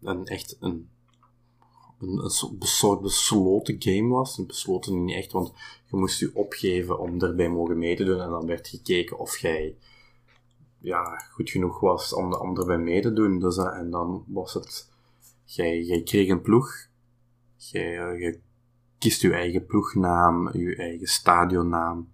Een, 0.00 0.26
echt 0.26 0.56
een, 0.60 0.88
een, 2.00 2.30
soort 2.58 3.00
besloten 3.00 3.76
game 3.78 4.08
was. 4.08 4.38
Een 4.38 4.46
besloten 4.46 5.04
niet 5.04 5.16
echt, 5.16 5.32
want 5.32 5.52
je 5.90 5.96
moest 5.96 6.18
je 6.18 6.30
opgeven 6.34 6.98
om 6.98 7.20
erbij 7.20 7.48
mogen 7.48 7.78
mee 7.78 7.96
te 7.96 8.04
doen. 8.04 8.20
En 8.20 8.30
dan 8.30 8.46
werd 8.46 8.68
gekeken 8.68 9.18
of 9.18 9.38
jij 9.38 9.76
ja, 10.78 11.18
goed 11.18 11.50
genoeg 11.50 11.80
was 11.80 12.14
om, 12.14 12.34
om 12.34 12.58
erbij 12.58 12.78
mee 12.78 13.00
te 13.00 13.12
doen. 13.12 13.38
Dus, 13.38 13.56
uh, 13.56 13.78
en 13.78 13.90
dan 13.90 14.24
was 14.26 14.54
het 14.54 14.90
Jij, 15.44 15.82
jij 15.82 16.02
kreeg 16.02 16.28
een 16.28 16.40
ploeg. 16.40 16.86
Jij, 17.56 18.18
jij 18.18 18.40
kiest 19.02 19.20
je 19.20 19.32
eigen 19.32 19.66
ploegnaam, 19.66 20.56
je 20.56 20.76
eigen 20.76 21.06
stadionnaam. 21.06 22.12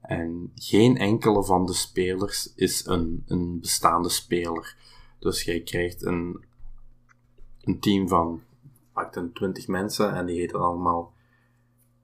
En 0.00 0.52
geen 0.54 0.96
enkele 0.96 1.44
van 1.44 1.66
de 1.66 1.72
spelers 1.72 2.52
is 2.54 2.86
een, 2.86 3.22
een 3.26 3.60
bestaande 3.60 4.08
speler. 4.08 4.76
Dus 5.18 5.42
jij 5.42 5.60
krijgt 5.60 6.04
een, 6.04 6.44
een 7.60 7.80
team 7.80 8.08
van 8.08 8.42
pakt 8.92 9.16
een 9.16 9.32
20 9.32 9.66
mensen 9.66 10.14
en 10.14 10.26
die 10.26 10.38
heten 10.38 10.60
allemaal 10.60 11.12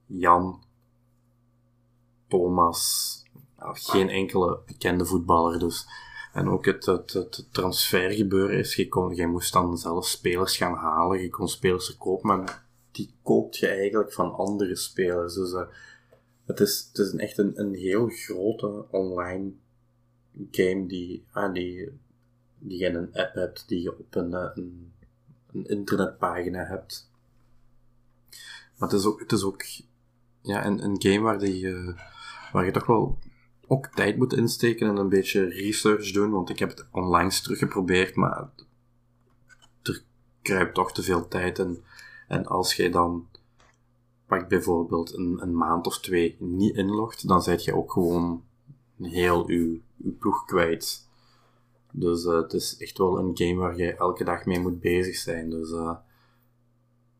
Jan, 0.05 0.63
Thomas, 2.27 3.23
geen 3.57 4.09
enkele 4.09 4.61
bekende 4.65 5.05
voetballer. 5.05 5.59
Dus 5.59 5.87
en 6.33 6.49
ook 6.49 6.65
het, 6.65 6.85
het, 6.85 7.13
het 7.13 7.47
transfergebeuren 7.51 8.57
is, 8.57 8.75
je, 8.75 8.87
kon, 8.87 9.29
moest 9.29 9.53
dan 9.53 9.77
zelf 9.77 10.07
spelers 10.07 10.57
gaan 10.57 10.75
halen, 10.75 11.21
je 11.21 11.29
kon 11.29 11.47
spelers 11.47 11.85
verkopen, 11.85 12.27
maar 12.27 12.67
die 12.99 13.13
koopt 13.23 13.57
je 13.57 13.67
eigenlijk 13.67 14.13
van 14.13 14.33
andere 14.33 14.75
spelers. 14.75 15.33
Dus 15.33 15.51
uh, 15.51 15.67
het, 16.45 16.59
is, 16.59 16.89
het 16.91 16.97
is 16.97 17.15
echt 17.15 17.37
een, 17.37 17.59
een 17.59 17.73
heel 17.73 18.07
grote 18.07 18.85
online 18.91 19.51
game 20.51 20.87
die, 20.87 21.25
ah, 21.31 21.53
die, 21.53 21.91
je 22.57 22.85
in 22.85 22.95
een 22.95 23.13
app 23.13 23.33
hebt, 23.33 23.67
die 23.67 23.81
je 23.81 23.97
op 23.97 24.15
een, 24.15 24.33
eh, 24.33 24.49
een, 24.55 24.93
een 25.53 25.65
internetpagina 25.65 26.63
hebt. 26.63 27.11
Maar 28.77 28.89
het 28.89 28.99
is 28.99 29.05
ook, 29.05 29.19
het 29.19 29.31
is 29.31 29.43
ook 29.43 29.63
ja, 30.41 30.65
een, 30.65 30.83
een 30.83 31.01
game 31.01 31.19
waar, 31.19 31.39
die, 31.39 31.63
uh, 31.63 31.97
waar 32.51 32.65
je 32.65 32.71
toch 32.71 32.85
wel 32.85 33.17
ook 33.67 33.87
tijd 33.87 34.17
moet 34.17 34.33
insteken 34.33 34.87
en 34.87 34.97
een 34.97 35.09
beetje 35.09 35.45
research 35.45 36.11
doen, 36.11 36.31
want 36.31 36.49
ik 36.49 36.59
heb 36.59 36.69
het 36.69 36.85
online 36.91 37.29
teruggeprobeerd, 37.29 38.15
maar 38.15 38.49
er 39.81 40.03
kruipt 40.41 40.75
toch 40.75 40.91
te 40.91 41.03
veel 41.03 41.27
tijd 41.27 41.59
in. 41.59 41.83
En 42.29 42.45
als 42.45 42.75
jij 42.75 42.89
dan, 42.89 43.29
pak 44.25 44.47
bijvoorbeeld 44.47 45.13
een, 45.13 45.41
een 45.41 45.57
maand 45.57 45.87
of 45.87 45.99
twee 45.99 46.35
niet 46.39 46.75
inlogt, 46.75 47.27
dan 47.27 47.41
zet 47.41 47.63
je 47.63 47.75
ook 47.75 47.91
gewoon 47.91 48.43
heel 49.01 49.51
je, 49.51 49.81
je 49.95 50.11
ploeg 50.11 50.45
kwijt. 50.45 51.07
Dus 51.91 52.25
uh, 52.25 52.35
het 52.35 52.53
is 52.53 52.77
echt 52.77 52.97
wel 52.97 53.19
een 53.19 53.37
game 53.37 53.55
waar 53.55 53.77
je 53.77 53.93
elke 53.93 54.23
dag 54.23 54.45
mee 54.45 54.59
moet 54.59 54.79
bezig 54.79 55.15
zijn. 55.15 55.49
Dus 55.49 55.71
uh, 55.71 55.97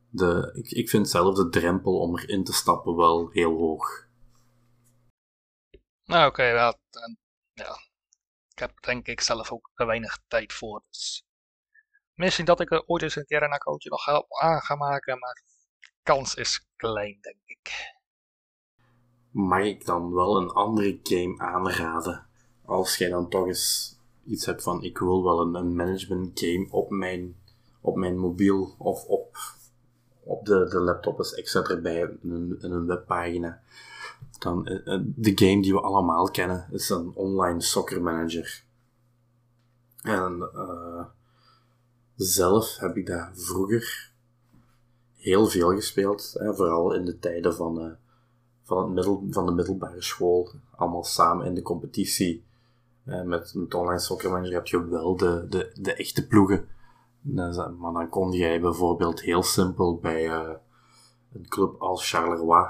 de, 0.10 0.52
ik, 0.54 0.72
ik 0.72 0.90
vind 0.90 1.10
zelf 1.10 1.36
de 1.36 1.50
drempel 1.50 2.00
om 2.00 2.18
erin 2.18 2.44
te 2.44 2.54
stappen 2.54 2.96
wel 2.96 3.30
heel 3.30 3.58
hoog. 3.58 4.08
Nou, 6.06 6.28
oké, 6.28 6.44
ja, 6.44 6.78
ja. 7.54 7.78
Ik 8.52 8.60
heb 8.60 8.82
denk 8.82 9.08
ik 9.08 9.22
zelf 9.22 9.52
ook 9.52 9.72
te 9.76 9.86
weinig 9.86 10.20
tijd 10.28 10.54
voor. 10.54 10.84
Dus 10.90 11.24
misschien 12.20 12.46
dat 12.46 12.60
ik 12.60 12.84
ooit 12.86 13.04
eens 13.04 13.16
een 13.16 13.26
keer 13.26 13.44
een 13.44 13.52
accountje 13.52 13.90
nog 13.90 14.08
aan 14.42 14.62
ga 14.62 14.76
maken, 14.76 15.20
maar 15.20 15.44
kans 16.04 16.36
is 16.36 16.70
klein, 16.76 17.18
denk 17.22 17.42
ik. 17.46 17.94
Mag 19.32 19.64
ik 19.64 19.86
dan 19.86 20.14
wel 20.14 20.38
een 20.38 20.50
andere 20.50 21.00
game 21.04 21.40
aanraden? 21.40 22.28
Als 22.66 22.98
jij 22.98 23.10
dan 23.10 23.30
toch 23.30 23.48
eens 23.48 23.98
iets 24.26 24.46
hebt 24.46 24.64
van 24.64 24.84
ik 24.84 24.98
wil 24.98 25.24
wel 25.24 25.42
een, 25.42 25.56
een 25.56 25.76
management 25.76 26.40
game 26.40 26.68
op 26.70 26.90
mijn, 26.90 27.36
op 27.82 27.96
mijn 27.96 28.18
mobiel 28.18 28.76
of 28.78 29.06
op, 29.06 29.38
op 30.24 30.46
de, 30.46 30.68
de 30.70 30.80
laptop 30.80 31.20
is 31.20 31.34
extra 31.34 31.64
erbij 31.64 32.00
in 32.00 32.32
een, 32.32 32.58
een 32.60 32.86
webpagina. 32.86 33.62
Dan, 34.40 34.68
eh, 34.68 34.94
eh, 34.94 35.02
de 35.06 35.32
game 35.36 35.62
die 35.62 35.74
we 35.74 35.82
allemaal 35.82 36.32
kennen 36.32 36.68
is 36.72 36.90
een 36.90 37.12
online 37.14 37.62
soccer 37.62 38.02
manager. 38.02 38.64
En 40.02 40.50
uh, 40.56 41.06
zelf 42.26 42.78
heb 42.78 42.98
ik 42.98 43.06
daar 43.06 43.32
vroeger 43.34 44.12
heel 45.16 45.48
veel 45.48 45.70
gespeeld. 45.70 46.34
Hè, 46.34 46.56
vooral 46.56 46.94
in 46.94 47.06
de 47.06 47.20
tijden 47.20 47.56
van, 47.56 47.86
uh, 47.86 47.92
van, 48.64 48.78
het 48.78 48.94
middel, 48.94 49.24
van 49.30 49.46
de 49.46 49.52
middelbare 49.52 50.02
school. 50.02 50.52
Allemaal 50.76 51.04
samen 51.04 51.46
in 51.46 51.54
de 51.54 51.62
competitie. 51.62 52.44
Uh, 53.06 53.22
met, 53.22 53.54
met 53.54 53.74
online 53.74 54.00
soccer 54.00 54.32
manager 54.32 54.54
heb 54.54 54.68
je 54.68 54.88
wel 54.88 55.18
de, 55.18 55.46
de, 55.50 55.72
de 55.82 55.94
echte 55.94 56.28
ploegen. 56.28 56.68
Maar 57.22 57.94
dan 57.94 58.10
kon 58.10 58.32
jij 58.32 58.62
bijvoorbeeld 58.62 59.22
heel 59.22 59.44
simpel 59.44 59.98
bij 59.98 60.30
een 61.34 61.48
club 61.48 61.82
als 61.82 62.10
Charleroi 62.10 62.68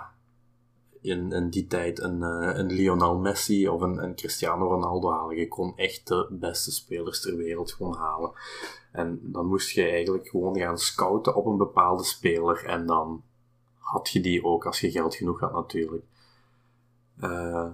in, 1.01 1.31
in 1.31 1.49
die 1.49 1.67
tijd 1.67 1.99
een, 1.99 2.21
uh, 2.21 2.57
een 2.57 2.71
Lionel 2.71 3.17
Messi 3.17 3.69
of 3.69 3.81
een, 3.81 4.03
een 4.03 4.15
Cristiano 4.15 4.67
Ronaldo 4.67 5.11
halen. 5.11 5.37
Je 5.37 5.47
kon 5.47 5.77
echt 5.77 6.07
de 6.07 6.27
beste 6.29 6.71
spelers 6.71 7.21
ter 7.21 7.35
wereld 7.35 7.73
gewoon 7.73 7.95
halen. 7.95 8.31
En 8.91 9.19
dan 9.23 9.45
moest 9.45 9.69
je 9.69 9.89
eigenlijk 9.89 10.27
gewoon 10.27 10.57
gaan 10.57 10.77
scouten 10.77 11.35
op 11.35 11.45
een 11.45 11.57
bepaalde 11.57 12.03
speler. 12.03 12.65
En 12.65 12.85
dan 12.85 13.23
had 13.77 14.09
je 14.09 14.19
die 14.19 14.43
ook 14.43 14.65
als 14.65 14.79
je 14.79 14.91
geld 14.91 15.15
genoeg 15.15 15.39
had 15.39 15.53
natuurlijk. 15.53 16.03
Uh, 17.21 17.69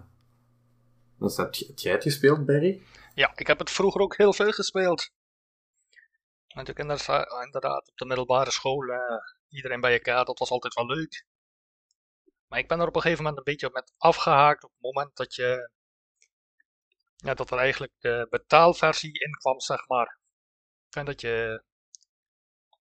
heb, 1.19 1.53
jij 1.75 1.91
het 1.91 2.03
gespeeld, 2.03 2.45
Barry? 2.45 2.81
Ja, 3.13 3.31
ik 3.35 3.47
heb 3.47 3.59
het 3.59 3.71
vroeger 3.71 4.01
ook 4.01 4.17
heel 4.17 4.33
veel 4.33 4.51
gespeeld. 4.51 5.11
Natuurlijk 6.47 6.79
inderdaad 7.43 7.89
op 7.89 7.97
de 7.97 8.05
middelbare 8.05 8.51
school, 8.51 8.83
uh, 8.83 8.99
iedereen 9.49 9.81
bij 9.81 9.93
elkaar, 9.93 10.25
dat 10.25 10.39
was 10.39 10.49
altijd 10.49 10.73
wel 10.73 10.85
leuk. 10.85 11.25
Maar 12.47 12.59
ik 12.59 12.67
ben 12.67 12.79
er 12.79 12.87
op 12.87 12.95
een 12.95 13.01
gegeven 13.01 13.23
moment 13.23 13.37
een 13.37 13.53
beetje 13.53 13.69
met 13.73 13.93
afgehaakt 13.97 14.63
op 14.63 14.71
het 14.71 14.81
moment 14.81 15.15
dat 15.15 15.35
je. 15.35 15.71
Ja, 17.15 17.33
dat 17.33 17.51
er 17.51 17.57
eigenlijk 17.57 17.93
de 17.99 18.27
betaalversie 18.29 19.19
in 19.19 19.31
kwam, 19.31 19.59
zeg 19.59 19.87
maar. 19.87 20.19
En 20.89 21.05
dat 21.05 21.21
je 21.21 21.63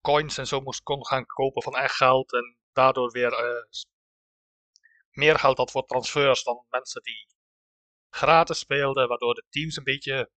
coins 0.01 0.39
en 0.39 0.47
zo 0.47 0.61
moest 0.61 0.83
kon 0.83 1.07
gaan 1.07 1.27
kopen 1.27 1.63
van 1.63 1.77
echt 1.77 1.95
geld. 1.95 2.33
En 2.33 2.59
daardoor 2.73 3.11
weer 3.11 3.33
uh, 3.33 3.65
meer 5.11 5.39
geld 5.39 5.59
had 5.59 5.71
voor 5.71 5.87
transfers 5.87 6.43
dan 6.45 6.67
mensen 6.69 7.03
die 7.03 7.29
gratis 8.11 8.59
speelden. 8.59 9.09
Waardoor 9.09 9.35
de 9.35 9.45
teams 9.51 9.77
een 9.77 9.85
beetje 9.85 10.31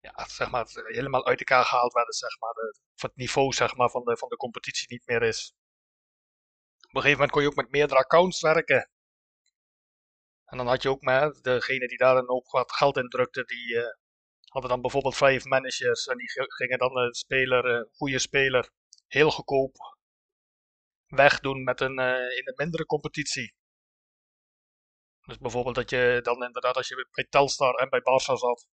ja, 0.00 0.28
zeg 0.28 0.50
maar, 0.50 0.66
helemaal 0.72 1.26
uit 1.26 1.38
elkaar 1.38 1.64
gehaald 1.64 1.92
werden. 1.92 2.14
Zeg 2.14 2.38
maar, 2.38 2.52
de, 2.52 2.78
het 2.94 3.16
niveau 3.16 3.52
zeg 3.52 3.76
maar, 3.76 3.90
van, 3.90 4.04
de, 4.04 4.16
van 4.16 4.28
de 4.28 4.36
competitie 4.36 4.86
niet 4.88 5.06
meer 5.06 5.22
is. 5.22 5.54
Op 6.90 6.96
een 6.96 7.02
gegeven 7.02 7.20
moment 7.20 7.30
kon 7.30 7.42
je 7.42 7.48
ook 7.48 7.62
met 7.62 7.70
meerdere 7.70 8.00
accounts 8.00 8.40
werken. 8.40 8.90
En 10.44 10.56
dan 10.56 10.66
had 10.66 10.82
je 10.82 10.88
ook 10.88 11.00
met 11.00 11.42
degene 11.42 11.88
die 11.88 11.98
daar 11.98 12.16
een 12.16 12.26
hoop 12.26 12.70
geld 12.70 12.96
in 12.96 13.08
drukte, 13.08 13.44
die 13.44 13.74
uh, 13.74 13.84
hadden 14.44 14.70
dan 14.70 14.80
bijvoorbeeld 14.80 15.16
vijf 15.16 15.44
managers. 15.44 16.06
En 16.06 16.16
die 16.16 16.30
gingen 16.32 16.78
dan 16.78 16.96
een 16.96 17.14
speler, 17.14 17.64
een 17.64 17.88
goede 17.92 18.18
speler, 18.18 18.70
heel 19.06 19.30
goedkoop 19.30 19.76
wegdoen 21.06 21.62
met 21.62 21.80
een, 21.80 22.00
uh, 22.00 22.36
in 22.38 22.48
een 22.48 22.54
mindere 22.56 22.86
competitie. 22.86 23.54
Dus 25.20 25.38
bijvoorbeeld 25.38 25.74
dat 25.74 25.90
je 25.90 26.20
dan 26.22 26.44
inderdaad, 26.44 26.76
als 26.76 26.88
je 26.88 27.08
bij 27.10 27.24
Telstar 27.24 27.74
en 27.74 27.88
bij 27.88 28.00
Barça 28.00 28.34
zat, 28.34 28.68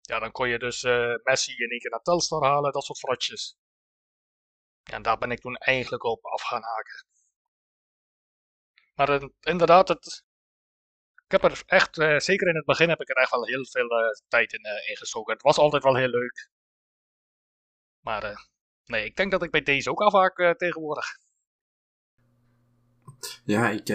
ja, 0.00 0.18
dan 0.18 0.32
kon 0.32 0.48
je 0.48 0.58
dus 0.58 0.82
Messi 1.22 1.52
in 1.52 1.70
één 1.70 1.80
keer 1.80 1.90
naar 1.90 2.02
Telstar 2.02 2.44
halen, 2.44 2.72
dat 2.72 2.84
soort 2.84 2.98
fratjes. 2.98 3.56
En 4.82 5.02
daar 5.02 5.18
ben 5.18 5.30
ik 5.30 5.40
toen 5.40 5.56
eigenlijk 5.56 6.04
op 6.04 6.24
af 6.24 6.42
gaan 6.42 6.62
haken. 6.62 7.06
Maar 8.96 9.22
uh, 9.22 9.28
inderdaad, 9.40 9.88
het, 9.88 10.24
ik 11.24 11.30
heb 11.30 11.42
er 11.42 11.62
echt, 11.66 11.98
uh, 11.98 12.18
zeker 12.18 12.48
in 12.48 12.56
het 12.56 12.64
begin 12.64 12.88
heb 12.88 13.00
ik 13.00 13.08
er 13.08 13.16
echt 13.16 13.30
wel 13.30 13.46
heel 13.46 13.64
veel 13.64 13.88
tijd 14.28 14.52
in, 14.52 14.64
in 14.88 14.96
gestoken. 14.96 15.32
Het 15.32 15.42
was 15.42 15.58
altijd 15.58 15.82
wel 15.82 15.96
heel 15.96 16.08
leuk. 16.08 16.50
Maar 18.00 18.48
nee, 18.84 19.04
ik 19.04 19.16
denk 19.16 19.30
dat 19.30 19.42
ik 19.42 19.50
bij 19.50 19.62
deze 19.62 19.90
ook 19.90 20.00
afhaak 20.00 20.54
tegenwoordig. 20.56 21.06
Ja, 23.44 23.68
ik, 23.68 23.88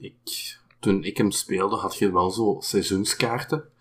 ik, 0.00 0.58
toen 0.80 1.04
ik 1.04 1.16
hem 1.16 1.30
speelde 1.30 1.76
had 1.76 1.98
je 1.98 2.12
wel 2.12 2.30
zo 2.30 2.56
seizoenskaarten 2.60 3.72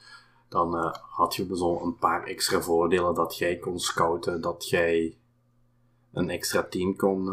dan 0.50 0.96
had 1.10 1.36
je 1.36 1.58
zo 1.58 1.82
een 1.82 1.98
paar 1.98 2.24
extra 2.24 2.62
voordelen 2.62 3.14
dat 3.14 3.38
jij 3.38 3.58
kon 3.58 3.80
scouten, 3.80 4.42
dat 4.42 4.70
jij 4.70 5.18
een 6.12 6.30
extra 6.30 6.64
team 6.64 6.96
kon, 6.96 7.30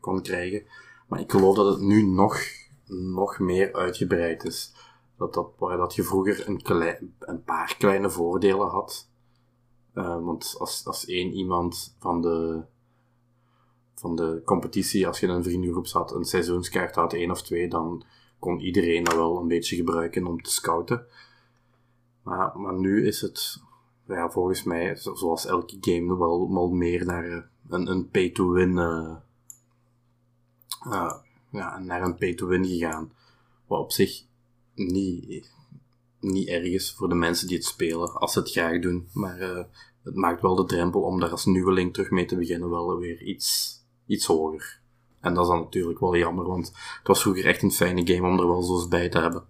kon 0.00 0.22
krijgen. 0.22 0.66
Maar 1.14 1.22
ik 1.22 1.30
geloof 1.30 1.56
dat 1.56 1.66
het 1.66 1.80
nu 1.80 2.02
nog, 2.02 2.40
nog 2.86 3.38
meer 3.38 3.74
uitgebreid 3.74 4.44
is. 4.44 4.74
Dat, 5.16 5.34
dat, 5.34 5.50
waar 5.58 5.76
dat 5.76 5.94
je 5.94 6.02
vroeger 6.02 6.48
een, 6.48 6.60
een 7.18 7.42
paar 7.42 7.76
kleine 7.78 8.10
voordelen 8.10 8.68
had. 8.68 9.08
Uh, 9.94 10.24
want 10.24 10.54
als, 10.58 10.86
als 10.86 11.06
één 11.06 11.32
iemand 11.32 11.96
van 11.98 12.20
de, 12.20 12.62
van 13.94 14.16
de 14.16 14.42
competitie, 14.44 15.06
als 15.06 15.20
je 15.20 15.26
een 15.26 15.42
vriendengroep 15.42 15.86
zat, 15.86 16.14
een 16.14 16.24
seizoenskaart 16.24 16.94
had, 16.94 17.12
één 17.12 17.30
of 17.30 17.42
twee, 17.42 17.68
dan 17.68 18.04
kon 18.38 18.60
iedereen 18.60 19.04
dat 19.04 19.14
wel 19.14 19.38
een 19.38 19.48
beetje 19.48 19.76
gebruiken 19.76 20.26
om 20.26 20.42
te 20.42 20.50
scouten. 20.50 21.06
Maar, 22.22 22.58
maar 22.58 22.74
nu 22.74 23.06
is 23.06 23.20
het 23.20 23.62
ja, 24.06 24.30
volgens 24.30 24.62
mij, 24.62 24.96
zoals 24.96 25.46
elke 25.46 25.76
game, 25.80 26.18
wel, 26.18 26.52
wel 26.52 26.68
meer 26.68 27.04
naar 27.04 27.24
eh, 27.24 27.42
een, 27.68 27.90
een 27.90 28.08
pay-to-win 28.08 28.76
uh, 28.76 29.14
uh, 30.86 31.14
ja, 31.50 31.78
naar 31.78 32.02
een 32.02 32.16
pay-to-win 32.16 32.66
gegaan. 32.66 33.12
Wat 33.66 33.80
op 33.80 33.92
zich 33.92 34.22
niet, 34.74 35.52
niet 36.20 36.48
erg 36.48 36.64
is 36.64 36.92
voor 36.92 37.08
de 37.08 37.14
mensen 37.14 37.46
die 37.46 37.56
het 37.56 37.66
spelen, 37.66 38.12
als 38.12 38.32
ze 38.32 38.38
het 38.38 38.50
graag 38.50 38.80
doen. 38.80 39.08
Maar 39.12 39.38
uh, 39.40 39.64
het 40.02 40.14
maakt 40.14 40.42
wel 40.42 40.54
de 40.54 40.64
drempel 40.64 41.02
om 41.02 41.20
daar 41.20 41.30
als 41.30 41.44
nieuweling 41.44 41.92
terug 41.92 42.10
mee 42.10 42.24
te 42.24 42.36
beginnen 42.36 42.70
wel 42.70 42.98
weer 42.98 43.22
iets, 43.22 43.78
iets 44.06 44.26
hoger. 44.26 44.80
En 45.20 45.34
dat 45.34 45.42
is 45.42 45.50
dan 45.50 45.60
natuurlijk 45.60 46.00
wel 46.00 46.16
jammer, 46.16 46.46
want 46.46 46.66
het 46.98 47.06
was 47.06 47.22
vroeger 47.22 47.46
echt 47.46 47.62
een 47.62 47.72
fijne 47.72 48.06
game 48.06 48.28
om 48.28 48.38
er 48.38 48.48
wel 48.48 48.62
zo 48.62 48.74
eens 48.74 48.88
bij 48.88 49.08
te 49.08 49.18
hebben. 49.18 49.48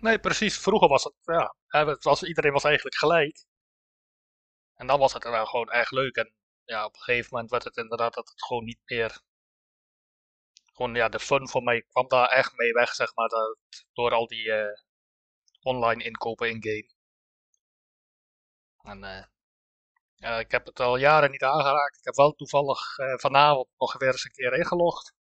Nee, 0.00 0.18
precies. 0.18 0.58
Vroeger 0.58 0.88
was 0.88 1.04
het, 1.04 1.14
ja, 1.22 1.54
het 1.66 2.04
was, 2.04 2.22
iedereen 2.22 2.52
was 2.52 2.64
eigenlijk 2.64 2.96
gelijk. 2.96 3.44
En 4.74 4.86
dan 4.86 4.98
was 4.98 5.12
het 5.12 5.24
gewoon 5.26 5.70
erg 5.70 5.90
leuk. 5.90 6.16
En 6.16 6.32
ja, 6.64 6.84
op 6.84 6.94
een 6.94 7.00
gegeven 7.00 7.28
moment 7.30 7.50
werd 7.50 7.64
het 7.64 7.76
inderdaad 7.76 8.14
dat 8.14 8.28
het 8.28 8.44
gewoon 8.44 8.64
niet 8.64 8.80
meer. 8.84 9.22
Gewoon, 10.74 10.94
ja, 10.94 11.08
de 11.08 11.20
fun 11.20 11.48
voor 11.48 11.62
mij 11.62 11.82
kwam 11.82 12.08
daar 12.08 12.28
echt 12.28 12.56
mee 12.56 12.72
weg, 12.72 12.94
zeg 12.94 13.14
maar. 13.14 13.28
Dat, 13.28 13.58
door 13.92 14.12
al 14.12 14.26
die 14.26 14.44
uh, 14.46 14.66
online 15.62 16.04
inkopen 16.04 16.48
in-game. 16.48 16.92
En 18.82 19.28
uh, 20.16 20.38
ik 20.38 20.50
heb 20.50 20.66
het 20.66 20.80
al 20.80 20.96
jaren 20.96 21.30
niet 21.30 21.42
aangeraakt. 21.42 21.98
Ik 21.98 22.04
heb 22.04 22.14
wel 22.14 22.32
toevallig 22.32 22.98
uh, 22.98 23.14
vanavond 23.18 23.68
nog 23.78 23.98
weer 23.98 24.10
eens 24.10 24.24
een 24.24 24.30
keer 24.30 24.52
ingelogd. 24.52 25.14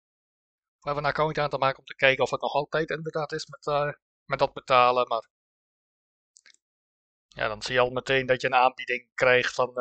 We 0.79 0.87
hebben 0.87 1.05
een 1.05 1.11
account 1.11 1.39
aan 1.39 1.51
te 1.51 1.59
maken 1.59 1.79
om 1.79 1.85
te 1.85 1.95
kijken 1.95 2.25
of 2.25 2.31
het 2.31 2.41
nog 2.41 2.53
altijd 2.53 2.91
inderdaad 2.91 3.33
is 3.33 3.47
met 3.47 3.97
met 4.25 4.39
dat 4.39 4.53
betalen. 4.53 5.09
Maar 5.09 5.29
ja, 7.29 7.49
dan 7.49 7.63
zie 7.63 7.75
je 7.75 7.81
al 7.81 7.91
meteen 7.91 8.27
dat 8.27 8.41
je 8.41 8.47
een 8.47 8.55
aanbieding 8.55 9.09
krijgt 9.15 9.55
van 9.55 9.73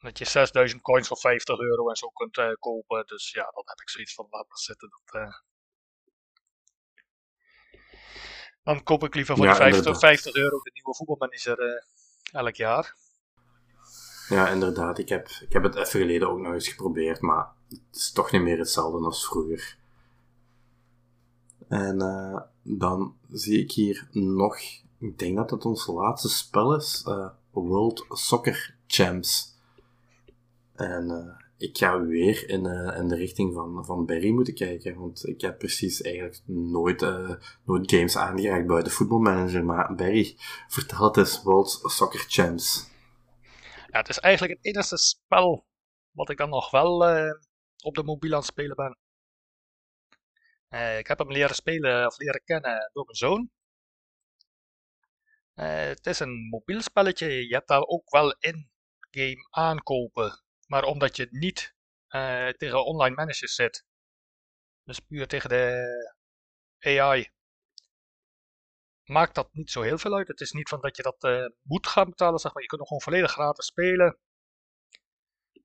dat 0.00 0.18
je 0.18 0.24
6000 0.24 0.82
coins 0.82 1.08
voor 1.08 1.18
50 1.18 1.58
euro 1.58 1.88
en 1.88 1.96
zo 1.96 2.08
kunt 2.08 2.38
uh, 2.38 2.52
kopen. 2.58 3.06
Dus 3.06 3.30
ja, 3.30 3.50
dan 3.54 3.62
heb 3.66 3.80
ik 3.80 3.90
zoiets 3.90 4.14
van 4.14 4.26
laat 4.30 4.48
maar 4.48 4.58
zitten. 4.58 4.90
Dat, 4.90 5.22
uh... 5.22 5.34
Dan 8.62 8.82
koop 8.82 9.04
ik 9.04 9.14
liever 9.14 9.36
voor 9.36 9.44
ja, 9.44 9.52
die 9.52 9.62
50, 9.62 9.98
50, 9.98 10.34
euro 10.34 10.58
de 10.58 10.70
nieuwe 10.72 10.94
voetbalmanager 10.94 11.84
elk 12.32 12.54
jaar. 12.54 12.94
Ja, 14.28 14.48
inderdaad. 14.48 14.98
Ik 14.98 15.08
heb, 15.08 15.28
ik 15.28 15.52
heb 15.52 15.62
het 15.62 15.74
even 15.74 16.00
geleden 16.00 16.28
ook 16.28 16.38
nog 16.38 16.52
eens 16.52 16.68
geprobeerd, 16.68 17.20
maar 17.20 17.48
het 17.68 17.80
is 17.92 18.12
toch 18.12 18.32
niet 18.32 18.42
meer 18.42 18.58
hetzelfde 18.58 19.04
als 19.04 19.26
vroeger. 19.26 19.78
En 21.68 22.02
uh, 22.02 22.40
dan 22.62 23.16
zie 23.30 23.60
ik 23.60 23.72
hier 23.72 24.08
nog, 24.10 24.58
ik 24.98 25.18
denk 25.18 25.36
dat 25.36 25.50
het 25.50 25.64
ons 25.64 25.86
laatste 25.86 26.28
spel 26.28 26.74
is, 26.74 27.04
uh, 27.08 27.28
World 27.50 28.06
Soccer 28.08 28.76
Champs. 28.86 29.55
En 30.76 31.10
uh, 31.10 31.36
ik 31.68 31.76
ga 31.76 32.00
weer 32.00 32.48
in, 32.48 32.66
in 32.96 33.08
de 33.08 33.16
richting 33.16 33.54
van, 33.54 33.84
van 33.84 34.06
Barry 34.06 34.30
moeten 34.30 34.54
kijken, 34.54 34.98
want 34.98 35.26
ik 35.26 35.40
heb 35.40 35.58
precies 35.58 36.02
eigenlijk 36.02 36.42
nooit, 36.46 37.00
nooit 37.64 37.90
games 37.90 38.16
aangeraakt 38.16 38.66
buiten 38.66 38.92
voetbalmanager. 38.92 39.64
Maar 39.64 39.94
Barry, 39.94 40.34
vertel 40.68 41.04
het 41.04 41.16
eens, 41.16 41.42
World 41.42 41.70
Soccer 41.82 42.24
Champs. 42.28 42.90
Ja, 43.86 43.98
het 43.98 44.08
is 44.08 44.18
eigenlijk 44.18 44.54
het 44.56 44.74
enige 44.74 44.96
spel 44.96 45.66
wat 46.10 46.30
ik 46.30 46.36
dan 46.36 46.48
nog 46.48 46.70
wel 46.70 46.94
op 47.82 47.94
de 47.94 48.02
mobiel 48.02 48.32
aan 48.32 48.38
het 48.38 48.46
spelen 48.46 48.76
ben. 48.76 48.98
Ik 50.98 51.06
heb 51.06 51.18
hem 51.18 51.32
leren 51.32 51.54
spelen 51.54 52.06
of 52.06 52.18
leren 52.18 52.42
kennen 52.44 52.90
door 52.92 53.04
mijn 53.04 53.16
zoon. 53.16 53.50
Het 55.54 56.06
is 56.06 56.18
een 56.18 56.48
mobiel 56.50 56.80
spelletje. 56.80 57.48
Je 57.48 57.54
hebt 57.54 57.68
daar 57.68 57.82
ook 57.82 58.10
wel 58.10 58.36
in-game 58.38 59.46
aankopen. 59.50 60.44
Maar 60.66 60.84
omdat 60.84 61.16
je 61.16 61.28
niet 61.30 61.74
uh, 62.08 62.48
tegen 62.48 62.84
online 62.84 63.14
managers 63.14 63.54
zit, 63.54 63.84
dus 64.84 65.00
puur 65.00 65.26
tegen 65.26 65.48
de 65.48 66.16
AI, 66.78 67.30
maakt 69.04 69.34
dat 69.34 69.48
niet 69.52 69.70
zo 69.70 69.82
heel 69.82 69.98
veel 69.98 70.14
uit. 70.14 70.28
Het 70.28 70.40
is 70.40 70.52
niet 70.52 70.68
van 70.68 70.80
dat 70.80 70.96
je 70.96 71.02
dat 71.02 71.24
uh, 71.24 71.46
moet 71.62 71.86
gaan 71.86 72.10
betalen, 72.10 72.38
zeg 72.38 72.52
maar. 72.52 72.62
Je 72.62 72.68
kunt 72.68 72.80
nog 72.80 72.88
gewoon 72.88 73.02
volledig 73.02 73.30
gratis 73.32 73.66
spelen. 73.66 74.18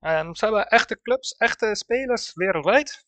En 0.00 0.34
ze 0.34 0.44
hebben 0.44 0.66
echte 0.66 1.00
clubs, 1.00 1.32
echte 1.36 1.74
spelers 1.74 2.34
wereldwijd. 2.34 3.06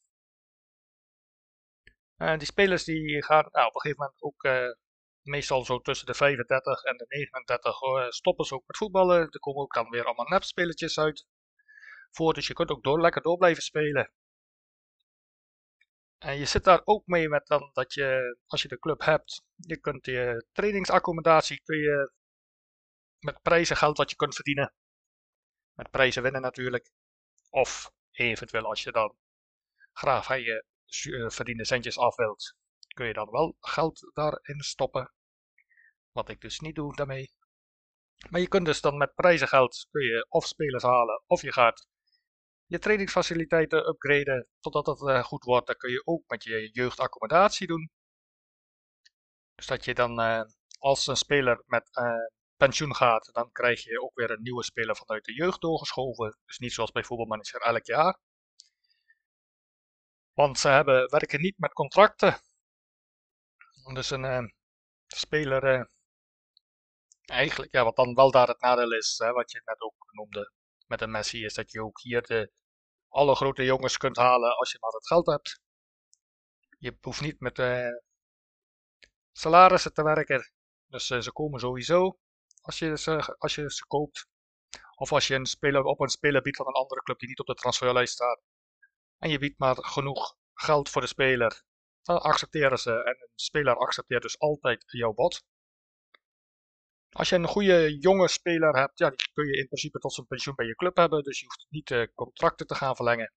En 2.17 2.39
die 2.39 2.47
spelers 2.47 2.85
die 2.85 3.25
gaan 3.25 3.49
nou, 3.53 3.67
op 3.67 3.75
een 3.75 3.81
gegeven 3.81 4.03
moment 4.03 4.23
ook 4.23 4.45
uh, 4.45 4.75
meestal 5.23 5.65
zo 5.65 5.81
tussen 5.81 6.07
de 6.07 6.15
35 6.15 6.83
en 6.83 6.97
de 6.97 7.05
39 7.09 7.83
uh, 7.83 8.09
stoppen 8.09 8.45
ze 8.45 8.55
ook 8.55 8.67
met 8.67 8.77
voetballen. 8.77 9.21
Er 9.21 9.39
komen 9.39 9.63
ook 9.63 9.75
dan 9.75 9.91
weer 9.91 10.05
allemaal 10.05 10.29
nepspelletjes 10.29 10.99
uit. 10.99 11.27
Voor, 12.15 12.35
dus 12.35 12.47
je 12.47 12.55
kunt 12.55 12.71
ook 12.71 12.83
door, 12.83 13.01
lekker 13.01 13.23
door 13.23 13.37
blijven 13.37 13.63
spelen. 13.63 14.13
En 16.19 16.39
je 16.39 16.45
zit 16.45 16.65
daar 16.65 16.81
ook 16.85 17.07
mee 17.07 17.29
met 17.29 17.47
dan 17.47 17.71
dat 17.73 17.95
je, 17.95 18.39
als 18.47 18.63
je 18.63 18.69
de 18.69 18.79
club 18.79 19.01
hebt, 19.01 19.45
je 19.57 19.77
kunt 19.77 20.07
je 20.07 20.47
trainingsaccommodatie 20.53 21.63
kun 21.63 21.79
je 21.79 22.13
met 23.19 23.43
prijzen 23.43 23.77
geld 23.77 23.97
wat 23.97 24.11
je 24.11 24.17
kunt 24.17 24.35
verdienen. 24.35 24.75
Met 25.73 25.91
prijzen 25.91 26.23
winnen 26.23 26.41
natuurlijk. 26.41 26.91
Of 27.51 27.93
eventueel 28.11 28.65
als 28.65 28.83
je 28.83 28.93
dan 28.93 29.17
graag 29.93 30.25
van 30.25 30.41
je 30.41 30.65
eh, 30.87 31.31
verdiende 31.31 31.65
centjes 31.65 31.99
af 31.99 32.17
wilt, 32.17 32.55
kun 32.95 33.07
je 33.07 33.13
dan 33.13 33.31
wel 33.31 33.57
geld 33.61 34.11
daarin 34.13 34.61
stoppen. 34.61 35.13
Wat 36.13 36.29
ik 36.29 36.41
dus 36.41 36.61
niet 36.61 36.75
doe 36.75 36.97
daarmee. 36.97 37.33
Maar 38.31 38.41
je 38.41 38.49
kunt 38.49 38.67
dus 38.67 38.81
dan 38.81 38.97
met 38.97 39.15
prijzengeld 39.15 39.87
kun 39.91 40.03
je 40.03 40.27
of 40.29 40.47
spelers 40.47 40.83
halen 40.83 41.23
of 41.27 41.43
je 41.43 41.53
gaat 41.53 41.87
je 42.67 42.79
trainingsfaciliteiten 42.79 43.89
upgraden 43.89 44.49
totdat 44.61 44.87
het 44.87 45.01
uh, 45.01 45.25
goed 45.25 45.45
wordt. 45.45 45.67
Dan 45.67 45.77
kun 45.77 45.91
je 45.91 46.07
ook 46.07 46.23
met 46.27 46.45
je 46.45 46.71
jeugdaccommodatie 46.73 47.67
doen. 47.67 47.91
Dus 49.55 49.67
dat 49.67 49.85
je 49.85 49.95
dan 49.95 50.21
uh, 50.21 50.43
als 50.79 51.07
een 51.07 51.17
speler 51.17 51.63
met 51.67 51.97
uh, 51.97 52.27
pensioen 52.57 52.95
gaat, 52.95 53.31
dan 53.33 53.53
krijg 53.53 53.83
je 53.85 54.01
ook 54.01 54.15
weer 54.15 54.31
een 54.31 54.43
nieuwe 54.43 54.65
speler 54.65 54.97
vanuit 54.97 55.25
de 55.25 55.35
jeugd 55.35 55.61
doorgeschoven. 55.61 56.39
Dus 56.45 56.59
niet 56.59 56.73
zoals 56.73 56.91
bij 56.93 57.05
voetbalmanager 57.05 57.61
elk 57.61 57.85
jaar. 57.85 58.19
Want 60.33 60.59
ze 60.59 60.69
hebben, 60.69 61.11
werken 61.11 61.41
niet 61.41 61.59
met 61.59 61.73
contracten. 61.73 62.41
Dus 63.93 64.11
een 64.11 64.55
speler, 65.07 65.89
eigenlijk, 67.25 67.73
ja, 67.73 67.85
wat 67.85 67.97
dan 67.97 68.15
wel 68.15 68.31
daar 68.31 68.49
het 68.49 68.61
nadeel 68.61 68.93
is, 68.93 69.19
hè, 69.19 69.33
wat 69.33 69.51
je 69.51 69.63
net 69.65 69.81
ook 69.81 69.95
noemde 70.11 70.53
met 70.87 71.01
een 71.01 71.11
Messi, 71.11 71.45
is 71.45 71.55
dat 71.55 71.73
je 71.73 71.83
ook 71.83 72.01
hier 72.01 72.23
de 72.23 72.53
alle 73.09 73.35
grote 73.35 73.65
jongens 73.65 73.97
kunt 73.97 74.17
halen 74.17 74.57
als 74.57 74.73
je 74.73 74.79
maar 74.81 74.91
het 74.91 75.07
geld 75.07 75.27
hebt. 75.27 75.61
Je 76.79 76.97
hoeft 77.01 77.21
niet 77.21 77.41
met 77.41 77.59
uh, 77.59 77.89
salarissen 79.33 79.93
te 79.93 80.03
werken. 80.03 80.53
Dus 80.87 81.11
uh, 81.11 81.21
ze 81.21 81.33
komen 81.33 81.61
sowieso 81.61 82.19
als 82.61 82.79
je 82.79 82.99
ze, 82.99 83.37
als 83.39 83.55
je 83.55 83.71
ze 83.71 83.87
koopt. 83.87 84.27
Of 84.95 85.13
als 85.13 85.27
je 85.27 85.35
een 85.35 85.47
speler 85.47 85.85
op 85.85 86.01
een 86.01 86.09
speler 86.09 86.43
biedt 86.43 86.57
van 86.57 86.67
een 86.67 86.73
andere 86.73 87.03
club 87.03 87.19
die 87.19 87.29
niet 87.29 87.41
op 87.41 87.47
de 87.47 87.55
transferlijst 87.55 88.13
staat. 88.13 88.43
En 89.19 89.31
je 89.31 89.39
biedt 89.39 89.59
maar 89.59 89.77
genoeg 89.77 90.37
geld 90.55 90.89
voor 90.89 91.01
de 91.01 91.07
speler. 91.07 91.63
Dan 92.03 92.23
accepteren 92.23 92.79
ze. 92.79 92.91
En 92.91 93.17
een 93.21 93.29
speler 93.35 93.77
accepteert 93.77 94.23
dus 94.23 94.39
altijd 94.39 94.85
jouw 94.87 95.13
bod. 95.13 95.45
Als 97.15 97.29
je 97.29 97.35
een 97.37 97.47
goede 97.47 97.99
jonge 97.99 98.29
speler 98.29 98.77
hebt, 98.77 98.99
ja, 98.99 99.11
die 99.11 99.31
kun 99.33 99.47
je 99.47 99.57
in 99.57 99.67
principe 99.67 99.99
tot 99.99 100.13
zijn 100.13 100.27
pensioen 100.27 100.55
bij 100.55 100.67
je 100.67 100.75
club 100.75 100.97
hebben. 100.97 101.23
Dus 101.23 101.41
je 101.41 101.45
hoeft 101.45 101.67
niet 101.71 101.91
uh, 101.91 102.07
contracten 102.15 102.67
te 102.67 102.75
gaan 102.75 102.97
verlengen. 102.97 103.33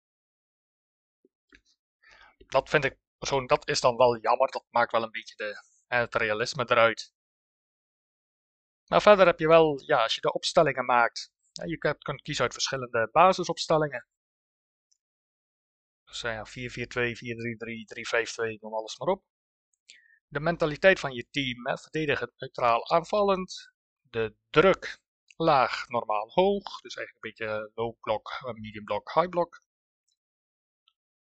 Dat 2.47 2.69
vind 2.69 2.85
ik 2.85 2.99
persoonlijk, 3.19 3.51
dat 3.51 3.69
is 3.69 3.81
dan 3.81 3.97
wel 3.97 4.19
jammer. 4.19 4.51
Dat 4.51 4.65
maakt 4.71 4.93
wel 4.93 5.03
een 5.03 5.11
beetje 5.11 5.37
de, 5.37 5.63
eh, 5.87 5.99
het 5.99 6.15
realisme 6.15 6.65
eruit. 6.71 7.13
Maar 8.87 9.03
verder 9.03 9.27
heb 9.27 9.39
je 9.39 9.49
wel, 9.49 9.83
ja, 9.87 10.03
als 10.03 10.15
je 10.15 10.21
de 10.21 10.33
opstellingen 10.33 10.85
maakt. 10.85 11.33
Ja, 11.53 11.65
je 11.65 11.79
kunt, 11.79 12.03
kunt 12.03 12.23
kiezen 12.23 12.45
uit 12.45 12.53
verschillende 12.53 13.09
basisopstellingen. 13.13 14.07
Dus 16.05 16.21
ja, 16.21 16.47
4-4-2, 16.47 17.17
4-3-3, 17.17 17.85
3-5-2, 17.85 18.59
noem 18.61 18.75
alles 18.75 18.99
maar 18.99 19.09
op 19.09 19.23
de 20.35 20.41
mentaliteit 20.41 21.01
van 21.01 21.13
je 21.13 21.27
team, 21.31 21.67
hè, 21.67 21.79
verdedigend, 21.79 22.33
neutraal, 22.37 22.91
aanvallend. 22.91 23.73
De 24.11 24.35
druk 24.51 24.99
laag, 25.37 25.89
normaal, 25.89 26.31
hoog. 26.31 26.81
Dus 26.81 26.97
eigenlijk 26.97 27.25
een 27.25 27.31
beetje 27.31 27.71
low 27.75 27.95
block, 28.01 28.31
medium 28.55 28.85
block, 28.85 29.13
high 29.15 29.29
block. 29.29 29.63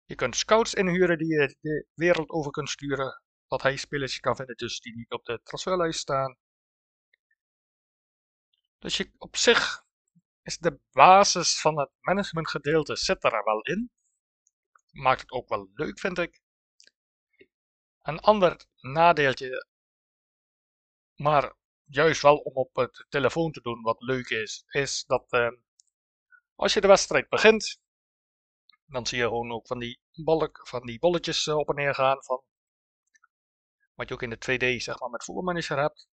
Je 0.04 0.14
kunt 0.14 0.36
scouts 0.36 0.74
inhuren 0.74 1.18
die 1.18 1.26
je 1.26 1.56
de 1.60 1.86
wereld 1.94 2.30
over 2.30 2.50
kunt 2.50 2.70
sturen. 2.70 3.22
Wat 3.46 3.62
hij 3.62 3.76
spelers 3.76 4.20
kan 4.20 4.36
vinden 4.36 4.56
dus 4.56 4.80
die 4.80 4.96
niet 4.96 5.10
op 5.10 5.24
de 5.24 5.40
transferlijst 5.42 6.00
staan. 6.00 6.36
Dus 8.78 8.96
je, 8.96 9.10
op 9.18 9.36
zich 9.36 9.84
is 10.42 10.58
de 10.58 10.80
basis 10.90 11.60
van 11.60 11.78
het 11.78 11.90
managementgedeelte 12.00 12.96
zit 12.96 13.24
er 13.24 13.44
wel 13.44 13.60
in. 13.60 13.90
Maakt 14.90 15.20
het 15.20 15.30
ook 15.30 15.48
wel 15.48 15.70
leuk, 15.74 15.98
vind 15.98 16.18
ik. 16.18 16.40
Een 18.02 18.20
ander 18.20 18.66
nadeeltje, 18.80 19.66
maar 21.14 21.54
juist 21.84 22.22
wel 22.22 22.36
om 22.36 22.54
op 22.54 22.76
het 22.76 23.06
telefoon 23.08 23.52
te 23.52 23.60
doen 23.60 23.82
wat 23.82 24.00
leuk 24.02 24.28
is, 24.28 24.64
is 24.68 25.04
dat 25.04 25.32
uh, 25.32 25.48
als 26.54 26.72
je 26.72 26.80
de 26.80 26.86
wedstrijd 26.86 27.28
begint, 27.28 27.80
dan 28.86 29.06
zie 29.06 29.18
je 29.18 29.24
gewoon 29.24 29.52
ook 29.52 29.66
van 29.66 29.78
die, 29.78 30.00
balk, 30.12 30.68
van 30.68 30.86
die 30.86 30.98
bolletjes 30.98 31.46
uh, 31.46 31.56
op 31.56 31.68
en 31.68 31.74
neer 31.74 31.94
gaan 31.94 32.24
van 32.24 32.42
wat 33.94 34.08
je 34.08 34.14
ook 34.14 34.22
in 34.22 34.30
de 34.30 34.76
2D 34.76 34.82
zeg 34.82 35.00
maar 35.00 35.10
met 35.10 35.24
voetbalmanager 35.24 35.78
hebt. 35.78 36.08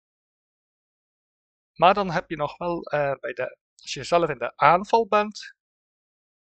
Maar 1.75 1.95
dan 1.95 2.11
heb 2.11 2.31
je 2.31 2.37
nog 2.37 2.57
wel 2.57 2.77
uh, 2.77 3.13
bij 3.21 3.33
de, 3.33 3.59
als 3.77 3.93
je 3.93 4.05
zelf 4.05 4.29
in 4.31 4.39
de 4.39 4.57
aanval 4.57 5.07
bent, 5.07 5.55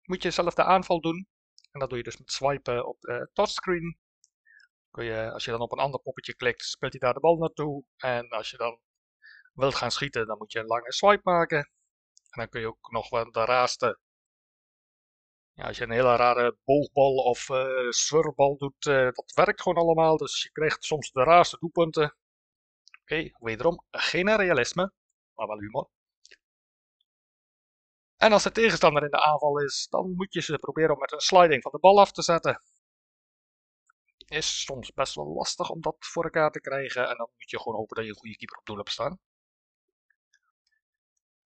moet 0.03 0.23
je 0.23 0.31
zelf 0.31 0.55
de 0.55 0.65
aanval 0.65 1.01
doen. 1.01 1.29
En 1.71 1.81
dat 1.81 1.89
doe 1.89 1.99
je 1.99 2.05
dus 2.05 2.17
met 2.17 2.33
swipen 2.33 2.87
op 2.87 3.01
de 3.01 3.31
touchscreen 3.33 3.99
kun 4.95 5.05
je, 5.05 5.33
als 5.33 5.45
je 5.45 5.51
dan 5.51 5.61
op 5.61 5.73
een 5.73 5.79
ander 5.79 6.01
poppetje 6.01 6.35
klikt, 6.35 6.65
speelt 6.65 6.93
hij 6.93 7.01
daar 7.01 7.15
de 7.15 7.21
bal 7.21 7.37
naartoe. 7.37 7.85
En 7.97 8.29
als 8.29 8.51
je 8.51 8.57
dan 8.57 8.81
wilt 9.53 9.75
gaan 9.75 9.91
schieten, 9.91 10.27
dan 10.27 10.39
moet 10.39 10.53
je 10.53 10.59
een 10.59 10.67
lange 10.67 10.93
swipe 10.93 11.31
maken. 11.31 11.59
En 12.31 12.41
dan 12.41 12.49
kun 12.49 12.61
je 12.61 12.67
ook 12.67 12.91
nog 12.91 13.11
wel 13.11 13.31
de 13.31 13.45
raarste. 13.45 13.99
Ja, 15.53 15.67
als 15.67 15.77
je 15.77 15.85
een 15.85 15.91
hele 15.91 16.17
rare 16.17 16.57
boogbal 16.65 17.15
of 17.15 17.49
uh, 17.49 18.57
doet, 18.57 18.87
uh, 18.87 19.05
dat 19.13 19.33
werkt 19.35 19.63
gewoon 19.63 19.83
allemaal. 19.83 20.17
Dus 20.17 20.43
je 20.43 20.51
krijgt 20.51 20.85
soms 20.85 21.11
de 21.11 21.23
raarste 21.23 21.59
doelpunten. 21.59 22.17
Oké, 23.01 23.31
wederom 23.39 23.85
geen 23.91 24.37
realisme, 24.37 24.93
maar 25.35 25.47
wel 25.47 25.59
humor. 25.59 25.89
En 28.17 28.33
als 28.33 28.43
de 28.43 28.53
tegenstander 28.53 29.03
in 29.03 29.11
de 29.11 29.23
aanval 29.23 29.61
is, 29.61 29.87
dan 29.91 30.15
moet 30.15 30.33
je 30.33 30.41
ze 30.41 30.59
proberen 30.59 30.95
om 30.95 31.01
met 31.01 31.13
een 31.13 31.21
sliding 31.21 31.63
van 31.63 31.73
de 31.73 31.79
bal 31.79 32.01
af 32.01 32.13
te 32.13 32.23
zetten 32.23 32.63
is 34.27 34.63
soms 34.63 34.93
best 34.93 35.15
wel 35.15 35.27
lastig 35.27 35.71
om 35.71 35.81
dat 35.81 35.97
voor 35.99 36.25
elkaar 36.25 36.51
te 36.51 36.61
krijgen. 36.61 37.09
En 37.09 37.17
dan 37.17 37.31
moet 37.37 37.51
je 37.51 37.59
gewoon 37.59 37.79
hopen 37.79 37.97
dat 37.97 38.05
je 38.05 38.11
een 38.11 38.17
goede 38.17 38.37
keeper 38.37 38.59
op 38.59 38.67
doel 38.67 38.77
hebt 38.77 38.91
staan. 38.91 39.19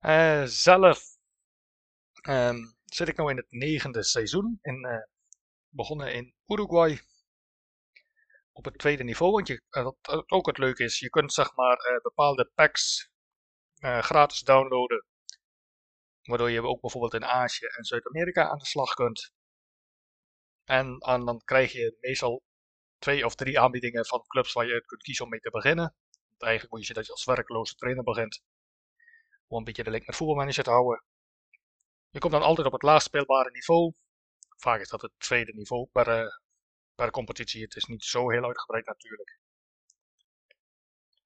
Uh, 0.00 0.42
zelf 0.44 1.02
um, 2.28 2.76
zit 2.84 3.08
ik 3.08 3.18
nu 3.18 3.28
in 3.28 3.36
het 3.36 3.50
negende 3.50 4.02
seizoen. 4.02 4.58
Uh, 4.62 5.02
begonnen 5.68 6.12
in 6.12 6.34
Uruguay. 6.46 7.00
Op 8.52 8.64
het 8.64 8.78
tweede 8.78 9.04
niveau. 9.04 9.32
Want 9.32 9.46
je, 9.46 9.62
wat 9.70 10.30
ook 10.30 10.46
het 10.46 10.58
leuke 10.58 10.84
is, 10.84 10.98
je 10.98 11.10
kunt 11.10 11.32
zeg 11.32 11.54
maar 11.54 12.00
bepaalde 12.02 12.50
packs 12.54 13.10
gratis 13.80 14.40
downloaden. 14.40 15.04
Waardoor 16.22 16.50
je 16.50 16.62
ook 16.62 16.80
bijvoorbeeld 16.80 17.14
in 17.14 17.24
Azië 17.24 17.66
en 17.66 17.84
Zuid-Amerika 17.84 18.48
aan 18.48 18.58
de 18.58 18.66
slag 18.66 18.94
kunt. 18.94 19.32
En, 20.64 20.98
en, 20.98 21.24
dan 21.24 21.42
krijg 21.44 21.72
je 21.72 21.96
meestal 22.00 22.42
twee 22.98 23.24
of 23.24 23.34
drie 23.34 23.60
aanbiedingen 23.60 24.06
van 24.06 24.24
clubs 24.26 24.52
waar 24.52 24.66
je 24.66 24.72
uit 24.72 24.86
kunt 24.86 25.02
kiezen 25.02 25.24
om 25.24 25.30
mee 25.30 25.40
te 25.40 25.50
beginnen. 25.50 25.94
Want 26.28 26.42
eigenlijk 26.42 26.72
moet 26.72 26.86
je 26.86 26.94
dat 26.94 27.06
je 27.06 27.12
als 27.12 27.24
werkloze 27.24 27.74
trainer 27.74 28.04
begint. 28.04 28.42
Om 29.46 29.58
een 29.58 29.64
beetje 29.64 29.84
de 29.84 29.90
link 29.90 30.06
met 30.06 30.16
voetbalmanager 30.16 30.64
te 30.64 30.70
houden. 30.70 31.04
Je 32.10 32.18
komt 32.18 32.32
dan 32.32 32.42
altijd 32.42 32.66
op 32.66 32.72
het 32.72 32.82
laagst 32.82 33.06
speelbare 33.06 33.50
niveau. 33.50 33.94
Vaak 34.56 34.80
is 34.80 34.88
dat 34.88 35.02
het 35.02 35.12
tweede 35.18 35.52
niveau 35.54 35.88
per, 35.92 36.40
per 36.94 37.10
competitie. 37.10 37.62
Het 37.62 37.76
is 37.76 37.84
niet 37.84 38.04
zo 38.04 38.30
heel 38.30 38.44
uitgebreid 38.44 38.86
natuurlijk. 38.86 39.38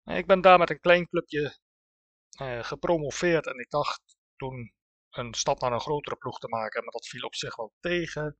Ik 0.04 0.26
ben 0.26 0.40
daar 0.40 0.58
met 0.58 0.70
een 0.70 0.80
klein 0.80 1.08
clubje 1.08 1.58
uh, 2.40 2.64
gepromoveerd 2.64 3.46
en 3.46 3.58
ik 3.58 3.70
dacht 3.70 4.16
toen 4.36 4.74
een 5.10 5.34
stap 5.34 5.60
naar 5.60 5.72
een 5.72 5.80
grotere 5.80 6.16
ploeg 6.16 6.38
te 6.38 6.48
maken, 6.48 6.82
maar 6.82 6.92
dat 6.92 7.06
viel 7.06 7.22
op 7.22 7.34
zich 7.34 7.56
wel 7.56 7.72
tegen 7.80 8.38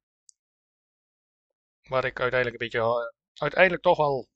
waar 1.89 2.05
ik 2.05 2.20
uiteindelijk 2.20 2.62
een 2.62 2.68
beetje, 2.68 2.89
uh, 2.89 3.43
uiteindelijk 3.43 3.82
toch 3.82 3.97
wel 3.97 4.28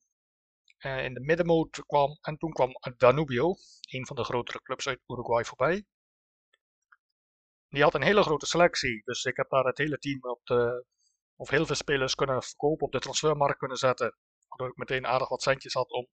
uh, 0.79 1.05
in 1.05 1.15
de 1.15 1.21
middenmoot 1.21 1.83
kwam. 1.87 2.19
En 2.21 2.37
toen 2.37 2.53
kwam 2.53 2.71
Danubio, 2.97 3.55
een 3.91 4.07
van 4.07 4.17
de 4.17 4.25
grotere 4.25 4.63
clubs 4.63 4.89
uit 4.89 5.01
Uruguay, 5.07 5.45
voorbij. 5.45 5.85
die 7.69 7.83
had 7.83 7.95
een 7.95 8.03
hele 8.03 8.23
grote 8.23 8.47
selectie. 8.47 9.03
Dus 9.05 9.25
ik 9.25 9.37
heb 9.37 9.49
daar 9.49 9.65
het 9.65 9.79
hele 9.79 9.99
team 9.99 10.21
op 10.23 10.41
de, 10.45 10.85
of 11.37 11.51
heel 11.51 11.67
veel 11.67 11.75
spelers 11.75 12.15
kunnen 12.15 12.43
verkopen, 12.43 12.87
op 12.87 12.93
de 12.93 12.99
transfermarkt 12.99 13.59
kunnen 13.59 13.77
zetten. 13.77 14.17
Waardoor 14.49 14.69
ik 14.69 14.77
meteen 14.77 15.07
aardig 15.07 15.29
wat 15.29 15.43
centjes 15.43 15.73
had 15.73 15.91
om 15.91 16.09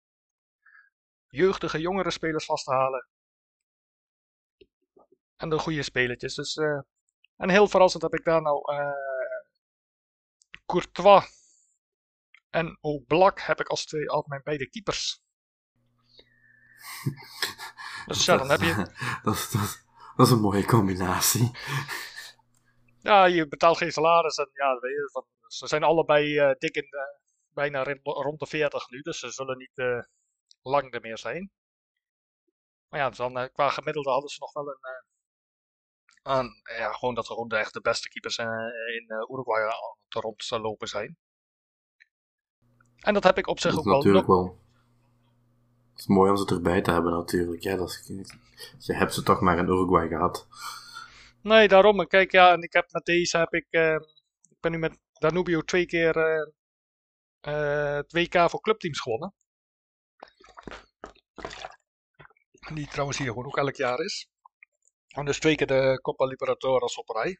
jeugdige, 1.27 1.79
jongere 1.79 2.11
spelers 2.11 2.45
vast 2.45 2.65
te 2.65 2.71
halen. 2.71 3.07
En 5.35 5.49
de 5.49 5.59
goede 5.59 5.83
spelertjes. 5.83 6.35
Dus, 6.35 6.55
uh, 6.55 6.79
en 7.35 7.49
heel 7.49 7.67
verrassend 7.67 8.03
heb 8.03 8.13
ik 8.13 8.23
daar 8.23 8.41
nou 8.41 8.61
Courtois 10.67 11.25
en 12.49 12.77
Oblak 12.81 13.39
heb 13.39 13.59
ik 13.59 13.67
als 13.67 13.85
twee 13.85 14.09
als 14.09 14.25
mijn 14.25 14.41
beide 14.43 14.69
keepers. 14.69 15.21
dus 18.05 18.25
ja, 18.25 18.37
dan 18.37 18.49
heb 18.49 18.59
je... 18.59 18.75
Dat, 19.23 19.49
dat, 19.51 19.85
dat 20.15 20.25
is 20.25 20.31
een 20.31 20.39
mooie 20.39 20.65
combinatie. 20.65 21.51
Ja, 22.99 23.25
je 23.25 23.47
betaalt 23.47 23.77
geen 23.77 23.91
salaris 23.91 24.37
en 24.37 24.49
ja, 24.53 24.79
weet 24.79 24.91
je, 24.91 25.09
van, 25.11 25.25
ze 25.47 25.67
zijn 25.67 25.83
allebei 25.83 26.49
uh, 26.49 26.55
dik 26.57 26.75
in 26.75 26.87
de, 26.89 27.19
bijna 27.53 27.83
rond 28.03 28.39
de 28.39 28.45
40 28.45 28.89
nu, 28.89 29.01
dus 29.01 29.19
ze 29.19 29.31
zullen 29.31 29.57
niet 29.57 29.71
uh, 29.75 29.99
lang 30.61 30.93
er 30.93 31.01
meer 31.01 31.17
zijn. 31.17 31.51
Maar 32.89 32.99
ja, 32.99 33.09
dan, 33.09 33.37
uh, 33.37 33.45
qua 33.53 33.69
gemiddelde 33.69 34.09
hadden 34.09 34.29
ze 34.29 34.39
nog 34.39 34.53
wel 34.53 34.67
een, 34.67 35.03
een 36.27 36.61
ja, 36.77 36.91
gewoon 36.91 37.15
dat 37.15 37.25
de, 37.47 37.57
echt 37.57 37.73
de 37.73 37.81
beste 37.81 38.09
keepers 38.09 38.37
in 38.37 39.07
Uruguay 39.31 39.69
te 40.07 40.19
rond 40.19 40.49
lopen 40.49 40.87
zijn. 40.87 41.17
En 42.97 43.13
dat 43.13 43.23
heb 43.23 43.37
ik 43.37 43.47
op 43.47 43.59
zich 43.59 43.71
dat 43.71 43.79
ook 43.79 43.85
natuurlijk 43.85 44.27
wel. 44.27 44.65
Het 45.89 45.99
is 45.99 46.07
mooi 46.07 46.31
om 46.31 46.37
ze 46.37 46.45
erbij 46.45 46.81
te 46.81 46.91
hebben 46.91 47.13
natuurlijk. 47.13 47.63
Ja, 47.63 47.75
dat 47.75 47.89
is, 47.89 48.33
je 48.77 48.93
hebt 48.93 49.13
ze 49.13 49.23
toch 49.23 49.41
maar 49.41 49.57
in 49.57 49.67
Uruguay 49.67 50.07
gehad. 50.07 50.47
Nee, 51.41 51.67
daarom. 51.67 52.07
Kijk, 52.07 52.31
ja, 52.31 52.51
en 52.51 52.61
ik 52.61 52.73
heb 52.73 52.91
met 52.91 53.05
deze 53.05 53.37
heb 53.37 53.53
ik. 53.53 53.67
Uh, 53.69 53.93
ik 54.49 54.57
ben 54.59 54.71
nu 54.71 54.77
met 54.77 54.99
Danubio 55.13 55.61
twee 55.61 55.85
keer 55.85 56.17
uh, 56.17 56.47
uh, 57.41 57.95
het 57.95 58.11
WK 58.11 58.49
voor 58.49 58.61
clubteams 58.61 58.99
gewonnen. 58.99 59.33
Die 62.73 62.87
trouwens 62.87 63.17
hier 63.17 63.27
gewoon 63.27 63.45
ook 63.45 63.57
elk 63.57 63.75
jaar 63.75 63.99
is. 63.99 64.29
En 65.07 65.25
dus 65.25 65.39
twee 65.39 65.55
keer 65.55 65.67
de 65.67 65.99
Copa 66.01 66.25
Libertadores 66.25 66.97
op 66.97 67.09
rij. 67.09 67.39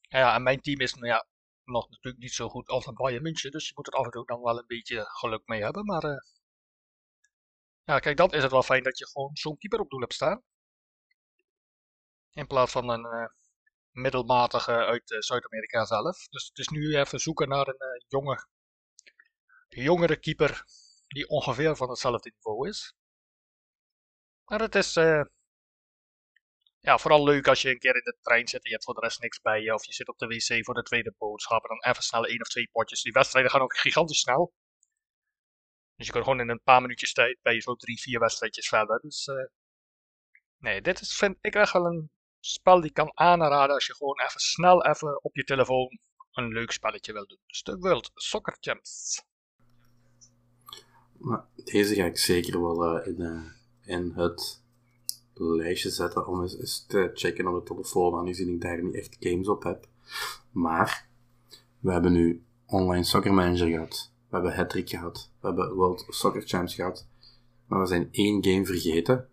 Ja, 0.00 0.34
en 0.34 0.42
mijn 0.42 0.60
team 0.60 0.80
is 0.80 0.94
nou 0.94 1.06
ja, 1.06 1.26
nog 1.64 1.88
natuurlijk 1.90 2.22
niet 2.22 2.32
zo 2.32 2.48
goed 2.48 2.68
als 2.68 2.86
een 2.86 2.94
Bayern 2.94 3.22
München. 3.22 3.50
Dus 3.50 3.66
je 3.66 3.72
moet 3.74 3.86
er 3.86 3.92
af 3.92 4.04
en 4.04 4.10
toe 4.10 4.26
dan 4.26 4.42
wel 4.42 4.58
een 4.58 4.66
beetje 4.66 5.04
geluk 5.04 5.46
mee 5.46 5.62
hebben. 5.62 5.84
Maar 5.84 6.04
uh, 6.04 6.20
ja, 7.84 7.98
kijk, 7.98 8.16
dan 8.16 8.30
is 8.32 8.42
het 8.42 8.50
wel 8.50 8.62
fijn 8.62 8.82
dat 8.82 8.98
je 8.98 9.06
gewoon 9.06 9.36
zo'n 9.36 9.58
keeper 9.58 9.80
op 9.80 9.90
doel 9.90 10.00
hebt 10.00 10.14
staan. 10.14 10.42
In 12.30 12.46
plaats 12.46 12.72
van 12.72 12.88
een 12.88 13.04
uh, 13.04 13.26
middelmatige 13.90 14.72
uit 14.72 15.10
uh, 15.10 15.20
Zuid-Amerika 15.20 15.84
zelf. 15.84 16.28
Dus 16.28 16.46
het 16.46 16.58
is 16.58 16.68
nu 16.68 16.96
even 16.96 17.20
zoeken 17.20 17.48
naar 17.48 17.68
een 17.68 18.04
jonge, 18.08 18.46
jongere 19.68 20.16
keeper 20.16 20.64
die 21.08 21.28
ongeveer 21.28 21.76
van 21.76 21.88
hetzelfde 21.88 22.30
niveau 22.34 22.68
is. 22.68 22.94
Maar 24.44 24.60
het 24.60 24.74
is 24.74 24.96
ja, 26.80 26.98
vooral 26.98 27.24
leuk 27.24 27.48
als 27.48 27.62
je 27.62 27.70
een 27.70 27.78
keer 27.78 27.94
in 27.94 28.04
de 28.04 28.16
trein 28.22 28.48
zit 28.48 28.62
en 28.62 28.68
je 28.68 28.74
hebt 28.74 28.84
voor 28.84 28.94
de 28.94 29.00
rest 29.00 29.20
niks 29.20 29.40
bij 29.40 29.62
je. 29.62 29.74
Of 29.74 29.84
je 29.84 29.92
zit 29.92 30.08
op 30.08 30.18
de 30.18 30.26
wc 30.26 30.64
voor 30.64 30.74
de 30.74 30.82
tweede 30.82 31.14
boodschap. 31.18 31.62
En 31.62 31.68
dan 31.68 31.90
even 31.90 32.02
snel 32.02 32.26
één 32.26 32.40
of 32.40 32.48
twee 32.48 32.68
potjes. 32.72 33.02
Die 33.02 33.12
wedstrijden 33.12 33.50
gaan 33.50 33.60
ook 33.60 33.76
gigantisch 33.76 34.20
snel. 34.20 34.52
Dus 35.96 36.06
je 36.06 36.12
kan 36.12 36.22
gewoon 36.22 36.40
in 36.40 36.48
een 36.48 36.62
paar 36.62 36.80
minuutjes 36.80 37.12
tijd 37.12 37.38
bij 37.42 37.54
je 37.54 37.60
zo 37.60 37.74
drie, 37.74 38.00
vier 38.00 38.20
wedstrijdjes 38.20 38.68
verder. 38.68 39.00
Dus 39.00 39.26
uh, 39.26 39.36
nee, 40.58 40.82
dit 40.82 41.00
is, 41.00 41.16
vind 41.16 41.36
ik 41.40 41.54
echt 41.54 41.72
wel 41.72 41.86
een 41.86 42.10
spel 42.40 42.80
die 42.80 42.92
kan 42.92 43.10
aanraden 43.14 43.74
als 43.74 43.86
je 43.86 43.94
gewoon 43.94 44.20
even 44.20 44.40
snel 44.40 44.84
even 44.84 45.22
op 45.22 45.36
je 45.36 45.44
telefoon 45.44 45.98
een 46.32 46.52
leuk 46.52 46.70
spelletje 46.70 47.12
wil 47.12 47.26
doen. 47.26 47.38
Dus 47.46 47.62
de 47.62 47.76
World 47.76 48.10
Soccer 48.14 48.56
Champs. 48.60 49.22
deze 51.54 51.94
ga 51.94 52.04
ik 52.04 52.18
zeker 52.18 52.60
wel 52.60 52.98
uh, 52.98 53.06
in, 53.06 53.20
uh, 53.20 53.96
in 53.96 54.12
het 54.14 54.62
lijstje 55.38 55.90
zetten 55.90 56.26
om 56.26 56.42
eens, 56.42 56.58
eens, 56.58 56.86
te 56.86 57.10
checken 57.14 57.46
op 57.46 57.66
de 57.66 57.74
telefoon, 57.74 58.18
aangezien 58.18 58.48
ik 58.48 58.60
daar 58.60 58.82
niet 58.82 58.94
echt 58.94 59.16
games 59.20 59.48
op 59.48 59.62
heb. 59.62 59.88
Maar, 60.50 61.08
we 61.80 61.92
hebben 61.92 62.12
nu 62.12 62.42
online 62.66 63.04
Soccer 63.04 63.34
Manager 63.34 63.68
gehad. 63.68 64.12
We 64.28 64.34
hebben 64.36 64.54
Hattrick 64.54 64.88
gehad. 64.88 65.30
We 65.40 65.46
hebben 65.46 65.74
World 65.74 66.06
Soccer 66.08 66.42
Champs 66.42 66.74
gehad. 66.74 67.08
Maar 67.66 67.80
we 67.80 67.86
zijn 67.86 68.08
één 68.10 68.44
game 68.44 68.66
vergeten. 68.66 69.28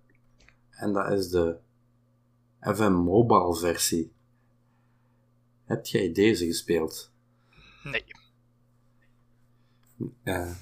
En 0.70 0.93
dat 0.93 1.12
is 1.12 1.30
de 1.30 1.58
FM 2.60 2.91
Mobile 2.91 3.56
versie. 3.56 4.14
Heb 5.66 5.86
jij 5.86 6.12
deze 6.12 6.45
gespeeld? 6.45 7.12
Nee. 7.84 8.06
Uh, 10.24 10.56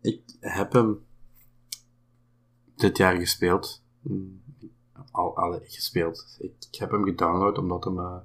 ik 0.00 0.22
heb 0.40 0.72
hem 0.72 1.04
dit 2.76 2.96
jaar 2.96 3.16
gespeeld 3.16 3.82
al, 5.12 5.36
al 5.36 5.60
gespeeld. 5.64 6.36
Ik, 6.38 6.78
heb 6.78 6.90
hem 6.90 7.04
gedownload 7.04 7.58
omdat 7.58 7.84
hem 7.84 7.98
uh, 7.98 8.16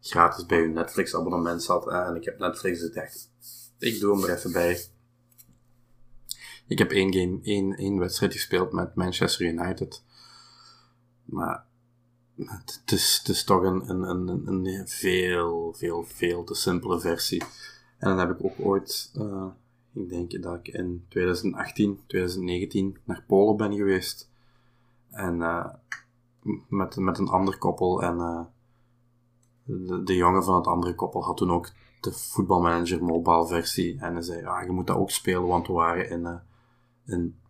gratis 0.00 0.46
bij 0.46 0.58
hun 0.58 0.72
Netflix 0.72 1.14
abonnement 1.14 1.62
zat. 1.62 1.86
Uh, 1.86 2.06
en 2.06 2.16
ik 2.16 2.24
heb 2.24 2.38
Netflix 2.38 2.80
dus 2.80 2.92
dacht, 2.92 3.30
ik 3.78 4.00
doe 4.00 4.14
hem 4.14 4.24
er 4.24 4.36
even 4.36 4.52
bij. 4.52 4.84
Ik 6.66 6.78
heb 6.78 6.90
één 6.90 7.14
game, 7.14 7.38
één, 7.42 7.76
één 7.76 7.98
wedstrijd 7.98 8.32
gespeeld 8.32 8.72
met 8.72 8.94
Manchester 8.94 9.46
United. 9.46 10.02
Maar 11.24 11.64
het, 12.36 12.92
is, 12.92 13.18
het 13.18 13.28
is 13.28 13.44
toch 13.44 13.62
een, 13.62 13.90
een, 13.90 14.28
een, 14.28 14.66
een 14.66 14.88
veel, 14.88 15.72
veel, 15.72 16.04
veel 16.04 16.44
te 16.44 16.54
simpele 16.54 17.00
versie. 17.00 17.42
En 17.98 18.08
dan 18.08 18.18
heb 18.18 18.30
ik 18.30 18.44
ook 18.44 18.60
ooit, 18.60 19.10
uh, 19.14 19.46
ik 19.92 20.08
denk 20.08 20.42
dat 20.42 20.54
ik 20.54 20.68
in 20.68 21.04
2018, 21.08 22.00
2019 22.06 22.96
naar 23.04 23.24
Polen 23.26 23.56
ben 23.56 23.76
geweest. 23.76 24.30
En 25.10 25.42
met, 26.68 26.96
met 26.96 27.18
een 27.18 27.28
ander 27.28 27.58
koppel. 27.58 28.02
En 28.02 28.16
uh, 28.16 28.40
de, 29.64 30.02
de, 30.02 30.14
jongen 30.14 30.44
van 30.44 30.54
het 30.54 30.66
andere 30.66 30.94
koppel 30.94 31.24
had 31.24 31.36
toen 31.36 31.50
ook 31.50 31.70
de 32.00 32.12
voetbalmanager 32.12 33.04
mobile 33.04 33.46
versie. 33.46 34.00
En 34.00 34.12
hij 34.12 34.22
zei, 34.22 34.40
ja, 34.40 34.60
je 34.60 34.70
moet 34.70 34.86
dat 34.86 34.96
ook 34.96 35.10
spelen, 35.10 35.46
want 35.46 35.66
we 35.66 35.72
waren 35.72 36.10
in, 36.10 36.20
uh, 36.20 36.34
in. 37.06 37.42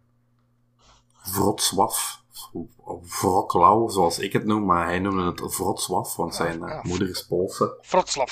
Wroclaw, 3.20 3.90
zoals 3.90 4.18
ik 4.18 4.32
het 4.32 4.44
noem, 4.44 4.64
maar 4.64 4.86
hij 4.86 4.98
noemde 4.98 5.24
het 5.24 5.56
Wrocław, 5.56 6.16
want 6.16 6.34
zijn 6.34 6.62
uh, 6.62 6.82
moeder 6.82 7.08
is 7.08 7.26
Poolse. 7.26 7.78
Wrocław. 7.90 8.28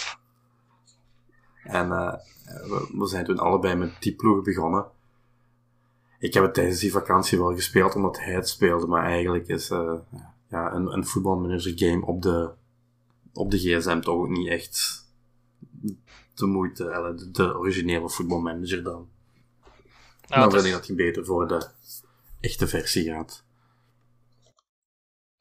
En 1.63 1.89
we, 2.45 2.91
we, 2.99 3.07
zijn 3.07 3.25
toen 3.25 3.39
allebei 3.39 3.75
met 3.75 3.97
die 4.01 4.15
ploeg 4.15 4.43
begonnen. 4.43 4.87
Ik 6.19 6.35
heb 6.35 6.43
het 6.43 6.55
tijdens 6.55 6.81
die 6.81 6.93
vakantie 6.93 7.39
wel 7.39 7.55
gespeeld, 7.55 7.95
omdat 7.95 8.19
hij 8.19 8.35
het 8.35 8.49
speelde, 8.49 8.87
maar 8.87 9.05
eigenlijk 9.05 9.49
is 9.49 9.71
ja, 10.53 10.73
een, 10.73 10.87
een 10.93 11.07
voetbalmanager 11.07 11.73
game 11.77 12.07
op 12.07 12.23
de, 12.23 12.55
op 13.33 13.51
de 13.51 13.59
gsm 13.59 14.01
toch 14.01 14.15
ook 14.15 14.29
niet 14.29 14.49
echt 14.49 15.07
de 16.35 16.47
moeite, 16.47 16.85
de, 17.17 17.31
de 17.31 17.59
originele 17.59 18.11
voetbalmanager 18.11 18.83
dan. 18.83 19.11
Ja, 20.27 20.41
dan 20.41 20.51
vind 20.51 20.65
ik 20.65 20.73
dat 20.73 20.87
hij 20.87 20.97
beter 20.97 21.25
voor 21.25 21.49
de 21.49 21.71
echte 22.41 22.69
versie 22.69 23.13
gaat. 23.13 23.45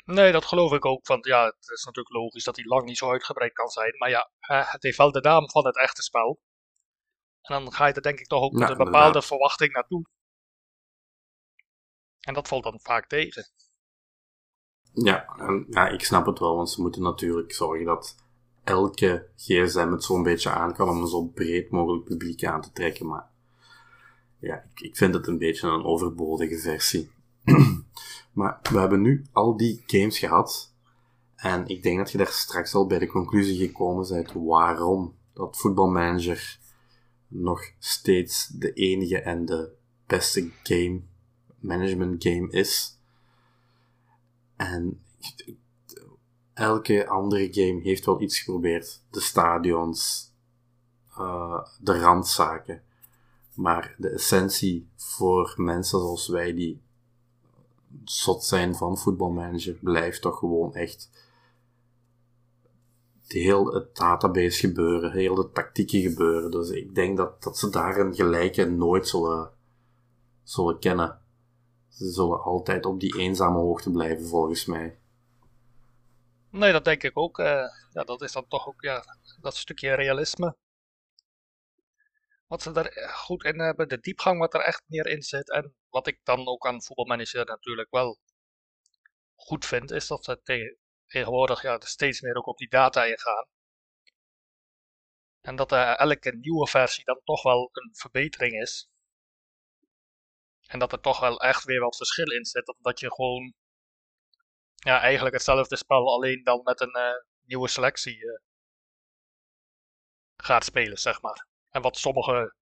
Nee, 0.05 0.31
dat 0.31 0.45
geloof 0.45 0.71
ik 0.71 0.85
ook. 0.85 1.07
Want 1.07 1.25
ja, 1.25 1.45
het 1.45 1.69
is 1.69 1.83
natuurlijk 1.85 2.15
logisch 2.15 2.43
dat 2.43 2.55
hij 2.55 2.65
lang 2.65 2.85
niet 2.85 2.97
zo 2.97 3.11
uitgebreid 3.11 3.53
kan 3.53 3.69
zijn. 3.69 3.97
Maar 3.97 4.09
ja, 4.09 4.31
het 4.71 4.83
heeft 4.83 4.97
wel 4.97 5.11
de 5.11 5.21
naam 5.21 5.49
van 5.49 5.65
het 5.65 5.77
echte 5.77 6.01
spel. 6.01 6.41
En 7.41 7.63
dan 7.63 7.73
ga 7.73 7.87
je 7.87 7.93
er 7.93 8.01
denk 8.01 8.19
ik 8.19 8.27
toch 8.27 8.43
ook 8.43 8.53
met 8.53 8.69
een 8.69 8.77
bepaalde 8.77 9.21
verwachting 9.21 9.73
naartoe. 9.73 10.05
En 12.19 12.33
dat 12.33 12.47
valt 12.47 12.63
dan 12.63 12.79
vaak 12.81 13.07
tegen. 13.07 13.45
Ja, 14.93 15.25
en, 15.37 15.65
ja, 15.69 15.87
ik 15.87 16.03
snap 16.03 16.25
het 16.25 16.39
wel, 16.39 16.55
want 16.55 16.69
ze 16.69 16.81
moeten 16.81 17.01
natuurlijk 17.01 17.53
zorgen 17.53 17.85
dat 17.85 18.15
elke 18.63 19.27
gsm 19.35 19.91
het 19.91 20.03
zo'n 20.03 20.23
beetje 20.23 20.49
aan 20.49 20.73
kan 20.73 20.89
om 20.89 21.01
een 21.01 21.07
zo 21.07 21.23
breed 21.25 21.69
mogelijk 21.69 22.05
publiek 22.05 22.43
aan 22.43 22.61
te 22.61 22.71
trekken. 22.71 23.07
Maar 23.07 23.29
ja, 24.39 24.55
ik, 24.73 24.81
ik 24.81 24.97
vind 24.97 25.13
het 25.13 25.27
een 25.27 25.37
beetje 25.37 25.67
een 25.67 25.83
overbodige 25.83 26.57
versie. 26.57 27.11
maar 28.33 28.59
we 28.71 28.79
hebben 28.79 29.01
nu 29.01 29.25
al 29.31 29.57
die 29.57 29.83
games 29.85 30.19
gehad. 30.19 30.73
En 31.35 31.67
ik 31.67 31.83
denk 31.83 31.97
dat 31.97 32.11
je 32.11 32.17
daar 32.17 32.27
straks 32.27 32.73
al 32.73 32.87
bij 32.87 32.99
de 32.99 33.07
conclusie 33.07 33.67
gekomen 33.67 34.07
bent 34.09 34.31
waarom 34.33 35.15
dat 35.33 35.57
voetbalmanager 35.57 36.59
nog 37.27 37.71
steeds 37.79 38.47
de 38.47 38.73
enige 38.73 39.21
en 39.21 39.45
de 39.45 39.71
beste 40.05 40.51
game 40.63 41.01
management 41.59 42.23
game 42.23 42.49
is. 42.49 42.99
En 44.61 45.03
elke 46.53 47.07
andere 47.07 47.53
game 47.53 47.81
heeft 47.81 48.05
wel 48.05 48.21
iets 48.21 48.39
geprobeerd. 48.39 49.01
De 49.09 49.19
stadions, 49.19 50.31
uh, 51.17 51.67
de 51.79 51.99
randzaken. 51.99 52.83
Maar 53.53 53.95
de 53.97 54.09
essentie 54.09 54.89
voor 54.95 55.53
mensen 55.55 55.99
zoals 55.99 56.27
wij 56.27 56.53
die 56.53 56.81
zot 58.03 58.43
zijn 58.43 58.75
van 58.75 58.97
voetbalmanager 58.97 59.73
blijft 59.73 60.21
toch 60.21 60.37
gewoon 60.37 60.75
echt 60.75 61.09
heel 63.27 63.73
het 63.73 63.95
database 63.95 64.59
gebeuren, 64.59 65.11
heel 65.11 65.35
de 65.35 65.51
tactieken 65.51 66.01
gebeuren. 66.01 66.51
Dus 66.51 66.69
ik 66.69 66.95
denk 66.95 67.17
dat, 67.17 67.43
dat 67.43 67.57
ze 67.57 67.69
daar 67.69 67.97
een 67.97 68.15
gelijke 68.15 68.65
nooit 68.65 69.07
zullen, 69.07 69.51
zullen 70.43 70.79
kennen. 70.79 71.20
Ze 71.91 72.11
zullen 72.11 72.41
altijd 72.41 72.85
op 72.85 72.99
die 72.99 73.17
eenzame 73.17 73.57
hoogte 73.57 73.91
blijven, 73.91 74.25
volgens 74.25 74.65
mij. 74.65 74.99
Nee, 76.49 76.71
dat 76.71 76.85
denk 76.85 77.03
ik 77.03 77.17
ook. 77.17 77.39
Uh, 77.39 77.45
ja, 77.91 78.03
dat 78.03 78.21
is 78.21 78.31
dan 78.31 78.47
toch 78.47 78.67
ook 78.67 78.81
ja, 78.81 79.03
dat 79.41 79.55
stukje 79.55 79.93
realisme. 79.93 80.55
Wat 82.47 82.61
ze 82.61 82.71
er 82.71 83.09
goed 83.09 83.43
in 83.43 83.59
hebben, 83.59 83.87
de 83.87 83.99
diepgang 83.99 84.39
wat 84.39 84.53
er 84.53 84.61
echt 84.61 84.83
meer 84.87 85.07
in 85.07 85.21
zit. 85.21 85.51
En 85.51 85.75
wat 85.89 86.07
ik 86.07 86.19
dan 86.23 86.47
ook 86.47 86.67
aan 86.67 86.83
voetbalmanager 86.83 87.45
natuurlijk 87.45 87.91
wel 87.91 88.19
goed 89.35 89.65
vind, 89.65 89.91
is 89.91 90.07
dat 90.07 90.23
ze 90.23 90.41
tegenwoordig 91.07 91.61
ja, 91.61 91.79
steeds 91.79 92.21
meer 92.21 92.35
ook 92.35 92.47
op 92.47 92.57
die 92.57 92.69
data 92.69 93.05
ingaan. 93.05 93.45
En 95.41 95.55
dat 95.55 95.71
uh, 95.71 95.99
elke 95.99 96.35
nieuwe 96.35 96.67
versie 96.67 97.03
dan 97.05 97.21
toch 97.23 97.43
wel 97.43 97.69
een 97.73 97.89
verbetering 97.93 98.61
is. 98.61 98.90
En 100.71 100.79
dat 100.79 100.91
er 100.91 100.99
toch 101.01 101.19
wel 101.19 101.39
echt 101.39 101.63
weer 101.63 101.79
wat 101.79 101.95
verschil 101.95 102.31
in 102.31 102.45
zit. 102.45 102.75
Dat 102.79 102.99
je 102.99 103.13
gewoon 103.13 103.53
ja, 104.75 104.99
eigenlijk 104.99 105.35
hetzelfde 105.35 105.75
spel, 105.75 106.13
alleen 106.13 106.43
dan 106.43 106.61
met 106.63 106.81
een 106.81 106.97
uh, 106.97 107.13
nieuwe 107.41 107.67
selectie 107.67 108.17
uh, 108.17 108.39
gaat 110.35 110.63
spelen, 110.63 110.97
zeg 110.97 111.21
maar. 111.21 111.47
En 111.69 111.81
wat 111.81 111.97
sommige, 111.97 112.55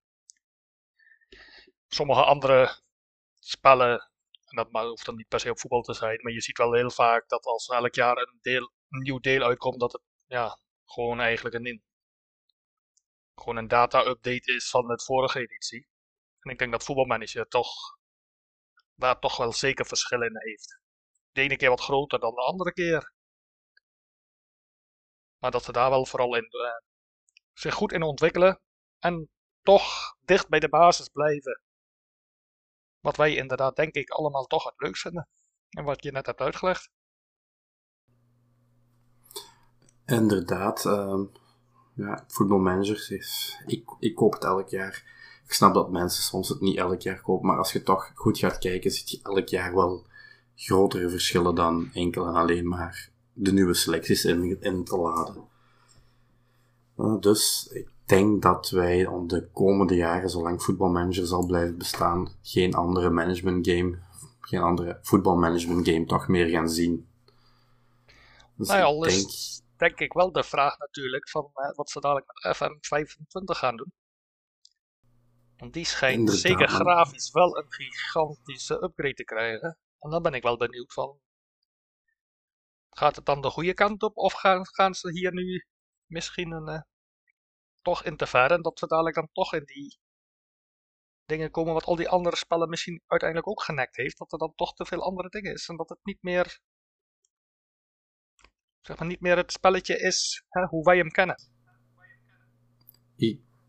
sommige 1.87 2.23
andere 2.23 2.77
spellen, 3.39 4.09
en 4.45 4.69
dat 4.71 4.85
hoeft 4.85 5.05
dan 5.05 5.15
niet 5.15 5.27
per 5.27 5.39
se 5.39 5.49
op 5.49 5.59
voetbal 5.59 5.81
te 5.81 5.93
zijn, 5.93 6.19
maar 6.21 6.31
je 6.31 6.41
ziet 6.41 6.57
wel 6.57 6.73
heel 6.73 6.91
vaak 6.91 7.29
dat 7.29 7.45
als 7.45 7.67
elk 7.67 7.95
jaar 7.95 8.17
een, 8.17 8.39
deel, 8.41 8.71
een 8.89 9.01
nieuw 9.01 9.19
deel 9.19 9.43
uitkomt, 9.43 9.79
dat 9.79 9.91
het 9.91 10.01
ja, 10.27 10.59
gewoon 10.85 11.19
eigenlijk 11.19 11.55
een, 11.55 11.83
gewoon 13.35 13.57
een 13.57 13.67
data-update 13.67 14.53
is 14.53 14.69
van 14.69 14.89
het 14.89 15.03
vorige 15.03 15.39
editie. 15.39 15.87
En 16.39 16.51
ik 16.51 16.57
denk 16.57 16.71
dat 16.71 16.83
voetbalmanager 16.83 17.47
toch 17.47 17.98
daar 18.99 19.19
toch 19.19 19.37
wel 19.37 19.53
zeker 19.53 19.85
verschil 19.85 20.21
in 20.21 20.37
heeft. 20.37 20.79
De 21.31 21.41
ene 21.41 21.57
keer 21.57 21.69
wat 21.69 21.81
groter 21.81 22.19
dan 22.19 22.33
de 22.33 22.41
andere 22.41 22.73
keer. 22.73 23.13
Maar 25.37 25.51
dat 25.51 25.63
ze 25.63 25.71
daar 25.71 25.89
wel 25.89 26.05
vooral 26.05 26.35
in 26.35 26.43
uh, 26.43 26.69
zich 27.53 27.73
goed 27.73 27.91
in 27.91 28.03
ontwikkelen 28.03 28.61
en 28.99 29.29
toch 29.61 30.15
dicht 30.21 30.49
bij 30.49 30.59
de 30.59 30.69
basis 30.69 31.07
blijven. 31.07 31.61
Wat 32.99 33.17
wij 33.17 33.35
inderdaad, 33.35 33.75
denk 33.75 33.93
ik, 33.93 34.09
allemaal 34.09 34.45
toch 34.45 34.63
het 34.63 34.73
leukst 34.77 35.01
vinden. 35.01 35.27
En 35.69 35.83
wat 35.83 36.03
je 36.03 36.11
net 36.11 36.25
hebt 36.25 36.41
uitgelegd. 36.41 36.89
Inderdaad, 40.05 40.85
uh, 40.85 41.25
ja, 41.93 42.23
voetbalmanagers 42.27 43.09
is. 43.09 43.61
Ik, 43.65 43.95
ik 43.99 44.15
koop 44.15 44.33
het 44.33 44.43
elk 44.43 44.69
jaar. 44.69 45.18
Ik 45.49 45.55
snap 45.55 45.73
dat 45.73 45.91
mensen 45.91 46.23
soms 46.23 46.49
het 46.49 46.61
niet 46.61 46.77
elk 46.77 47.01
jaar 47.01 47.21
kopen, 47.21 47.47
maar 47.47 47.57
als 47.57 47.71
je 47.71 47.83
toch 47.83 48.11
goed 48.15 48.37
gaat 48.37 48.57
kijken, 48.57 48.91
zit 48.91 49.09
je 49.09 49.19
elk 49.23 49.47
jaar 49.47 49.75
wel 49.75 50.05
grotere 50.55 51.09
verschillen 51.09 51.55
dan 51.55 51.89
enkel 51.93 52.27
en 52.27 52.33
alleen 52.33 52.67
maar 52.67 53.09
de 53.33 53.51
nieuwe 53.51 53.73
selecties 53.73 54.25
in, 54.25 54.61
in 54.61 54.83
te 54.83 54.97
laden. 54.97 55.43
Uh, 56.97 57.19
dus 57.19 57.69
ik 57.71 57.87
denk 58.05 58.41
dat 58.41 58.69
wij 58.69 59.07
de 59.27 59.47
komende 59.53 59.95
jaren, 59.95 60.29
zolang 60.29 60.63
voetbalmanager 60.63 61.25
zal 61.25 61.45
blijven 61.45 61.77
bestaan, 61.77 62.29
geen 62.41 62.73
andere 62.73 63.09
management 63.09 63.67
game, 63.67 63.99
geen 64.41 64.61
andere 64.61 64.99
voetbalmanagement 65.01 65.87
game 65.87 66.05
toch 66.05 66.27
meer 66.27 66.47
gaan 66.47 66.69
zien. 66.69 67.07
Dus 68.55 68.67
nou 68.67 68.79
ja, 68.79 68.85
al 68.85 68.99
denk... 68.99 69.13
is 69.13 69.61
denk 69.77 69.99
ik 69.99 70.13
wel 70.13 70.31
de 70.31 70.43
vraag 70.43 70.77
natuurlijk 70.77 71.29
van 71.29 71.51
uh, 71.55 71.75
wat 71.75 71.89
ze 71.89 71.99
dadelijk 71.99 72.27
met 72.27 72.55
FM25 72.55 73.43
gaan 73.43 73.75
doen. 73.75 73.93
Want 75.59 75.73
die 75.73 75.85
schijnt 75.85 76.31
zeker 76.31 76.67
grafisch 76.67 77.31
wel 77.31 77.57
een 77.57 77.71
gigantische 77.71 78.83
upgrade 78.83 79.13
te 79.13 79.23
krijgen. 79.23 79.77
En 79.99 80.09
dan 80.09 80.21
ben 80.21 80.33
ik 80.33 80.43
wel 80.43 80.57
benieuwd 80.57 80.93
van. 80.93 81.19
Gaat 82.89 83.15
het 83.15 83.25
dan 83.25 83.41
de 83.41 83.49
goede 83.49 83.73
kant 83.73 84.03
op? 84.03 84.17
Of 84.17 84.33
gaan, 84.33 84.67
gaan 84.67 84.93
ze 84.93 85.11
hier 85.11 85.33
nu 85.33 85.65
misschien 86.05 86.51
een, 86.51 86.69
uh, 86.69 86.81
toch 87.81 88.03
in 88.03 88.17
te 88.17 88.27
ver? 88.27 88.51
En 88.51 88.61
dat 88.61 88.79
we 88.79 88.87
dadelijk 88.87 89.15
dan 89.15 89.29
toch 89.31 89.53
in 89.53 89.65
die 89.65 89.99
dingen 91.25 91.51
komen 91.51 91.73
wat 91.73 91.85
al 91.85 91.95
die 91.95 92.09
andere 92.09 92.35
spellen 92.35 92.69
misschien 92.69 93.03
uiteindelijk 93.07 93.49
ook 93.49 93.63
genekt 93.63 93.95
heeft. 93.95 94.17
Dat 94.17 94.31
er 94.31 94.39
dan 94.39 94.53
toch 94.55 94.73
te 94.73 94.85
veel 94.85 95.03
andere 95.03 95.29
dingen 95.29 95.53
is. 95.53 95.67
En 95.67 95.75
dat 95.75 95.89
het 95.89 95.99
niet 96.03 96.21
meer. 96.21 96.59
Zeg 98.81 98.97
maar 98.97 99.07
niet 99.07 99.21
meer 99.21 99.37
het 99.37 99.51
spelletje 99.51 99.99
is 99.99 100.43
hè, 100.49 100.65
hoe 100.65 100.83
wij 100.83 100.97
hem 100.97 101.09
kennen. 101.09 101.41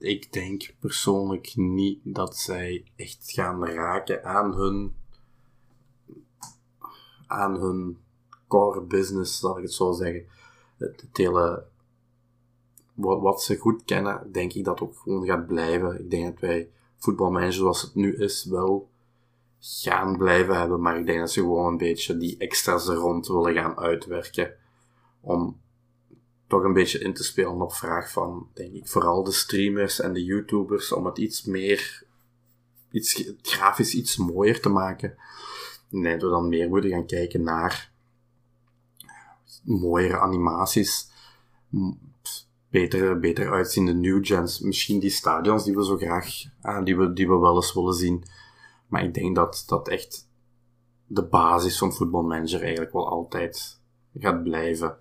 Ik 0.01 0.33
denk 0.33 0.75
persoonlijk 0.79 1.53
niet 1.57 2.01
dat 2.03 2.37
zij 2.37 2.85
echt 2.97 3.31
gaan 3.31 3.67
raken 3.67 4.25
aan 4.25 4.55
hun 4.55 4.95
aan 7.27 7.61
hun 7.61 7.99
core 8.49 8.81
business, 8.81 9.39
zal 9.39 9.57
ik 9.57 9.63
het 9.63 9.73
zo 9.73 9.93
zeggen. 9.93 10.27
Het, 10.77 11.09
hele, 11.13 11.65
wat, 12.95 13.21
wat, 13.21 13.43
ze 13.43 13.57
goed 13.57 13.85
kennen, 13.85 14.33
denk 14.33 14.53
ik 14.53 14.65
dat 14.65 14.81
ook 14.81 14.97
gewoon 14.97 15.27
gaat 15.27 15.47
blijven. 15.47 15.99
Ik 15.99 16.11
denk 16.11 16.25
dat 16.25 16.41
wij 16.41 16.71
voetbalmanager 16.97 17.53
zoals 17.53 17.83
het 17.83 17.95
nu 17.95 18.17
is 18.17 18.45
wel 18.45 18.89
gaan 19.61 20.17
blijven 20.17 20.59
hebben, 20.59 20.81
maar 20.81 20.99
ik 20.99 21.07
denk 21.07 21.19
dat 21.19 21.31
ze 21.31 21.41
gewoon 21.41 21.67
een 21.67 21.77
beetje 21.77 22.17
die 22.17 22.37
extra's 22.39 22.89
er 22.89 22.95
rond 22.95 23.27
willen 23.27 23.55
gaan 23.55 23.79
uitwerken. 23.79 24.55
Om 25.21 25.60
toch 26.51 26.65
een 26.65 26.73
beetje 26.73 26.99
in 26.99 27.15
te 27.15 27.25
spelen 27.25 27.61
op 27.61 27.73
vraag 27.73 28.11
van, 28.11 28.49
denk 28.55 28.75
ik, 28.75 28.89
vooral 28.89 29.25
de 29.25 29.33
streamers 29.33 30.01
en 30.01 30.13
de 30.13 30.25
YouTubers, 30.25 30.93
om 30.93 31.07
het 31.07 31.19
iets 31.19 31.45
meer, 31.45 32.03
iets 32.91 33.33
grafisch 33.43 33.95
iets 33.95 34.17
mooier 34.17 34.61
te 34.61 34.69
maken. 34.69 35.15
Denk 35.91 36.21
dat 36.21 36.23
we 36.23 36.37
dan 36.37 36.49
meer 36.49 36.69
moeten 36.69 36.91
gaan 36.91 37.07
kijken 37.07 37.43
naar 37.43 37.93
mooiere 39.65 40.19
animaties, 40.19 41.11
beter, 42.71 43.19
beter 43.19 43.53
uitziende 43.53 43.95
new 43.95 44.27
gens. 44.27 44.61
Misschien 44.61 45.01
die 45.01 45.11
stadions 45.11 45.65
die 45.65 45.77
we 45.77 45.85
zo 45.85 45.97
graag, 45.97 46.45
ah, 46.61 46.85
die, 46.85 46.97
we, 46.97 47.13
die 47.13 47.29
we 47.29 47.39
wel 47.39 47.57
eens 47.57 47.75
willen 47.75 47.95
zien. 47.95 48.25
Maar 48.87 49.05
ik 49.05 49.15
denk 49.15 49.35
dat 49.35 49.65
dat 49.67 49.89
echt 49.89 50.29
de 51.07 51.25
basis 51.25 51.79
van 51.79 51.93
voetbalmanager 51.93 52.61
eigenlijk 52.61 52.93
wel 52.93 53.09
altijd 53.09 53.81
gaat 54.15 54.43
blijven. 54.43 54.99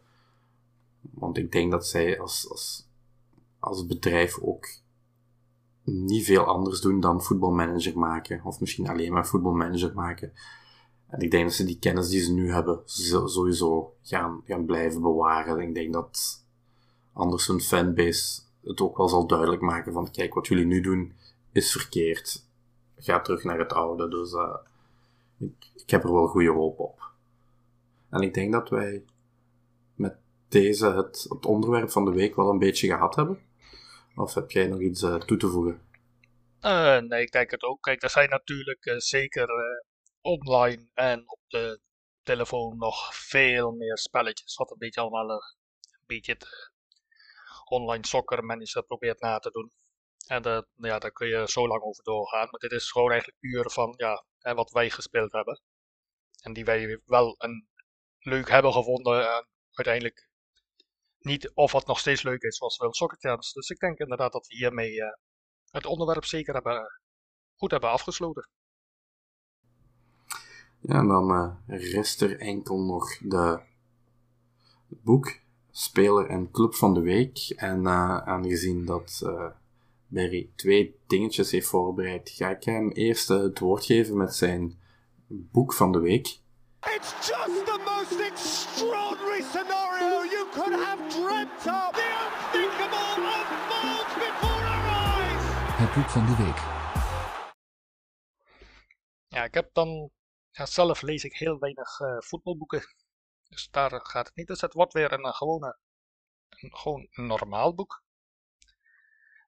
Want 1.02 1.38
ik 1.38 1.52
denk 1.52 1.72
dat 1.72 1.88
zij 1.88 2.20
als, 2.20 2.50
als, 2.50 2.88
als 3.60 3.86
bedrijf 3.86 4.40
ook 4.40 4.68
niet 5.84 6.26
veel 6.26 6.44
anders 6.44 6.82
doen 6.82 7.00
dan 7.00 7.24
voetbalmanager 7.24 8.00
maken. 8.00 8.42
Of 8.44 8.60
misschien 8.60 8.88
alleen 8.88 9.14
maar 9.14 9.28
voetbalmanager 9.28 9.94
maken. 9.94 10.34
En 11.08 11.20
ik 11.20 11.32
denk 11.32 11.44
dat 11.44 11.54
ze 11.54 11.66
die 11.66 11.80
kennis 11.80 12.10
die 12.10 12.22
ze 12.22 12.34
nu 12.34 12.52
hebben, 12.52 12.82
sowieso 12.86 13.96
gaan, 14.02 14.42
gaan 14.46 14.66
blijven 14.66 15.02
bewaren. 15.02 15.60
Ik 15.60 15.74
denk 15.74 15.94
dat 15.94 16.46
anders 17.14 17.48
hun 17.48 17.62
fanbase 17.62 18.42
het 18.64 18.82
ook 18.82 18.98
wel 18.98 19.10
zal 19.10 19.28
duidelijk 19.28 19.62
maken 19.62 19.94
van 19.94 20.12
kijk, 20.12 20.34
wat 20.34 20.48
jullie 20.48 20.66
nu 20.66 20.82
doen 20.82 21.14
is 21.52 21.72
verkeerd. 21.72 22.46
Ga 22.98 23.22
terug 23.22 23.44
naar 23.44 23.60
het 23.60 23.74
oude. 23.74 24.10
Dus 24.10 24.34
uh, 24.34 24.56
ik, 25.38 25.72
ik 25.76 25.90
heb 25.90 26.04
er 26.04 26.14
wel 26.14 26.28
goede 26.28 26.52
hoop 26.52 26.80
op. 26.80 27.02
En 28.10 28.22
ik 28.22 28.34
denk 28.34 28.52
dat 28.52 28.70
wij 28.70 29.04
deze 30.50 30.86
het, 30.86 31.26
het 31.30 31.46
onderwerp 31.46 31.92
van 31.92 32.06
de 32.06 32.12
week 32.12 32.36
wel 32.36 32.50
een 32.50 32.60
beetje 32.60 32.88
gehad 32.88 33.16
hebben. 33.16 33.48
Of 34.16 34.34
heb 34.34 34.52
jij 34.52 34.68
nog 34.68 34.80
iets 34.80 35.02
uh, 35.02 35.16
toe 35.16 35.38
te 35.38 35.50
voegen? 35.50 35.88
Uh, 36.62 36.98
nee, 36.98 37.22
ik 37.22 37.32
denk 37.32 37.52
het 37.52 37.64
ook. 37.64 37.82
Kijk, 37.82 38.04
er 38.04 38.10
zijn 38.10 38.30
natuurlijk 38.30 38.86
uh, 38.86 38.98
zeker 38.98 39.48
online 40.22 40.90
en 40.94 41.30
op 41.30 41.40
de 41.48 41.80
telefoon 42.24 42.78
nog 42.78 43.16
veel 43.16 43.72
meer 43.72 43.98
spelletjes. 43.98 44.56
Wat 44.56 44.72
een 44.72 44.78
beetje 44.78 45.02
allemaal 45.02 45.30
een 45.30 46.06
beetje 46.06 46.32
het 46.32 46.72
online 47.66 48.08
soccer 48.08 48.44
manager 48.44 48.84
probeert 48.84 49.22
na 49.22 49.40
te 49.40 49.52
doen. 49.52 49.72
En 50.28 50.66
ja, 50.76 51.00
daar 51.00 51.12
kun 51.12 51.28
je 51.28 51.50
zo 51.50 51.68
lang 51.68 51.82
over 51.82 52.04
doorgaan. 52.04 52.48
Maar 52.52 52.60
dit 52.60 52.72
is 52.72 52.92
gewoon 52.92 53.12
eigenlijk 53.12 53.40
puur 53.40 53.70
van 53.70 53.94
ja, 53.98 54.26
hè, 54.38 54.54
wat 54.54 54.72
wij 54.72 54.90
gespeeld 54.90 55.32
hebben. 55.32 55.62
En 56.42 56.54
die 56.54 56.66
wij 56.66 57.02
wel 57.06 57.36
een 57.38 57.68
leuk 58.20 58.50
hebben 58.50 58.74
gevonden. 58.74 59.36
En 59.36 59.48
uiteindelijk 59.72 60.29
niet 61.20 61.52
of 61.54 61.72
wat 61.72 61.88
nog 61.88 62.00
steeds 62.00 62.24
leuk 62.24 62.42
is 62.42 62.58
zoals 62.58 62.78
World 62.78 62.96
Soccer 62.96 63.18
Challenge. 63.20 63.52
Dus 63.54 63.70
ik 63.70 63.80
denk 63.80 63.98
inderdaad 63.98 64.32
dat 64.32 64.48
we 64.48 64.56
hiermee 64.56 64.94
uh, 64.94 65.06
het 65.72 65.86
onderwerp 65.86 66.26
zeker 66.26 66.54
hebben, 66.54 67.02
goed 67.56 67.72
hebben 67.72 67.90
afgesloten. 67.90 68.50
Ja, 70.82 71.00
en 71.00 71.08
dan 71.08 71.32
uh, 71.68 71.92
rest 71.92 72.22
er 72.22 72.40
enkel 72.40 72.80
nog 72.80 73.18
de 73.18 73.62
boek, 74.88 75.40
speler 75.72 76.30
en 76.30 76.52
club 76.52 76.76
van 76.76 76.94
de 76.94 77.02
week. 77.02 77.54
En 77.56 77.82
uh, 77.82 78.18
aangezien 78.18 78.86
dat 78.86 79.22
uh, 79.24 79.50
Barry 80.08 80.52
twee 80.56 81.00
dingetjes 81.08 81.52
heeft 81.52 81.68
voorbereid, 81.68 82.30
ga 82.30 82.50
ik 82.50 82.64
hem 82.64 82.92
eerst 82.92 83.28
het 83.28 83.60
woord 83.60 83.86
geven 83.86 84.18
met 84.18 84.36
zijn 84.36 84.80
boek 85.28 85.74
van 85.74 85.92
de 85.92 86.00
week. 86.00 86.40
It's 86.96 87.28
just 87.28 87.59
van 96.08 96.26
de 96.26 96.36
week. 96.36 96.58
Ja, 99.28 99.44
ik 99.44 99.54
heb 99.54 99.74
dan. 99.74 100.12
Ja, 100.52 100.66
zelf 100.66 101.02
lees 101.02 101.24
ik 101.24 101.34
heel 101.34 101.60
weinig 101.60 102.00
eh, 102.00 102.18
voetbalboeken. 102.20 102.82
Dus 103.50 103.70
daar 103.70 104.06
gaat 104.06 104.28
het 104.28 104.36
niet. 104.36 104.48
Dus 104.48 104.62
het 104.62 104.74
wordt 104.74 104.94
weer 104.94 105.12
een 105.12 105.24
eh, 105.24 105.34
gewone. 105.34 105.78
Een, 106.50 106.76
gewoon 106.76 107.08
normaal 107.12 107.76
boek. 107.76 108.04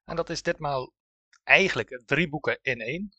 En 0.06 0.16
dat 0.16 0.30
is 0.30 0.42
ditmaal 0.42 0.94
eigenlijk 1.44 2.02
drie 2.06 2.30
boeken 2.30 2.60
in 2.62 2.82
één. 2.82 3.10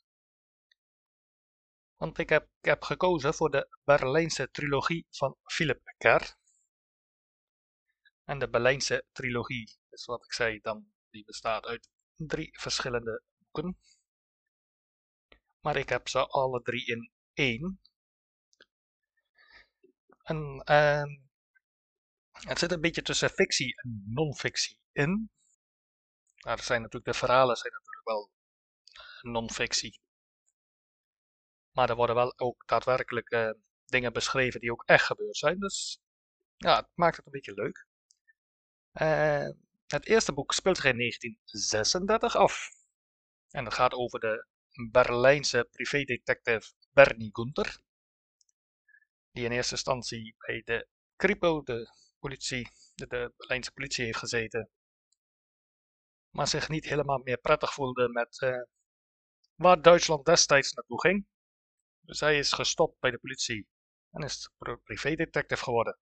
Want 1.96 2.18
ik 2.18 2.28
heb, 2.28 2.42
ik 2.60 2.68
heb 2.68 2.82
gekozen 2.82 3.34
voor 3.34 3.50
de 3.50 3.68
Berlijnse 3.84 4.50
trilogie 4.50 5.06
van 5.10 5.36
Philip 5.44 5.94
Kerr. 5.98 6.36
En 8.24 8.38
de 8.38 8.48
Berlijnse 8.48 9.04
trilogie 9.12 9.78
is 9.90 10.04
wat 10.04 10.24
ik 10.24 10.32
zei 10.32 10.60
dan. 10.60 10.92
Die 11.10 11.24
bestaat 11.24 11.66
uit 11.66 11.90
drie 12.16 12.58
verschillende 12.60 13.22
boeken. 13.38 13.76
Maar 15.60 15.76
ik 15.76 15.88
heb 15.88 16.08
ze 16.08 16.26
alle 16.26 16.62
drie 16.62 16.86
in 16.86 17.10
één. 17.32 17.80
En 20.22 20.62
ehm, 20.64 21.08
het 22.30 22.58
zit 22.58 22.72
een 22.72 22.80
beetje 22.80 23.02
tussen 23.02 23.30
fictie 23.30 23.80
en 23.82 24.02
non-fictie 24.06 24.78
in. 24.92 25.30
Maar 26.44 26.58
er 26.58 26.64
zijn 26.64 26.82
natuurlijk, 26.82 27.12
de 27.12 27.18
verhalen 27.18 27.56
zijn 27.56 27.72
natuurlijk 27.72 28.06
wel 28.08 28.30
non-fictie. 29.20 30.00
Maar 31.72 31.90
er 31.90 31.96
worden 31.96 32.16
wel 32.16 32.38
ook 32.38 32.66
daadwerkelijk 32.66 33.30
eh, 33.30 33.50
dingen 33.86 34.12
beschreven 34.12 34.60
die 34.60 34.72
ook 34.72 34.82
echt 34.86 35.04
gebeurd 35.04 35.36
zijn. 35.36 35.58
Dus 35.58 36.00
ja, 36.56 36.76
het 36.76 36.88
maakt 36.94 37.16
het 37.16 37.26
een 37.26 37.32
beetje 37.32 37.54
leuk. 37.54 37.86
Eh, 38.92 39.48
het 39.92 40.06
eerste 40.06 40.32
boek 40.32 40.52
speelt 40.52 40.76
zich 40.76 40.84
in 40.84 40.96
1936 40.96 42.36
af. 42.36 42.70
En 43.50 43.64
dat 43.64 43.74
gaat 43.74 43.92
over 43.92 44.20
de 44.20 44.46
Berlijnse 44.90 45.68
privédetective 45.72 46.72
Bernie 46.92 47.30
Gunther. 47.32 47.80
Die 49.30 49.44
in 49.44 49.52
eerste 49.52 49.74
instantie 49.74 50.34
bij 50.38 50.62
de 50.64 50.88
Kripo, 51.16 51.62
de 51.62 51.90
politie, 52.18 52.68
de, 52.94 53.06
de 53.06 53.32
Berlijnse 53.36 53.72
politie 53.72 54.04
heeft 54.04 54.18
gezeten. 54.18 54.70
Maar 56.30 56.48
zich 56.48 56.68
niet 56.68 56.84
helemaal 56.84 57.18
meer 57.18 57.38
prettig 57.38 57.72
voelde 57.72 58.08
met 58.08 58.40
eh, 58.40 58.62
waar 59.54 59.82
Duitsland 59.82 60.24
destijds 60.24 60.72
naartoe 60.72 61.00
ging. 61.00 61.26
Dus 62.00 62.20
hij 62.20 62.38
is 62.38 62.52
gestopt 62.52 63.00
bij 63.00 63.10
de 63.10 63.18
politie 63.18 63.68
en 64.10 64.22
is 64.22 64.50
privédetective 64.82 65.62
geworden. 65.62 65.98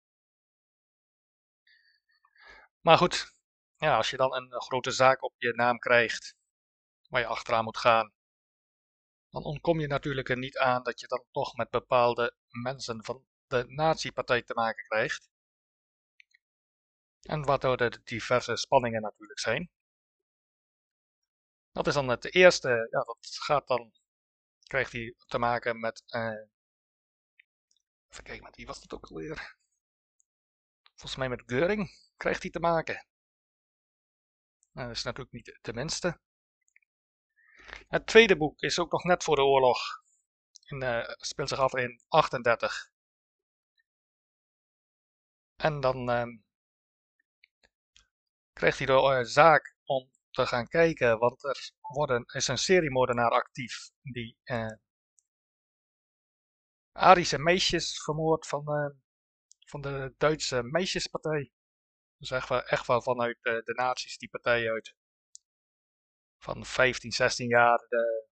Maar 2.82 2.98
goed, 2.98 3.37
ja, 3.78 3.96
als 3.98 4.10
je 4.10 4.18
dan 4.18 4.34
een 4.34 4.62
grote 4.62 4.92
zaak 4.92 5.24
op 5.24 5.34
je 5.38 5.54
naam 5.54 5.80
krijgt, 5.80 6.36
waar 7.10 7.22
je 7.22 7.28
achteraan 7.28 7.64
moet 7.64 7.78
gaan, 7.78 8.14
dan 9.30 9.44
ontkom 9.44 9.80
je 9.80 9.88
natuurlijk 9.88 10.30
er 10.30 10.38
niet 10.38 10.58
aan 10.58 10.84
dat 10.84 11.00
je 11.00 11.08
dan 11.08 11.24
toch 11.32 11.56
met 11.56 11.70
bepaalde 11.70 12.36
mensen 12.50 13.04
van 13.04 13.26
de 13.48 13.64
nazi-partij 13.68 14.42
te 14.44 14.54
maken 14.54 14.84
krijgt. 14.86 15.30
En 17.22 17.46
waardoor 17.46 17.78
er 17.78 18.02
diverse 18.04 18.56
spanningen 18.56 19.02
natuurlijk 19.02 19.40
zijn. 19.40 19.70
Dat 21.72 21.88
is 21.88 21.94
dan 21.94 22.08
het 22.08 22.34
eerste, 22.34 22.88
ja, 22.92 23.04
dat 23.04 23.18
gaat 23.22 23.68
dan, 23.68 23.92
krijgt 24.64 24.92
hij 24.92 25.16
te 25.28 25.38
maken 25.38 25.80
met, 25.80 26.04
uh, 26.08 26.48
even 28.10 28.24
kijken, 28.24 28.44
met 28.44 28.56
wie 28.56 28.66
was 28.66 28.82
dat 28.82 28.94
ook 28.94 29.06
alweer? 29.06 29.58
Volgens 30.84 31.16
mij 31.16 31.30
met 31.30 31.44
Geuring 31.46 31.90
krijgt 32.18 32.42
hij 32.42 32.52
te 32.52 32.60
maken. 32.60 33.08
Nou, 34.78 34.90
dat 34.90 34.98
is 34.98 35.04
natuurlijk 35.04 35.36
niet 35.36 35.60
de 35.62 35.74
minste. 35.74 36.20
Het 37.88 38.08
tweede 38.08 38.38
boek 38.38 38.62
is 38.62 38.80
ook 38.80 38.92
nog 38.92 39.04
net 39.04 39.24
voor 39.24 39.36
de 39.36 39.42
oorlog. 39.42 39.80
En 40.66 40.84
uh, 40.84 41.04
speelt 41.08 41.50
zich 41.50 41.60
af 41.60 41.76
in 41.76 42.02
38. 42.08 42.92
En 45.56 45.80
dan 45.80 46.10
uh, 46.10 46.24
krijgt 48.54 48.78
hij 48.78 48.88
de 48.88 48.94
uh, 48.94 49.20
zaak 49.24 49.78
om 49.84 50.12
te 50.30 50.46
gaan 50.46 50.68
kijken, 50.68 51.20
want 51.20 51.44
er 51.44 51.72
worden, 51.82 52.24
is 52.26 52.48
een 52.48 52.58
seriemoordenaar 52.58 53.32
actief 53.32 53.90
die 54.02 54.38
uh, 54.44 54.72
Arische 56.92 57.38
meisjes 57.38 58.04
vermoord 58.04 58.48
van, 58.48 58.64
van 59.66 59.82
de 59.82 60.14
Duitse 60.18 60.64
meisjespartij. 60.64 61.52
Dus 62.18 62.32
echt 62.32 62.50
wel, 62.50 62.64
echt 62.64 62.88
wel 62.88 63.02
vanuit 63.02 63.38
de 63.42 63.74
nazi's 63.76 64.18
die 64.18 64.30
partij 64.30 64.72
uit 64.72 64.96
van 66.38 66.66
15, 66.66 67.12
16 67.12 67.48
jaar 67.48 67.86
de, 67.90 68.28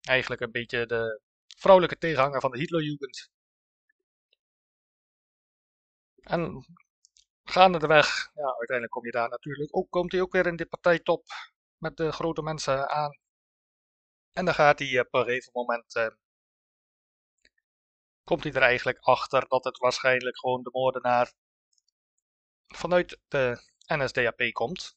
eigenlijk 0.00 0.40
een 0.40 0.50
beetje 0.50 0.86
de 0.86 1.20
vrouwelijke 1.56 1.98
tegenhanger 1.98 2.40
van 2.40 2.50
de 2.50 2.58
Hitlerjugend. 2.58 3.30
En 6.20 6.66
gaande 7.44 7.78
de 7.78 7.86
weg, 7.86 8.30
ja, 8.34 8.46
uiteindelijk 8.46 8.90
kom 8.90 9.04
je 9.04 9.10
daar 9.10 9.28
natuurlijk 9.28 9.76
ook, 9.76 9.90
komt 9.90 10.12
hij 10.12 10.20
ook 10.20 10.32
weer 10.32 10.46
in 10.46 10.56
de 10.56 10.66
partijtop 10.66 11.26
met 11.78 11.96
de 11.96 12.12
grote 12.12 12.42
mensen 12.42 12.88
aan. 12.88 13.18
En 14.32 14.44
dan 14.44 14.54
gaat 14.54 14.78
hij 14.78 14.88
uh, 14.88 15.00
op 15.00 15.14
een 15.14 15.24
gegeven 15.24 15.50
moment, 15.52 15.96
uh, 15.96 16.06
komt 18.24 18.42
hij 18.44 18.52
er 18.52 18.62
eigenlijk 18.62 18.98
achter 18.98 19.48
dat 19.48 19.64
het 19.64 19.78
waarschijnlijk 19.78 20.38
gewoon 20.38 20.62
de 20.62 20.70
moordenaar 20.72 21.32
vanuit 22.76 23.20
de 23.28 23.62
NSDAP 23.86 24.52
komt 24.52 24.96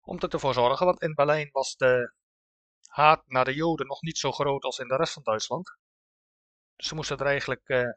om 0.00 0.18
ervoor 0.18 0.52
te 0.52 0.60
zorgen, 0.60 0.86
want 0.86 1.02
in 1.02 1.14
Berlijn 1.14 1.48
was 1.52 1.76
de 1.76 2.14
haat 2.86 3.22
naar 3.26 3.44
de 3.44 3.54
Joden 3.54 3.86
nog 3.86 4.02
niet 4.02 4.18
zo 4.18 4.32
groot 4.32 4.64
als 4.64 4.78
in 4.78 4.88
de 4.88 4.96
rest 4.96 5.12
van 5.12 5.22
Duitsland. 5.22 5.76
Dus 6.76 6.86
ze 6.86 6.94
moesten 6.94 7.18
er 7.18 7.26
eigenlijk 7.26 7.68
uh, 7.68 7.90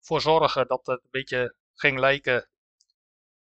voor 0.00 0.20
zorgen 0.20 0.66
dat 0.66 0.86
het 0.86 1.02
een 1.02 1.10
beetje 1.10 1.54
ging 1.74 1.98
lijken 1.98 2.48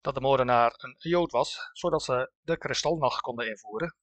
dat 0.01 0.13
de 0.13 0.21
moordenaar 0.21 0.73
een 0.77 0.95
Jood 0.97 1.31
was, 1.31 1.69
zodat 1.71 2.03
ze 2.03 2.31
de 2.41 2.57
kristalnacht 2.57 3.21
konden 3.21 3.47
invoeren. 3.47 3.95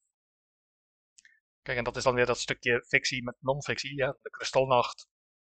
Kijk, 1.63 1.79
en 1.79 1.85
dat 1.85 1.97
is 1.97 2.03
dan 2.03 2.15
weer 2.15 2.27
dat 2.27 2.39
stukje 2.39 2.85
fictie 2.89 3.23
met 3.23 3.37
non-fictie. 3.41 3.97
Ja, 3.97 4.17
de 4.23 4.31
kristalnacht 4.31 5.09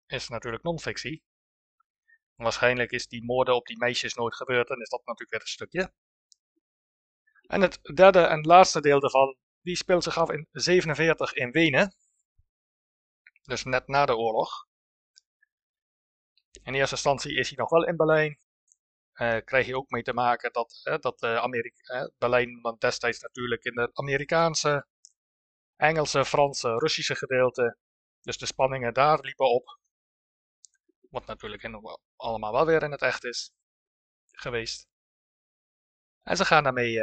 is 0.08 0.28
natuurlijk 0.28 0.64
non-fictie. 0.64 1.24
Waarschijnlijk 2.36 2.92
is 2.92 3.08
die 3.08 3.24
moorden 3.24 3.56
op 3.56 3.66
die 3.66 3.78
meisjes 3.78 4.14
nooit 4.14 4.36
gebeurd 4.36 4.70
en 4.70 4.82
is 4.82 4.90
dat 4.90 5.05
natuurlijk 5.05 5.32
weer 5.32 5.42
een 5.42 5.47
stukje. 5.47 5.93
En 7.47 7.62
het 7.62 7.80
derde 7.96 8.20
en 8.20 8.42
laatste 8.42 8.82
deel 8.82 9.00
daarvan, 9.00 9.38
die 9.62 9.76
speelt 9.76 10.04
zich 10.04 10.18
af 10.18 10.30
in 10.30 10.47
47 10.51 11.34
in 11.34 11.51
Wenen. 11.51 11.96
Dus 13.43 13.64
net 13.64 13.88
na 13.88 14.05
de 14.05 14.18
oorlog. 14.18 14.68
In 16.64 16.74
eerste 16.74 16.96
instantie 16.96 17.36
is 17.36 17.47
hij 17.47 17.58
nog 17.58 17.70
wel 17.70 17.86
in 17.86 17.96
Berlijn. 17.96 18.39
Uh, 19.14 19.38
krijg 19.46 19.66
je 19.66 19.78
ook 19.78 19.89
mee 19.89 20.04
te 20.04 20.14
maken 20.14 20.54
dat, 20.54 20.82
uh, 20.84 20.97
dat 20.97 21.24
uh, 21.24 21.36
Amerika, 21.36 22.12
Berlijn 22.18 22.62
dan 22.62 22.76
destijds 22.80 23.20
natuurlijk 23.20 23.64
in 23.64 23.80
het 23.80 23.97
Amerikaanse, 23.97 24.88
Engelse, 25.76 26.26
Franse, 26.26 26.78
Russische 26.78 27.16
gedeelte. 27.16 27.78
Dus 28.22 28.38
de 28.38 28.46
spanningen 28.46 28.93
daar 28.93 29.20
liepen 29.20 29.50
op. 29.50 29.80
Wat 31.10 31.26
natuurlijk 31.26 31.64
in, 31.64 31.82
allemaal 32.24 32.51
wel 32.51 32.66
weer 32.66 32.83
in 32.83 32.91
het 32.91 33.01
echt 33.01 33.24
is 33.24 33.54
geweest. 34.28 34.87
En 36.21 36.37
ze 36.37 36.45
gaan 36.45 36.63
daarmee 36.63 37.00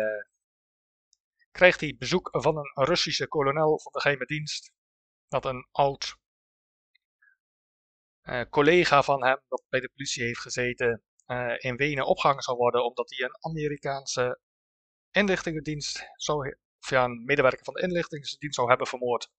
krijgt 1.51 1.81
hij 1.81 1.97
bezoek 1.99 2.29
van 2.33 2.57
een 2.57 2.85
Russische 2.85 3.29
kolonel 3.29 3.79
van 3.79 3.93
de 3.93 4.01
geheime 4.01 4.27
dienst. 4.27 4.73
Dat 5.29 5.45
een 5.45 5.69
oud 5.71 6.17
uh, 8.23 8.43
collega 8.51 9.03
van 9.03 9.25
hem, 9.25 9.41
dat 9.49 9.65
bij 9.69 9.81
de 9.81 9.89
politie 9.89 10.25
heeft 10.25 10.41
gezeten, 10.41 11.03
uh, 11.27 11.55
in 11.59 11.77
Wenen 11.77 12.07
opgehangen 12.07 12.43
zou 12.43 12.57
worden, 12.57 12.85
omdat 12.85 13.11
hij 13.11 13.27
een 13.27 13.37
Amerikaanse 13.41 14.41
inlichtingendienst 15.11 16.05
zou, 16.15 16.57
ja, 16.79 17.05
een 17.05 17.25
medewerker 17.25 17.65
van 17.65 17.75
de 17.75 17.83
inlichtingendienst 17.83 18.55
zou 18.55 18.69
hebben 18.69 18.87
vermoord. 18.87 19.31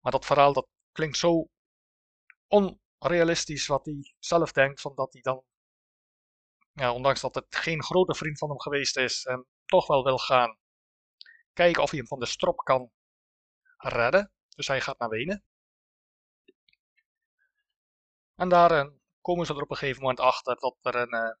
Maar 0.00 0.12
dat 0.12 0.26
verhaal 0.26 0.52
dat 0.52 0.68
klinkt 0.92 1.16
zo 1.16 1.48
onrealistisch 2.98 3.66
wat 3.66 3.84
hij 3.84 4.14
zelf 4.18 4.52
denkt, 4.52 4.80
van 4.80 4.94
dat 4.94 5.12
hij 5.12 5.22
dan, 5.22 5.44
ja, 6.72 6.92
ondanks 6.92 7.20
dat 7.20 7.34
het 7.34 7.56
geen 7.56 7.82
grote 7.82 8.14
vriend 8.14 8.38
van 8.38 8.48
hem 8.48 8.60
geweest 8.60 8.96
is, 8.96 9.24
en 9.24 9.46
toch 9.64 9.86
wel 9.86 10.04
wil 10.04 10.18
gaan 10.18 10.58
kijken 11.52 11.82
of 11.82 11.90
hij 11.90 11.98
hem 11.98 12.08
van 12.08 12.18
de 12.18 12.26
strop 12.26 12.58
kan 12.58 12.90
redden. 13.76 14.32
Dus 14.48 14.66
hij 14.66 14.80
gaat 14.80 14.98
naar 14.98 15.08
Wenen. 15.08 15.44
En 18.34 18.48
daar 18.48 18.72
uh, 18.72 18.92
komen 19.20 19.46
ze 19.46 19.54
er 19.54 19.62
op 19.62 19.70
een 19.70 19.76
gegeven 19.76 20.00
moment 20.00 20.20
achter 20.20 20.56
dat, 20.56 20.76
er 20.80 20.94
een, 20.94 21.14
uh, 21.14 21.34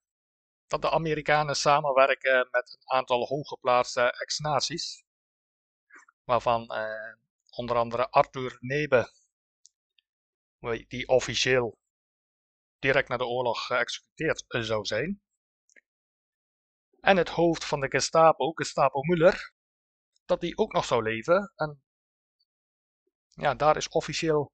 dat 0.66 0.82
de 0.82 0.90
Amerikanen 0.90 1.56
samenwerken 1.56 2.48
met 2.50 2.72
een 2.72 2.90
aantal 2.96 3.26
hooggeplaatste 3.26 4.00
ex-nazi's. 4.00 5.04
Waarvan 6.24 6.62
uh, 6.74 7.14
onder 7.50 7.76
andere 7.76 8.10
Arthur 8.10 8.56
Nebe, 8.60 9.12
die 10.88 11.08
officieel 11.08 11.78
direct 12.78 13.08
na 13.08 13.16
de 13.16 13.26
oorlog 13.26 13.66
geëxecuteerd 13.66 14.44
zou 14.48 14.84
zijn. 14.84 15.22
en 17.00 17.16
het 17.16 17.28
hoofd 17.28 17.64
van 17.64 17.80
de 17.80 17.90
Gestapo, 17.90 18.52
Gestapo 18.52 19.00
Müller, 19.02 19.52
dat 20.24 20.40
die 20.40 20.56
ook 20.58 20.72
nog 20.72 20.84
zou 20.84 21.02
leven. 21.02 21.52
En 21.56 21.82
ja, 23.28 23.54
daar 23.54 23.76
is 23.76 23.88
officieel 23.88 24.52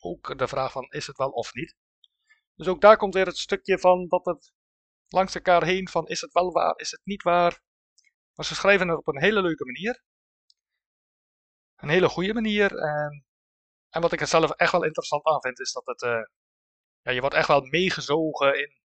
ook 0.00 0.38
de 0.38 0.48
vraag 0.48 0.72
van 0.72 0.86
is 0.88 1.06
het 1.06 1.16
wel 1.16 1.30
of 1.30 1.54
niet. 1.54 1.76
Dus 2.54 2.68
ook 2.68 2.80
daar 2.80 2.96
komt 2.96 3.14
weer 3.14 3.26
het 3.26 3.38
stukje 3.38 3.78
van 3.78 4.08
dat 4.08 4.24
het 4.24 4.52
langs 5.08 5.34
elkaar 5.34 5.64
heen 5.64 5.88
van 5.88 6.06
is 6.06 6.20
het 6.20 6.32
wel 6.32 6.52
waar, 6.52 6.78
is 6.78 6.90
het 6.90 7.00
niet 7.04 7.22
waar. 7.22 7.62
Maar 8.34 8.44
ze 8.46 8.54
schrijven 8.54 8.88
het 8.88 8.98
op 8.98 9.06
een 9.06 9.22
hele 9.22 9.42
leuke 9.42 9.64
manier. 9.64 10.02
Een 11.76 11.88
hele 11.88 12.08
goede 12.08 12.34
manier. 12.34 12.76
En, 12.76 13.24
en 13.92 14.00
wat 14.00 14.12
ik 14.12 14.20
er 14.20 14.26
zelf 14.26 14.50
echt 14.50 14.72
wel 14.72 14.84
interessant 14.84 15.24
aan 15.24 15.40
vind, 15.40 15.60
is 15.60 15.72
dat 15.72 15.86
het. 15.86 16.02
Uh, 16.02 16.22
ja, 17.02 17.12
je 17.12 17.20
wordt 17.20 17.34
echt 17.34 17.48
wel 17.48 17.60
meegezogen 17.60 18.58
in, 18.58 18.80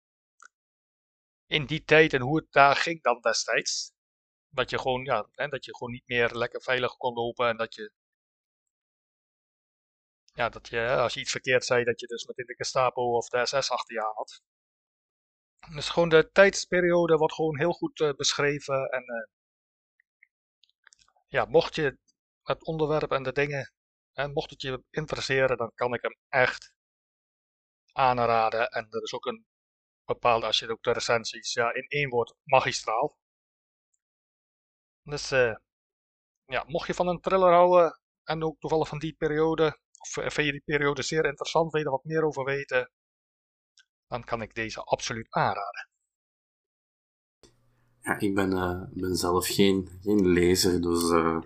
in 1.46 1.66
die 1.66 1.84
tijd 1.84 2.14
en 2.14 2.22
hoe 2.22 2.38
het 2.38 2.52
daar 2.52 2.76
ging 2.76 3.02
dan 3.02 3.22
destijds. 3.22 3.92
Dat 4.50 4.70
je 4.70 4.80
gewoon, 4.80 5.04
ja, 5.04 5.48
dat 5.48 5.66
je 5.66 5.76
gewoon 5.76 5.94
niet 5.94 6.08
meer 6.08 6.36
lekker 6.36 6.62
veilig 6.62 6.98
kon 6.98 7.14
lopen 7.14 7.48
en 7.48 7.58
dat 7.58 7.76
je. 7.76 7.92
Ja, 10.34 10.50
dat 10.50 10.68
je, 10.68 10.96
als 10.96 11.14
je 11.14 11.20
iets 11.20 11.32
verkeerd 11.32 11.66
zei, 11.66 11.84
dat 11.84 12.00
je 12.00 12.08
dus 12.08 12.26
met 12.26 12.38
in 12.38 12.46
de 12.46 12.56
Gestapo 12.56 13.02
of 13.18 13.28
de 13.28 13.46
SS 13.46 13.70
achter 13.70 13.96
je 13.96 14.02
had. 14.02 14.42
Dus 15.74 15.90
gewoon 15.90 16.10
de 16.10 16.30
tijdsperiode 16.32 17.18
wordt 17.18 17.34
gewoon 17.34 17.58
heel 17.58 17.74
goed 17.74 18.00
uh, 18.00 18.14
beschreven. 18.14 18.90
En 18.90 19.04
uh, 19.04 19.28
ja, 21.28 21.46
mocht 21.46 21.76
je 21.76 21.98
het 22.44 22.66
onderwerp 22.66 23.12
en 23.12 23.24
de 23.24 23.32
dingen, 23.32 23.74
en 24.14 24.34
mocht 24.34 24.50
het 24.50 24.62
je 24.62 24.84
interesseren, 24.90 25.58
dan 25.58 25.72
kan 25.76 25.94
ik 25.94 26.02
hem 26.02 26.18
echt 26.30 26.74
aanraden. 27.92 28.70
En 28.70 28.88
er 28.90 29.02
is 29.04 29.14
ook 29.14 29.26
een 29.26 29.46
bepaalde, 30.06 30.46
als 30.46 30.60
je 30.60 30.72
ook 30.72 30.84
de 30.84 30.92
recensies, 30.92 31.54
ja, 31.54 31.74
in 31.74 31.88
één 31.88 32.10
woord, 32.10 32.36
magistraal. 32.44 33.18
Dus 35.04 35.32
uh, 35.32 35.56
ja, 36.46 36.64
mocht 36.68 36.88
je 36.88 36.94
van 36.94 37.08
een 37.08 37.22
thriller 37.22 37.52
houden 37.52 38.00
en 38.24 38.44
ook 38.44 38.60
toevallig 38.60 38.88
van 38.88 39.00
die 39.00 39.14
periode, 39.14 39.80
of 40.00 40.10
vind 40.10 40.36
je 40.36 40.52
die 40.52 40.64
periode 40.66 41.02
zeer 41.02 41.26
interessant, 41.26 41.72
wil 41.72 41.80
je 41.82 41.86
er 41.86 41.92
wat 41.94 42.04
meer 42.04 42.24
over 42.24 42.44
weten, 42.44 42.92
dan 44.08 44.24
kan 44.24 44.42
ik 44.42 44.56
deze 44.56 44.82
absoluut 44.82 45.28
aanraden. 45.30 45.90
Ja, 48.00 48.20
ik 48.20 48.36
ben, 48.36 48.52
uh, 48.52 48.84
ben 48.90 49.16
zelf 49.16 49.48
geen, 49.48 50.00
geen 50.02 50.28
lezer, 50.28 50.82
dus 50.82 51.10
uh, 51.10 51.42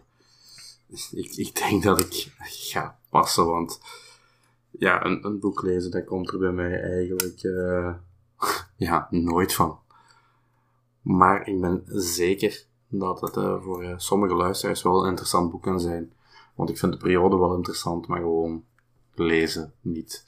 ik, 1.12 1.36
ik 1.36 1.56
denk 1.56 1.84
dat 1.84 2.00
ik 2.00 2.32
ga 2.38 3.00
passen, 3.10 3.46
want 3.46 3.80
ja, 4.72 5.06
een, 5.06 5.26
een 5.26 5.40
boek 5.40 5.62
lezen, 5.62 5.92
dat 5.92 6.06
komt 6.06 6.32
er 6.32 6.40
bij 6.40 6.52
mij 6.52 6.82
eigenlijk 6.82 7.44
uh, 7.44 7.94
ja, 8.88 9.08
nooit 9.10 9.54
van. 9.54 9.80
Maar 11.02 11.48
ik 11.48 11.62
ben 11.62 11.84
zeker 11.88 12.66
dat 12.88 13.22
het 13.22 13.34
voor 13.34 13.94
sommige 13.98 14.36
luisteraars 14.36 14.82
wel 14.82 15.04
een 15.04 15.10
interessant 15.10 15.52
boek 15.52 15.64
kan 15.64 15.80
zijn. 15.80 16.14
Want 16.56 16.70
ik 16.70 16.78
vind 16.78 16.92
de 16.92 16.98
periode 16.98 17.38
wel 17.38 17.56
interessant, 17.56 18.08
maar 18.08 18.20
gewoon 18.20 18.64
lezen 19.16 19.74
niet. 19.82 20.24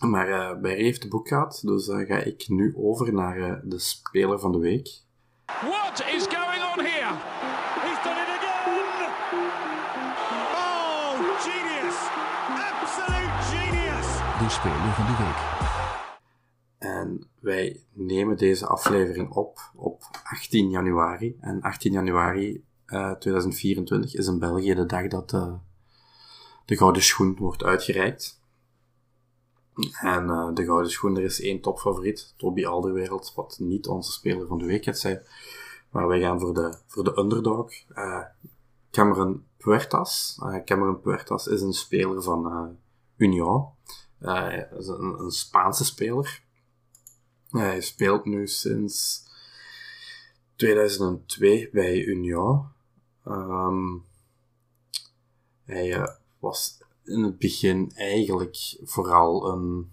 Maar 0.00 0.28
uh, 0.28 0.60
Barry 0.60 0.82
heeft 0.82 1.02
het 1.02 1.10
boek 1.10 1.28
gehad, 1.28 1.60
dus 1.64 1.86
dan 1.86 2.06
ga 2.06 2.16
ik 2.16 2.48
nu 2.48 2.74
over 2.76 3.12
naar 3.12 3.60
de 3.64 3.78
speler 3.78 4.40
van 4.40 4.52
de 4.52 4.58
week. 4.58 5.02
What 5.46 6.04
is 6.14 6.26
going 6.26 6.62
on 6.62 6.84
here? 6.84 7.14
He's 7.80 8.04
done 8.04 8.20
it 8.20 8.28
again! 8.28 8.49
Oh, 9.32 11.18
genius! 11.38 11.98
Absolute 12.82 13.42
genius! 13.50 14.08
De 14.38 14.48
speler 14.48 14.94
van 14.94 15.06
de 15.06 15.16
week. 15.18 15.40
En 16.78 17.28
wij 17.40 17.84
nemen 17.92 18.36
deze 18.36 18.66
aflevering 18.66 19.30
op 19.30 19.70
op 19.74 20.02
18 20.22 20.70
januari. 20.70 21.36
En 21.40 21.60
18 21.60 21.92
januari 21.92 22.64
2024 23.18 24.14
is 24.14 24.26
in 24.26 24.38
België 24.38 24.74
de 24.74 24.86
dag 24.86 25.06
dat 25.06 25.30
de 26.64 26.76
Gouden 26.76 27.02
Schoen 27.02 27.36
wordt 27.36 27.62
uitgereikt. 27.62 28.40
En 30.00 30.24
uh, 30.24 30.54
de 30.54 30.64
Gouden 30.64 30.90
Schoen, 30.90 31.16
er 31.16 31.22
is 31.24 31.40
één 31.40 31.60
topfavoriet, 31.60 32.34
Toby 32.36 32.66
Alderwereld, 32.66 33.32
wat 33.34 33.56
niet 33.60 33.86
onze 33.86 34.12
speler 34.12 34.46
van 34.46 34.58
de 34.58 34.64
week 34.64 34.84
gaat 34.84 34.98
zijn. 34.98 35.22
Maar 35.90 36.08
wij 36.08 36.20
gaan 36.20 36.40
voor 36.40 36.54
de, 36.54 36.78
voor 36.86 37.04
de 37.04 37.18
underdog. 37.18 37.72
Uh, 38.90 38.96
Cameron 38.96 39.44
Puertas. 39.56 40.38
Uh, 40.42 40.64
Cameron 40.64 41.00
Puertas 41.00 41.46
is 41.46 41.60
een 41.60 41.72
speler 41.72 42.22
van 42.22 42.78
Union. 43.16 43.68
is 44.78 44.86
een, 44.86 45.30
Spaanse 45.30 45.84
speler. 45.84 46.42
hij 47.50 47.80
speelt 47.80 48.24
nu 48.24 48.46
sinds 48.46 49.28
2002 50.56 51.70
bij 51.72 52.04
Union. 52.04 52.68
Um, 53.26 54.04
hij 55.64 56.16
was 56.38 56.78
in 57.04 57.22
het 57.22 57.38
begin 57.38 57.92
eigenlijk 57.94 58.78
vooral 58.82 59.52
een. 59.52 59.92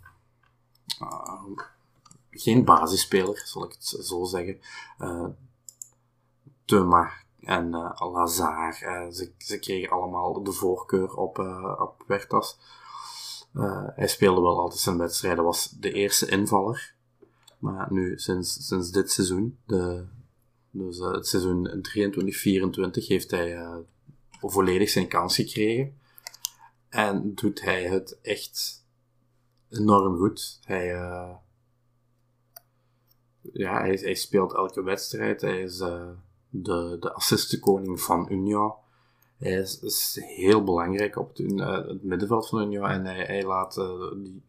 Uh, 1.01 1.65
geen 2.31 2.65
basisspeler, 2.65 3.41
zal 3.45 3.65
ik 3.65 3.71
het 3.71 4.05
zo 4.05 4.25
zeggen. 4.25 4.59
Uh, 4.99 5.27
Thuma 6.65 7.11
en 7.39 7.67
uh, 7.67 8.11
Lazar, 8.11 8.73
ze, 9.11 9.31
ze 9.37 9.59
kregen 9.59 9.89
allemaal 9.89 10.43
de 10.43 10.51
voorkeur 10.51 11.13
op, 11.13 11.37
op 11.79 12.03
Wertas. 12.07 12.59
hij 13.95 14.07
speelde 14.07 14.41
wel 14.41 14.59
altijd 14.59 14.81
zijn 14.81 14.97
wedstrijden, 14.97 15.43
was 15.43 15.69
de 15.69 15.91
eerste 15.91 16.27
invaller. 16.27 16.95
Maar 17.59 17.87
nu, 17.93 18.19
sinds, 18.19 18.67
sinds 18.67 18.91
dit 18.91 19.11
seizoen, 19.11 19.57
de, 19.65 20.05
dus 20.71 20.97
het 20.97 21.27
seizoen 21.27 21.83
23-24, 23.01 23.07
heeft 23.07 23.31
hij 23.31 23.83
volledig 24.41 24.89
zijn 24.89 25.07
kans 25.07 25.35
gekregen. 25.35 25.97
En 26.89 27.35
doet 27.35 27.61
hij 27.61 27.83
het 27.83 28.19
echt 28.21 28.85
enorm 29.69 30.17
goed. 30.17 30.59
Hij, 30.63 30.93
uh, 30.93 31.35
ja, 33.41 33.79
hij, 33.81 33.99
hij, 34.01 34.15
speelt 34.15 34.53
elke 34.53 34.83
wedstrijd. 34.83 35.41
Hij 35.41 35.61
is 35.61 35.79
uh, 35.79 36.09
de, 36.63 36.97
de 36.99 37.13
assistenkoning 37.13 38.01
van 38.01 38.31
Union. 38.31 38.73
Hij 39.37 39.51
is, 39.51 40.19
heel 40.21 40.63
belangrijk 40.63 41.17
op 41.17 41.29
het, 41.29 41.39
uh, 41.39 41.87
het 41.87 42.03
middenveld 42.03 42.49
van 42.49 42.61
Union. 42.61 42.87
En 42.87 43.05
hij, 43.05 43.43
laat 43.43 43.75
die, 43.75 44.43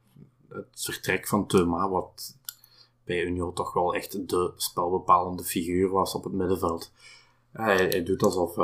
het 0.48 0.80
vertrek 0.84 1.26
van 1.28 1.46
Thuma, 1.46 1.88
wat 1.88 2.36
bij 3.04 3.22
Union 3.22 3.54
toch 3.54 3.72
wel 3.72 3.94
echt 3.94 4.28
de 4.28 4.52
spelbepalende 4.56 5.44
figuur 5.44 5.88
was 5.90 6.14
op 6.14 6.24
het 6.24 6.32
middenveld. 6.32 6.92
Hij, 7.52 8.02
doet 8.02 8.22
alsof 8.22 8.56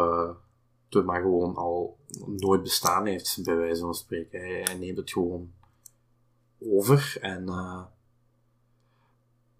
maar 1.03 1.21
gewoon 1.21 1.55
al 1.57 1.99
nooit 2.27 2.62
bestaan 2.62 3.07
heeft, 3.07 3.41
bij 3.43 3.57
wijze 3.57 3.81
van 3.81 3.95
spreken. 3.95 4.41
Hij, 4.41 4.77
neemt 4.79 4.97
het 4.97 5.12
gewoon 5.12 5.53
over 6.59 7.16
en 7.21 7.43
uh, 7.47 7.85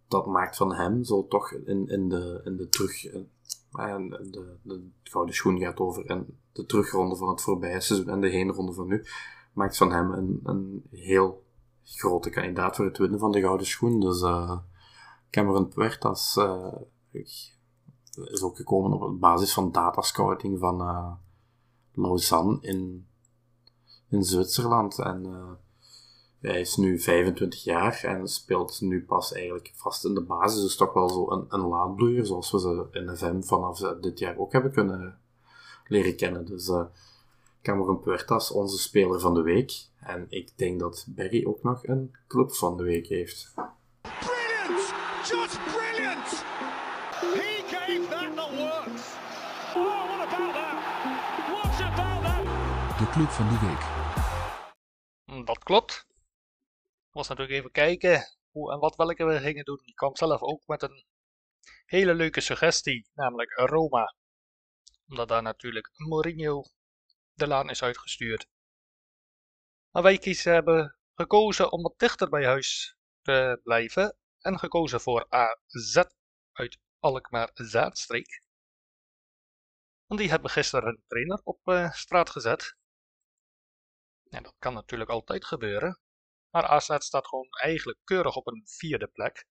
dat 0.09 0.27
maakt 0.27 0.56
van 0.56 0.74
hem 0.74 1.05
zo 1.05 1.27
toch 1.28 1.52
in, 1.52 1.89
in, 1.89 2.09
de, 2.09 2.40
in 2.44 2.56
de 2.56 2.69
terug. 2.69 3.06
Uh, 3.74 3.96
de, 4.30 4.56
de 4.62 4.90
gouden 5.02 5.34
schoen 5.34 5.59
gaat 5.59 5.78
over 5.78 6.06
en 6.06 6.38
de 6.52 6.66
terugronde 6.66 7.16
van 7.16 7.28
het 7.28 7.40
voorbije 7.40 7.80
seizoen 7.80 8.09
en 8.09 8.20
de 8.20 8.28
heenronde 8.28 8.72
van 8.72 8.86
nu 8.86 9.05
maakt 9.52 9.76
van 9.76 9.92
hem 9.92 10.12
een, 10.12 10.40
een 10.42 10.82
heel 10.90 11.44
grote 11.82 12.30
kandidaat 12.30 12.76
voor 12.76 12.84
het 12.84 12.98
winnen 12.98 13.18
van 13.18 13.32
de 13.32 13.40
gouden 13.40 13.66
schoen. 13.66 14.01
Dus 14.01 14.22
uh, 14.22 14.59
Cameron 15.30 15.68
Puertas 15.68 16.36
uh, 16.36 16.72
is 17.10 18.42
ook 18.42 18.56
gekomen 18.56 19.01
op 19.01 19.20
basis 19.20 19.52
van 19.52 19.72
datascouting 19.72 20.59
van 20.59 20.80
uh, 20.80 21.12
Lausanne 21.92 22.59
in, 22.60 23.06
in 24.09 24.24
Zwitserland. 24.24 24.98
En 24.98 25.26
hij 26.50 26.60
is 26.60 26.76
nu 26.76 27.00
25 27.00 27.64
jaar 27.64 28.00
en 28.04 28.28
speelt 28.28 28.80
nu 28.80 29.04
pas 29.04 29.32
eigenlijk 29.32 29.72
vast 29.74 30.04
in 30.04 30.14
de 30.14 30.20
basis. 30.20 30.60
Dus 30.60 30.76
toch 30.76 30.92
wel 30.92 31.08
zo 31.08 31.30
een, 31.30 31.44
een 31.48 31.60
laadbloeier, 31.60 32.26
zoals 32.26 32.50
we 32.50 32.60
ze 32.60 32.86
in 32.92 33.06
de 33.06 33.16
FM 33.16 33.40
vanaf 33.40 33.78
dit 34.00 34.18
jaar 34.18 34.36
ook 34.38 34.52
hebben 34.52 34.72
kunnen 34.72 35.18
leren 35.86 36.16
kennen. 36.16 36.46
Dus 36.46 36.68
uh, 36.68 36.84
Cameron 37.62 38.00
Puertas, 38.00 38.50
onze 38.50 38.78
speler 38.78 39.20
van 39.20 39.34
de 39.34 39.42
week. 39.42 39.86
En 40.00 40.26
ik 40.28 40.58
denk 40.58 40.80
dat 40.80 41.06
Barry 41.08 41.46
ook 41.46 41.62
nog 41.62 41.86
een 41.86 42.14
club 42.28 42.52
van 42.52 42.76
de 42.76 42.82
week 42.82 43.06
heeft. 43.06 43.54
Brilliant! 44.00 44.92
Just 45.28 45.58
brilliant! 45.64 46.44
He 47.20 47.62
gave 47.66 48.08
that 48.08 48.36
the 48.36 48.56
works. 48.56 49.14
Oh, 49.76 50.06
what 50.08 50.28
about 50.28 50.54
that? 50.54 50.76
What 51.48 51.80
about 51.80 52.22
that? 52.22 52.98
De 52.98 53.08
club 53.10 53.28
van 53.28 53.48
de 53.48 53.58
week. 53.66 53.82
Dat 55.44 55.58
klopt. 55.58 56.06
Was 57.14 57.28
natuurlijk 57.28 57.58
even 57.58 57.70
kijken 57.70 58.36
hoe 58.50 58.72
en 58.72 58.78
wat 58.78 58.96
welke 58.96 59.24
we 59.24 59.40
gingen 59.40 59.64
doen. 59.64 59.80
Ik 59.84 59.94
kwam 59.94 60.16
zelf 60.16 60.42
ook 60.42 60.66
met 60.66 60.82
een 60.82 61.04
hele 61.84 62.14
leuke 62.14 62.40
suggestie, 62.40 63.10
namelijk 63.14 63.52
Roma. 63.52 64.14
Omdat 65.08 65.28
daar 65.28 65.42
natuurlijk 65.42 65.90
Mourinho 65.96 66.62
de 67.32 67.46
laan 67.46 67.70
is 67.70 67.82
uitgestuurd. 67.82 68.46
Maar 69.90 70.02
wij 70.02 70.18
kiezen 70.18 70.52
hebben 70.52 70.98
gekozen 71.14 71.72
om 71.72 71.82
wat 71.82 71.98
dichter 71.98 72.28
bij 72.28 72.44
huis 72.44 72.96
te 73.22 73.60
blijven 73.62 74.16
en 74.38 74.58
gekozen 74.58 75.00
voor 75.00 75.26
AZ 75.28 76.02
uit 76.52 76.78
Alkmaar-Zaanstreek. 76.98 78.42
Want 80.06 80.20
die 80.20 80.30
hebben 80.30 80.50
gisteren 80.50 80.88
een 80.88 81.04
trainer 81.06 81.40
op 81.44 81.60
uh, 81.64 81.92
straat 81.92 82.30
gezet. 82.30 82.76
Ja, 84.22 84.40
dat 84.40 84.54
kan 84.58 84.74
natuurlijk 84.74 85.10
altijd 85.10 85.44
gebeuren. 85.44 86.03
Maar 86.55 86.66
AZ 86.66 86.97
staat 86.98 87.26
gewoon 87.26 87.48
eigenlijk 87.51 87.98
keurig 88.05 88.36
op 88.36 88.47
een 88.47 88.62
vierde 88.66 89.06
plek. 89.06 89.47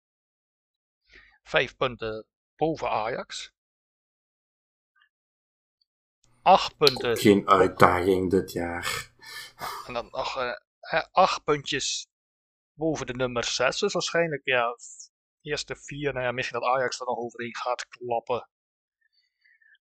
Vijf 1.44 1.76
punten 1.76 2.28
boven 2.56 2.90
Ajax. 2.90 3.54
Acht 6.42 6.78
punten. 6.78 7.18
Geen 7.18 7.50
uitdaging 7.50 8.30
dit 8.30 8.52
jaar. 8.52 9.12
En 9.88 9.94
dan 9.94 10.08
nog 10.12 10.38
uh, 10.38 11.04
acht 11.12 11.44
puntjes 11.44 12.08
boven 12.74 13.06
de 13.06 13.14
nummer 13.14 13.44
6. 13.44 13.80
Dus 13.80 13.94
waarschijnlijk, 13.94 14.42
ja, 14.44 14.76
eerste 15.42 15.76
vier. 15.76 16.14
Nou 16.14 16.26
ja, 16.26 16.32
misschien 16.32 16.60
dat 16.60 16.70
Ajax 16.70 17.00
er 17.00 17.06
nog 17.06 17.18
overheen 17.18 17.56
gaat 17.56 17.88
klappen. 17.88 18.50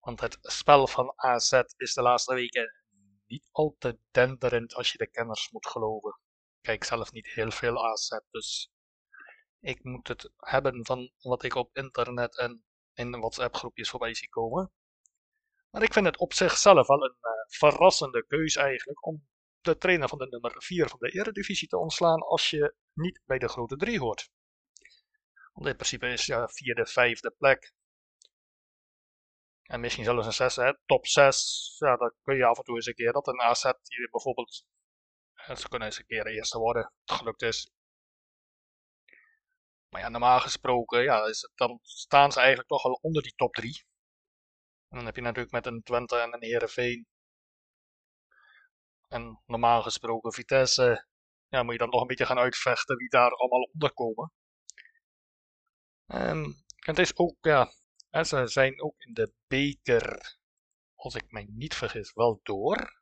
Want 0.00 0.20
het 0.20 0.38
spel 0.40 0.86
van 0.86 1.12
AZ 1.16 1.62
is 1.76 1.94
de 1.94 2.02
laatste 2.02 2.34
weken 2.34 2.74
niet 3.26 3.48
al 3.50 3.76
te 3.78 3.98
denderend 4.10 4.74
als 4.74 4.92
je 4.92 4.98
de 4.98 5.10
kenners 5.10 5.50
moet 5.50 5.66
geloven. 5.66 6.20
Kijk 6.62 6.84
zelf 6.84 7.12
niet 7.12 7.26
heel 7.26 7.50
veel 7.50 7.86
AZ, 7.86 8.18
dus 8.30 8.70
ik 9.60 9.84
moet 9.84 10.08
het 10.08 10.30
hebben 10.36 10.86
van 10.86 11.12
wat 11.20 11.42
ik 11.42 11.54
op 11.54 11.76
internet 11.76 12.38
en 12.38 12.64
in 12.94 13.10
WhatsApp 13.10 13.54
groepjes 13.54 13.90
voorbij 13.90 14.14
zie 14.14 14.28
komen. 14.28 14.72
Maar 15.70 15.82
ik 15.82 15.92
vind 15.92 16.06
het 16.06 16.18
op 16.18 16.32
zichzelf 16.32 16.86
wel 16.86 17.04
een 17.04 17.16
uh, 17.20 17.30
verrassende 17.46 18.26
keus 18.26 18.56
eigenlijk 18.56 19.06
om 19.06 19.26
de 19.60 19.78
trainer 19.78 20.08
van 20.08 20.18
de 20.18 20.26
nummer 20.28 20.62
4 20.62 20.88
van 20.88 20.98
de 20.98 21.10
Eredivisie 21.10 21.68
te 21.68 21.78
ontslaan 21.78 22.20
als 22.20 22.50
je 22.50 22.74
niet 22.92 23.20
bij 23.24 23.38
de 23.38 23.48
grote 23.48 23.76
3 23.76 23.98
hoort. 23.98 24.30
Want 25.52 25.66
in 25.66 25.74
principe 25.76 26.06
is 26.06 26.26
ja 26.26 26.48
vierde, 26.48 26.86
vijfde 26.86 27.30
plek. 27.30 27.72
En 29.62 29.80
misschien 29.80 30.04
zelfs 30.04 30.26
een 30.26 30.32
zesde, 30.32 30.80
top 30.86 31.06
6. 31.06 31.76
Ja, 31.78 31.96
dan 31.96 32.14
kun 32.22 32.36
je 32.36 32.44
af 32.44 32.58
en 32.58 32.64
toe 32.64 32.74
eens 32.74 32.86
een 32.86 32.94
keer 32.94 33.12
dat 33.12 33.26
een 33.26 33.40
AZ 33.40 33.62
die 33.62 34.10
bijvoorbeeld. 34.10 34.64
Ze 35.46 35.68
kunnen 35.68 35.88
eens 35.88 35.98
een 35.98 36.06
keer 36.06 36.26
eerste 36.26 36.58
worden. 36.58 36.92
Het 37.04 37.16
gelukt 37.16 37.42
is. 37.42 37.70
Maar 39.88 40.00
ja, 40.00 40.08
normaal 40.08 40.40
gesproken, 40.40 41.02
ja, 41.02 41.24
is 41.24 41.50
dan 41.54 41.78
staan 41.82 42.32
ze 42.32 42.38
eigenlijk 42.38 42.68
toch 42.68 42.82
wel 42.82 42.98
onder 43.02 43.22
die 43.22 43.34
top 43.34 43.54
3. 43.54 43.84
En 44.88 44.96
dan 44.96 45.06
heb 45.06 45.16
je 45.16 45.22
natuurlijk 45.22 45.52
met 45.52 45.66
een 45.66 45.82
Twente 45.82 46.16
en 46.18 46.34
een 46.34 46.42
Herenveen. 46.42 47.06
En 49.08 49.42
normaal 49.46 49.82
gesproken 49.82 50.32
Vitesse. 50.32 51.06
Ja, 51.48 51.62
moet 51.62 51.72
je 51.72 51.78
dan 51.78 51.88
nog 51.88 52.00
een 52.00 52.06
beetje 52.06 52.26
gaan 52.26 52.38
uitvechten 52.38 52.96
wie 52.96 53.08
daar 53.08 53.30
allemaal 53.30 53.68
onder 53.72 53.92
komen. 53.92 54.32
En 56.06 56.64
het 56.76 56.98
is 56.98 57.16
ook, 57.16 57.36
ja, 57.40 57.72
ze 58.24 58.46
zijn 58.46 58.82
ook 58.82 58.94
in 58.98 59.14
de 59.14 59.32
beker, 59.46 60.36
als 60.94 61.14
ik 61.14 61.30
mij 61.30 61.46
niet 61.50 61.74
vergis, 61.74 62.12
wel 62.12 62.40
door. 62.42 63.01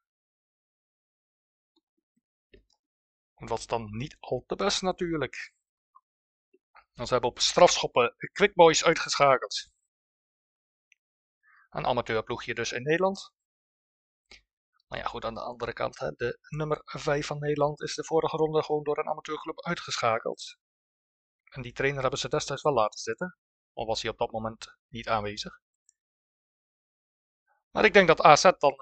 Is 3.41 3.67
dan 3.67 3.97
niet 3.97 4.17
al 4.21 4.45
te 4.47 4.57
best 4.57 4.83
natuurlijk. 4.83 5.53
En 6.95 7.07
ze 7.07 7.13
hebben 7.13 7.31
op 7.31 7.39
strafschoppen 7.39 8.15
Quick 8.33 8.55
Boys 8.55 8.85
uitgeschakeld. 8.85 9.69
Een 11.71 11.87
amateurploegje 11.87 12.55
dus 12.55 12.73
in 12.73 12.83
Nederland. 12.83 13.33
Nou 14.89 15.03
ja, 15.03 15.09
goed, 15.09 15.25
aan 15.25 15.35
de 15.35 15.41
andere 15.41 15.73
kant, 15.73 15.99
hè, 15.99 16.11
de 16.11 16.39
nummer 16.49 16.81
5 16.85 17.27
van 17.27 17.39
Nederland 17.39 17.83
is 17.83 17.95
de 17.95 18.05
vorige 18.05 18.37
ronde 18.37 18.63
gewoon 18.63 18.83
door 18.83 18.99
een 18.99 19.09
amateurclub 19.09 19.61
uitgeschakeld. 19.65 20.57
En 21.45 21.63
die 21.63 21.73
trainer 21.73 22.01
hebben 22.01 22.19
ze 22.19 22.29
destijds 22.29 22.63
wel 22.63 22.73
laten 22.73 23.01
zitten. 23.01 23.39
Al 23.73 23.87
was 23.87 24.03
hij 24.03 24.11
op 24.11 24.19
dat 24.19 24.31
moment 24.31 24.77
niet 24.89 25.09
aanwezig. 25.09 25.61
Maar 27.71 27.85
ik 27.85 27.93
denk 27.93 28.09
dat 28.09 28.21
AZ 28.21 28.43
dan 28.43 28.73
uh, 28.73 28.79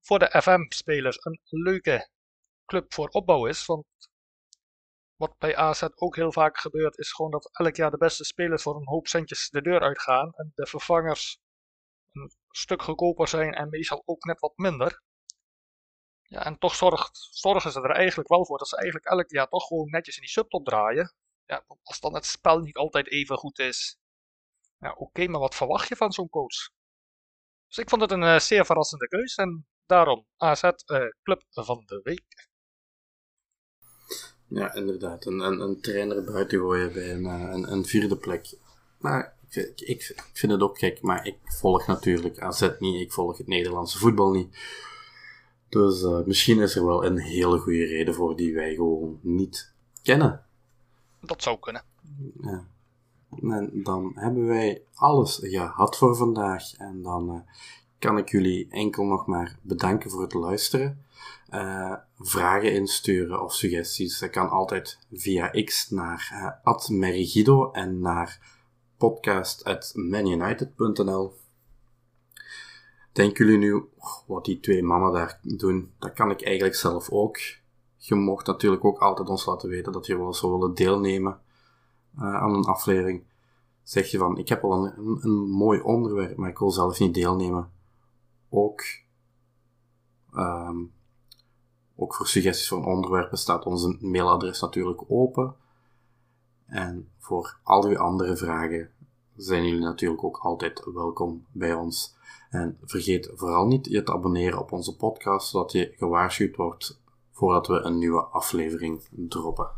voor 0.00 0.18
de 0.18 0.42
FM-spelers 0.42 1.24
een 1.24 1.40
leuke 1.48 2.10
club 2.66 2.94
voor 2.94 3.08
opbouw 3.08 3.46
is. 3.46 3.66
Want 3.66 3.84
wat 5.16 5.38
bij 5.38 5.56
AZ 5.56 5.82
ook 5.94 6.16
heel 6.16 6.32
vaak 6.32 6.58
gebeurt, 6.58 6.98
is 6.98 7.12
gewoon 7.12 7.30
dat 7.30 7.50
elk 7.52 7.76
jaar 7.76 7.90
de 7.90 7.98
beste 7.98 8.24
spelers 8.24 8.62
voor 8.62 8.76
een 8.76 8.88
hoop 8.88 9.06
centjes 9.06 9.50
de 9.50 9.62
deur 9.62 9.80
uitgaan. 9.80 10.32
En 10.34 10.52
de 10.54 10.66
vervangers 10.66 11.38
een 12.12 12.32
stuk 12.50 12.82
goedkoper 12.82 13.28
zijn 13.28 13.54
en 13.54 13.68
meestal 13.68 14.02
ook 14.04 14.24
net 14.24 14.40
wat 14.40 14.56
minder. 14.56 15.02
Ja, 16.22 16.44
en 16.44 16.58
toch 16.58 16.74
zorgt, 16.74 17.28
zorgen 17.30 17.72
ze 17.72 17.80
er 17.80 17.90
eigenlijk 17.90 18.28
wel 18.28 18.46
voor 18.46 18.58
dat 18.58 18.68
ze 18.68 18.76
eigenlijk 18.76 19.06
elk 19.06 19.30
jaar 19.30 19.48
toch 19.48 19.66
gewoon 19.66 19.90
netjes 19.90 20.16
in 20.16 20.20
die 20.20 20.30
subtop 20.30 20.64
draaien. 20.64 21.14
Ja, 21.44 21.64
als 21.82 22.00
dan 22.00 22.14
het 22.14 22.26
spel 22.26 22.58
niet 22.58 22.76
altijd 22.76 23.10
even 23.10 23.36
goed 23.36 23.58
is. 23.58 23.98
Ja, 24.78 24.92
oké, 24.92 25.26
maar 25.26 25.40
wat 25.40 25.54
verwacht 25.54 25.88
je 25.88 25.96
van 25.96 26.12
zo'n 26.12 26.28
coach? 26.28 26.70
Dus 27.66 27.78
ik 27.78 27.88
vond 27.88 28.02
het 28.02 28.10
een 28.10 28.22
uh, 28.22 28.38
zeer 28.38 28.66
verrassende 28.66 29.08
keus 29.08 29.34
en 29.34 29.66
daarom 29.86 30.26
AZ 30.36 30.62
eh, 30.62 30.72
Club 31.22 31.42
van 31.50 31.82
de 31.86 32.00
Week. 32.02 32.48
Ja, 34.56 34.74
inderdaad. 34.74 35.26
Een, 35.26 35.40
een, 35.40 35.60
een 35.60 35.80
trainer 35.80 36.24
buiten 36.24 36.58
gooien 36.58 36.92
bij 36.92 37.10
een, 37.10 37.26
eh, 37.26 37.52
een, 37.52 37.72
een 37.72 37.84
vierde 37.84 38.16
plek. 38.16 38.58
Maar 38.98 39.34
ik, 39.48 39.72
ik, 39.76 39.80
ik, 39.80 40.30
vind 40.32 40.52
het 40.52 40.60
ook 40.60 40.78
gek, 40.78 41.02
maar 41.02 41.26
ik 41.26 41.36
volg 41.44 41.86
natuurlijk 41.86 42.38
AZ 42.38 42.70
niet. 42.78 43.00
Ik 43.00 43.12
volg 43.12 43.38
het 43.38 43.46
Nederlandse 43.46 43.98
voetbal 43.98 44.30
niet. 44.30 44.58
Dus 45.68 46.02
uh, 46.02 46.24
misschien 46.24 46.60
is 46.60 46.76
er 46.76 46.86
wel 46.86 47.04
een 47.04 47.18
hele 47.18 47.58
goede 47.58 47.84
reden 47.84 48.14
voor 48.14 48.36
die 48.36 48.54
wij 48.54 48.74
gewoon 48.74 49.18
niet 49.22 49.72
kennen. 50.02 50.44
Dat 51.20 51.42
zou 51.42 51.58
kunnen. 51.58 51.82
Ja. 52.40 52.66
En 53.42 53.70
dan 53.72 54.12
hebben 54.14 54.46
wij 54.46 54.82
alles 54.94 55.38
gehad 55.42 55.96
voor 55.96 56.16
vandaag. 56.16 56.74
En 56.74 57.02
dan 57.02 57.30
uh, 57.34 57.40
kan 57.98 58.18
ik 58.18 58.28
jullie 58.28 58.68
enkel 58.70 59.04
nog 59.04 59.26
maar 59.26 59.58
bedanken 59.62 60.10
voor 60.10 60.22
het 60.22 60.34
luisteren. 60.34 61.04
Uh, 61.50 61.94
vragen 62.18 62.72
insturen 62.72 63.42
of 63.42 63.54
suggesties, 63.54 64.18
dat 64.18 64.30
kan 64.30 64.48
altijd 64.48 64.98
via 65.12 65.50
X 65.64 65.90
naar 65.90 66.30
uh, 66.32 66.50
en 67.72 68.00
naar 68.00 68.54
podcast@manunited.nl. 68.96 71.34
Denken 73.12 73.46
jullie 73.46 73.58
nu, 73.58 73.84
wat 74.26 74.44
die 74.44 74.60
twee 74.60 74.82
mannen 74.82 75.12
daar 75.12 75.38
doen, 75.42 75.92
dat 75.98 76.12
kan 76.12 76.30
ik 76.30 76.42
eigenlijk 76.42 76.76
zelf 76.76 77.10
ook. 77.10 77.38
Je 77.96 78.14
mocht 78.14 78.46
natuurlijk 78.46 78.84
ook 78.84 78.98
altijd 78.98 79.28
ons 79.28 79.46
laten 79.46 79.68
weten 79.68 79.92
dat 79.92 80.06
je 80.06 80.18
wel 80.18 80.34
zou 80.34 80.52
willen 80.52 80.74
deelnemen 80.74 81.40
uh, 82.18 82.34
aan 82.34 82.54
een 82.54 82.64
aflevering. 82.64 83.24
Zeg 83.82 84.10
je 84.10 84.18
van, 84.18 84.38
ik 84.38 84.48
heb 84.48 84.64
al 84.64 84.84
een, 84.84 85.18
een, 85.20 85.50
mooi 85.50 85.80
onderwerp, 85.80 86.36
maar 86.36 86.50
ik 86.50 86.58
wil 86.58 86.70
zelf 86.70 86.98
niet 86.98 87.14
deelnemen. 87.14 87.70
Ook, 88.48 88.82
um, 90.34 90.92
ook 91.96 92.14
voor 92.14 92.26
suggesties 92.26 92.68
van 92.68 92.84
onderwerpen 92.84 93.38
staat 93.38 93.66
onze 93.66 93.96
mailadres 94.00 94.60
natuurlijk 94.60 95.02
open. 95.08 95.54
En 96.66 97.08
voor 97.18 97.58
al 97.62 97.86
uw 97.86 97.98
andere 97.98 98.36
vragen 98.36 98.90
zijn 99.36 99.64
jullie 99.64 99.84
natuurlijk 99.84 100.24
ook 100.24 100.38
altijd 100.38 100.84
welkom 100.94 101.46
bij 101.52 101.74
ons. 101.74 102.14
En 102.50 102.78
vergeet 102.84 103.30
vooral 103.34 103.66
niet 103.66 103.86
je 103.86 104.02
te 104.02 104.12
abonneren 104.12 104.58
op 104.58 104.72
onze 104.72 104.96
podcast, 104.96 105.48
zodat 105.48 105.72
je 105.72 105.92
gewaarschuwd 105.96 106.56
wordt 106.56 107.00
voordat 107.32 107.66
we 107.66 107.74
een 107.74 107.98
nieuwe 107.98 108.22
aflevering 108.22 109.08
droppen. 109.10 109.68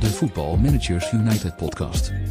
De 0.00 0.10
Voetbal 0.14 0.56
Managers 0.56 1.12
United 1.12 1.56
podcast. 1.56 2.27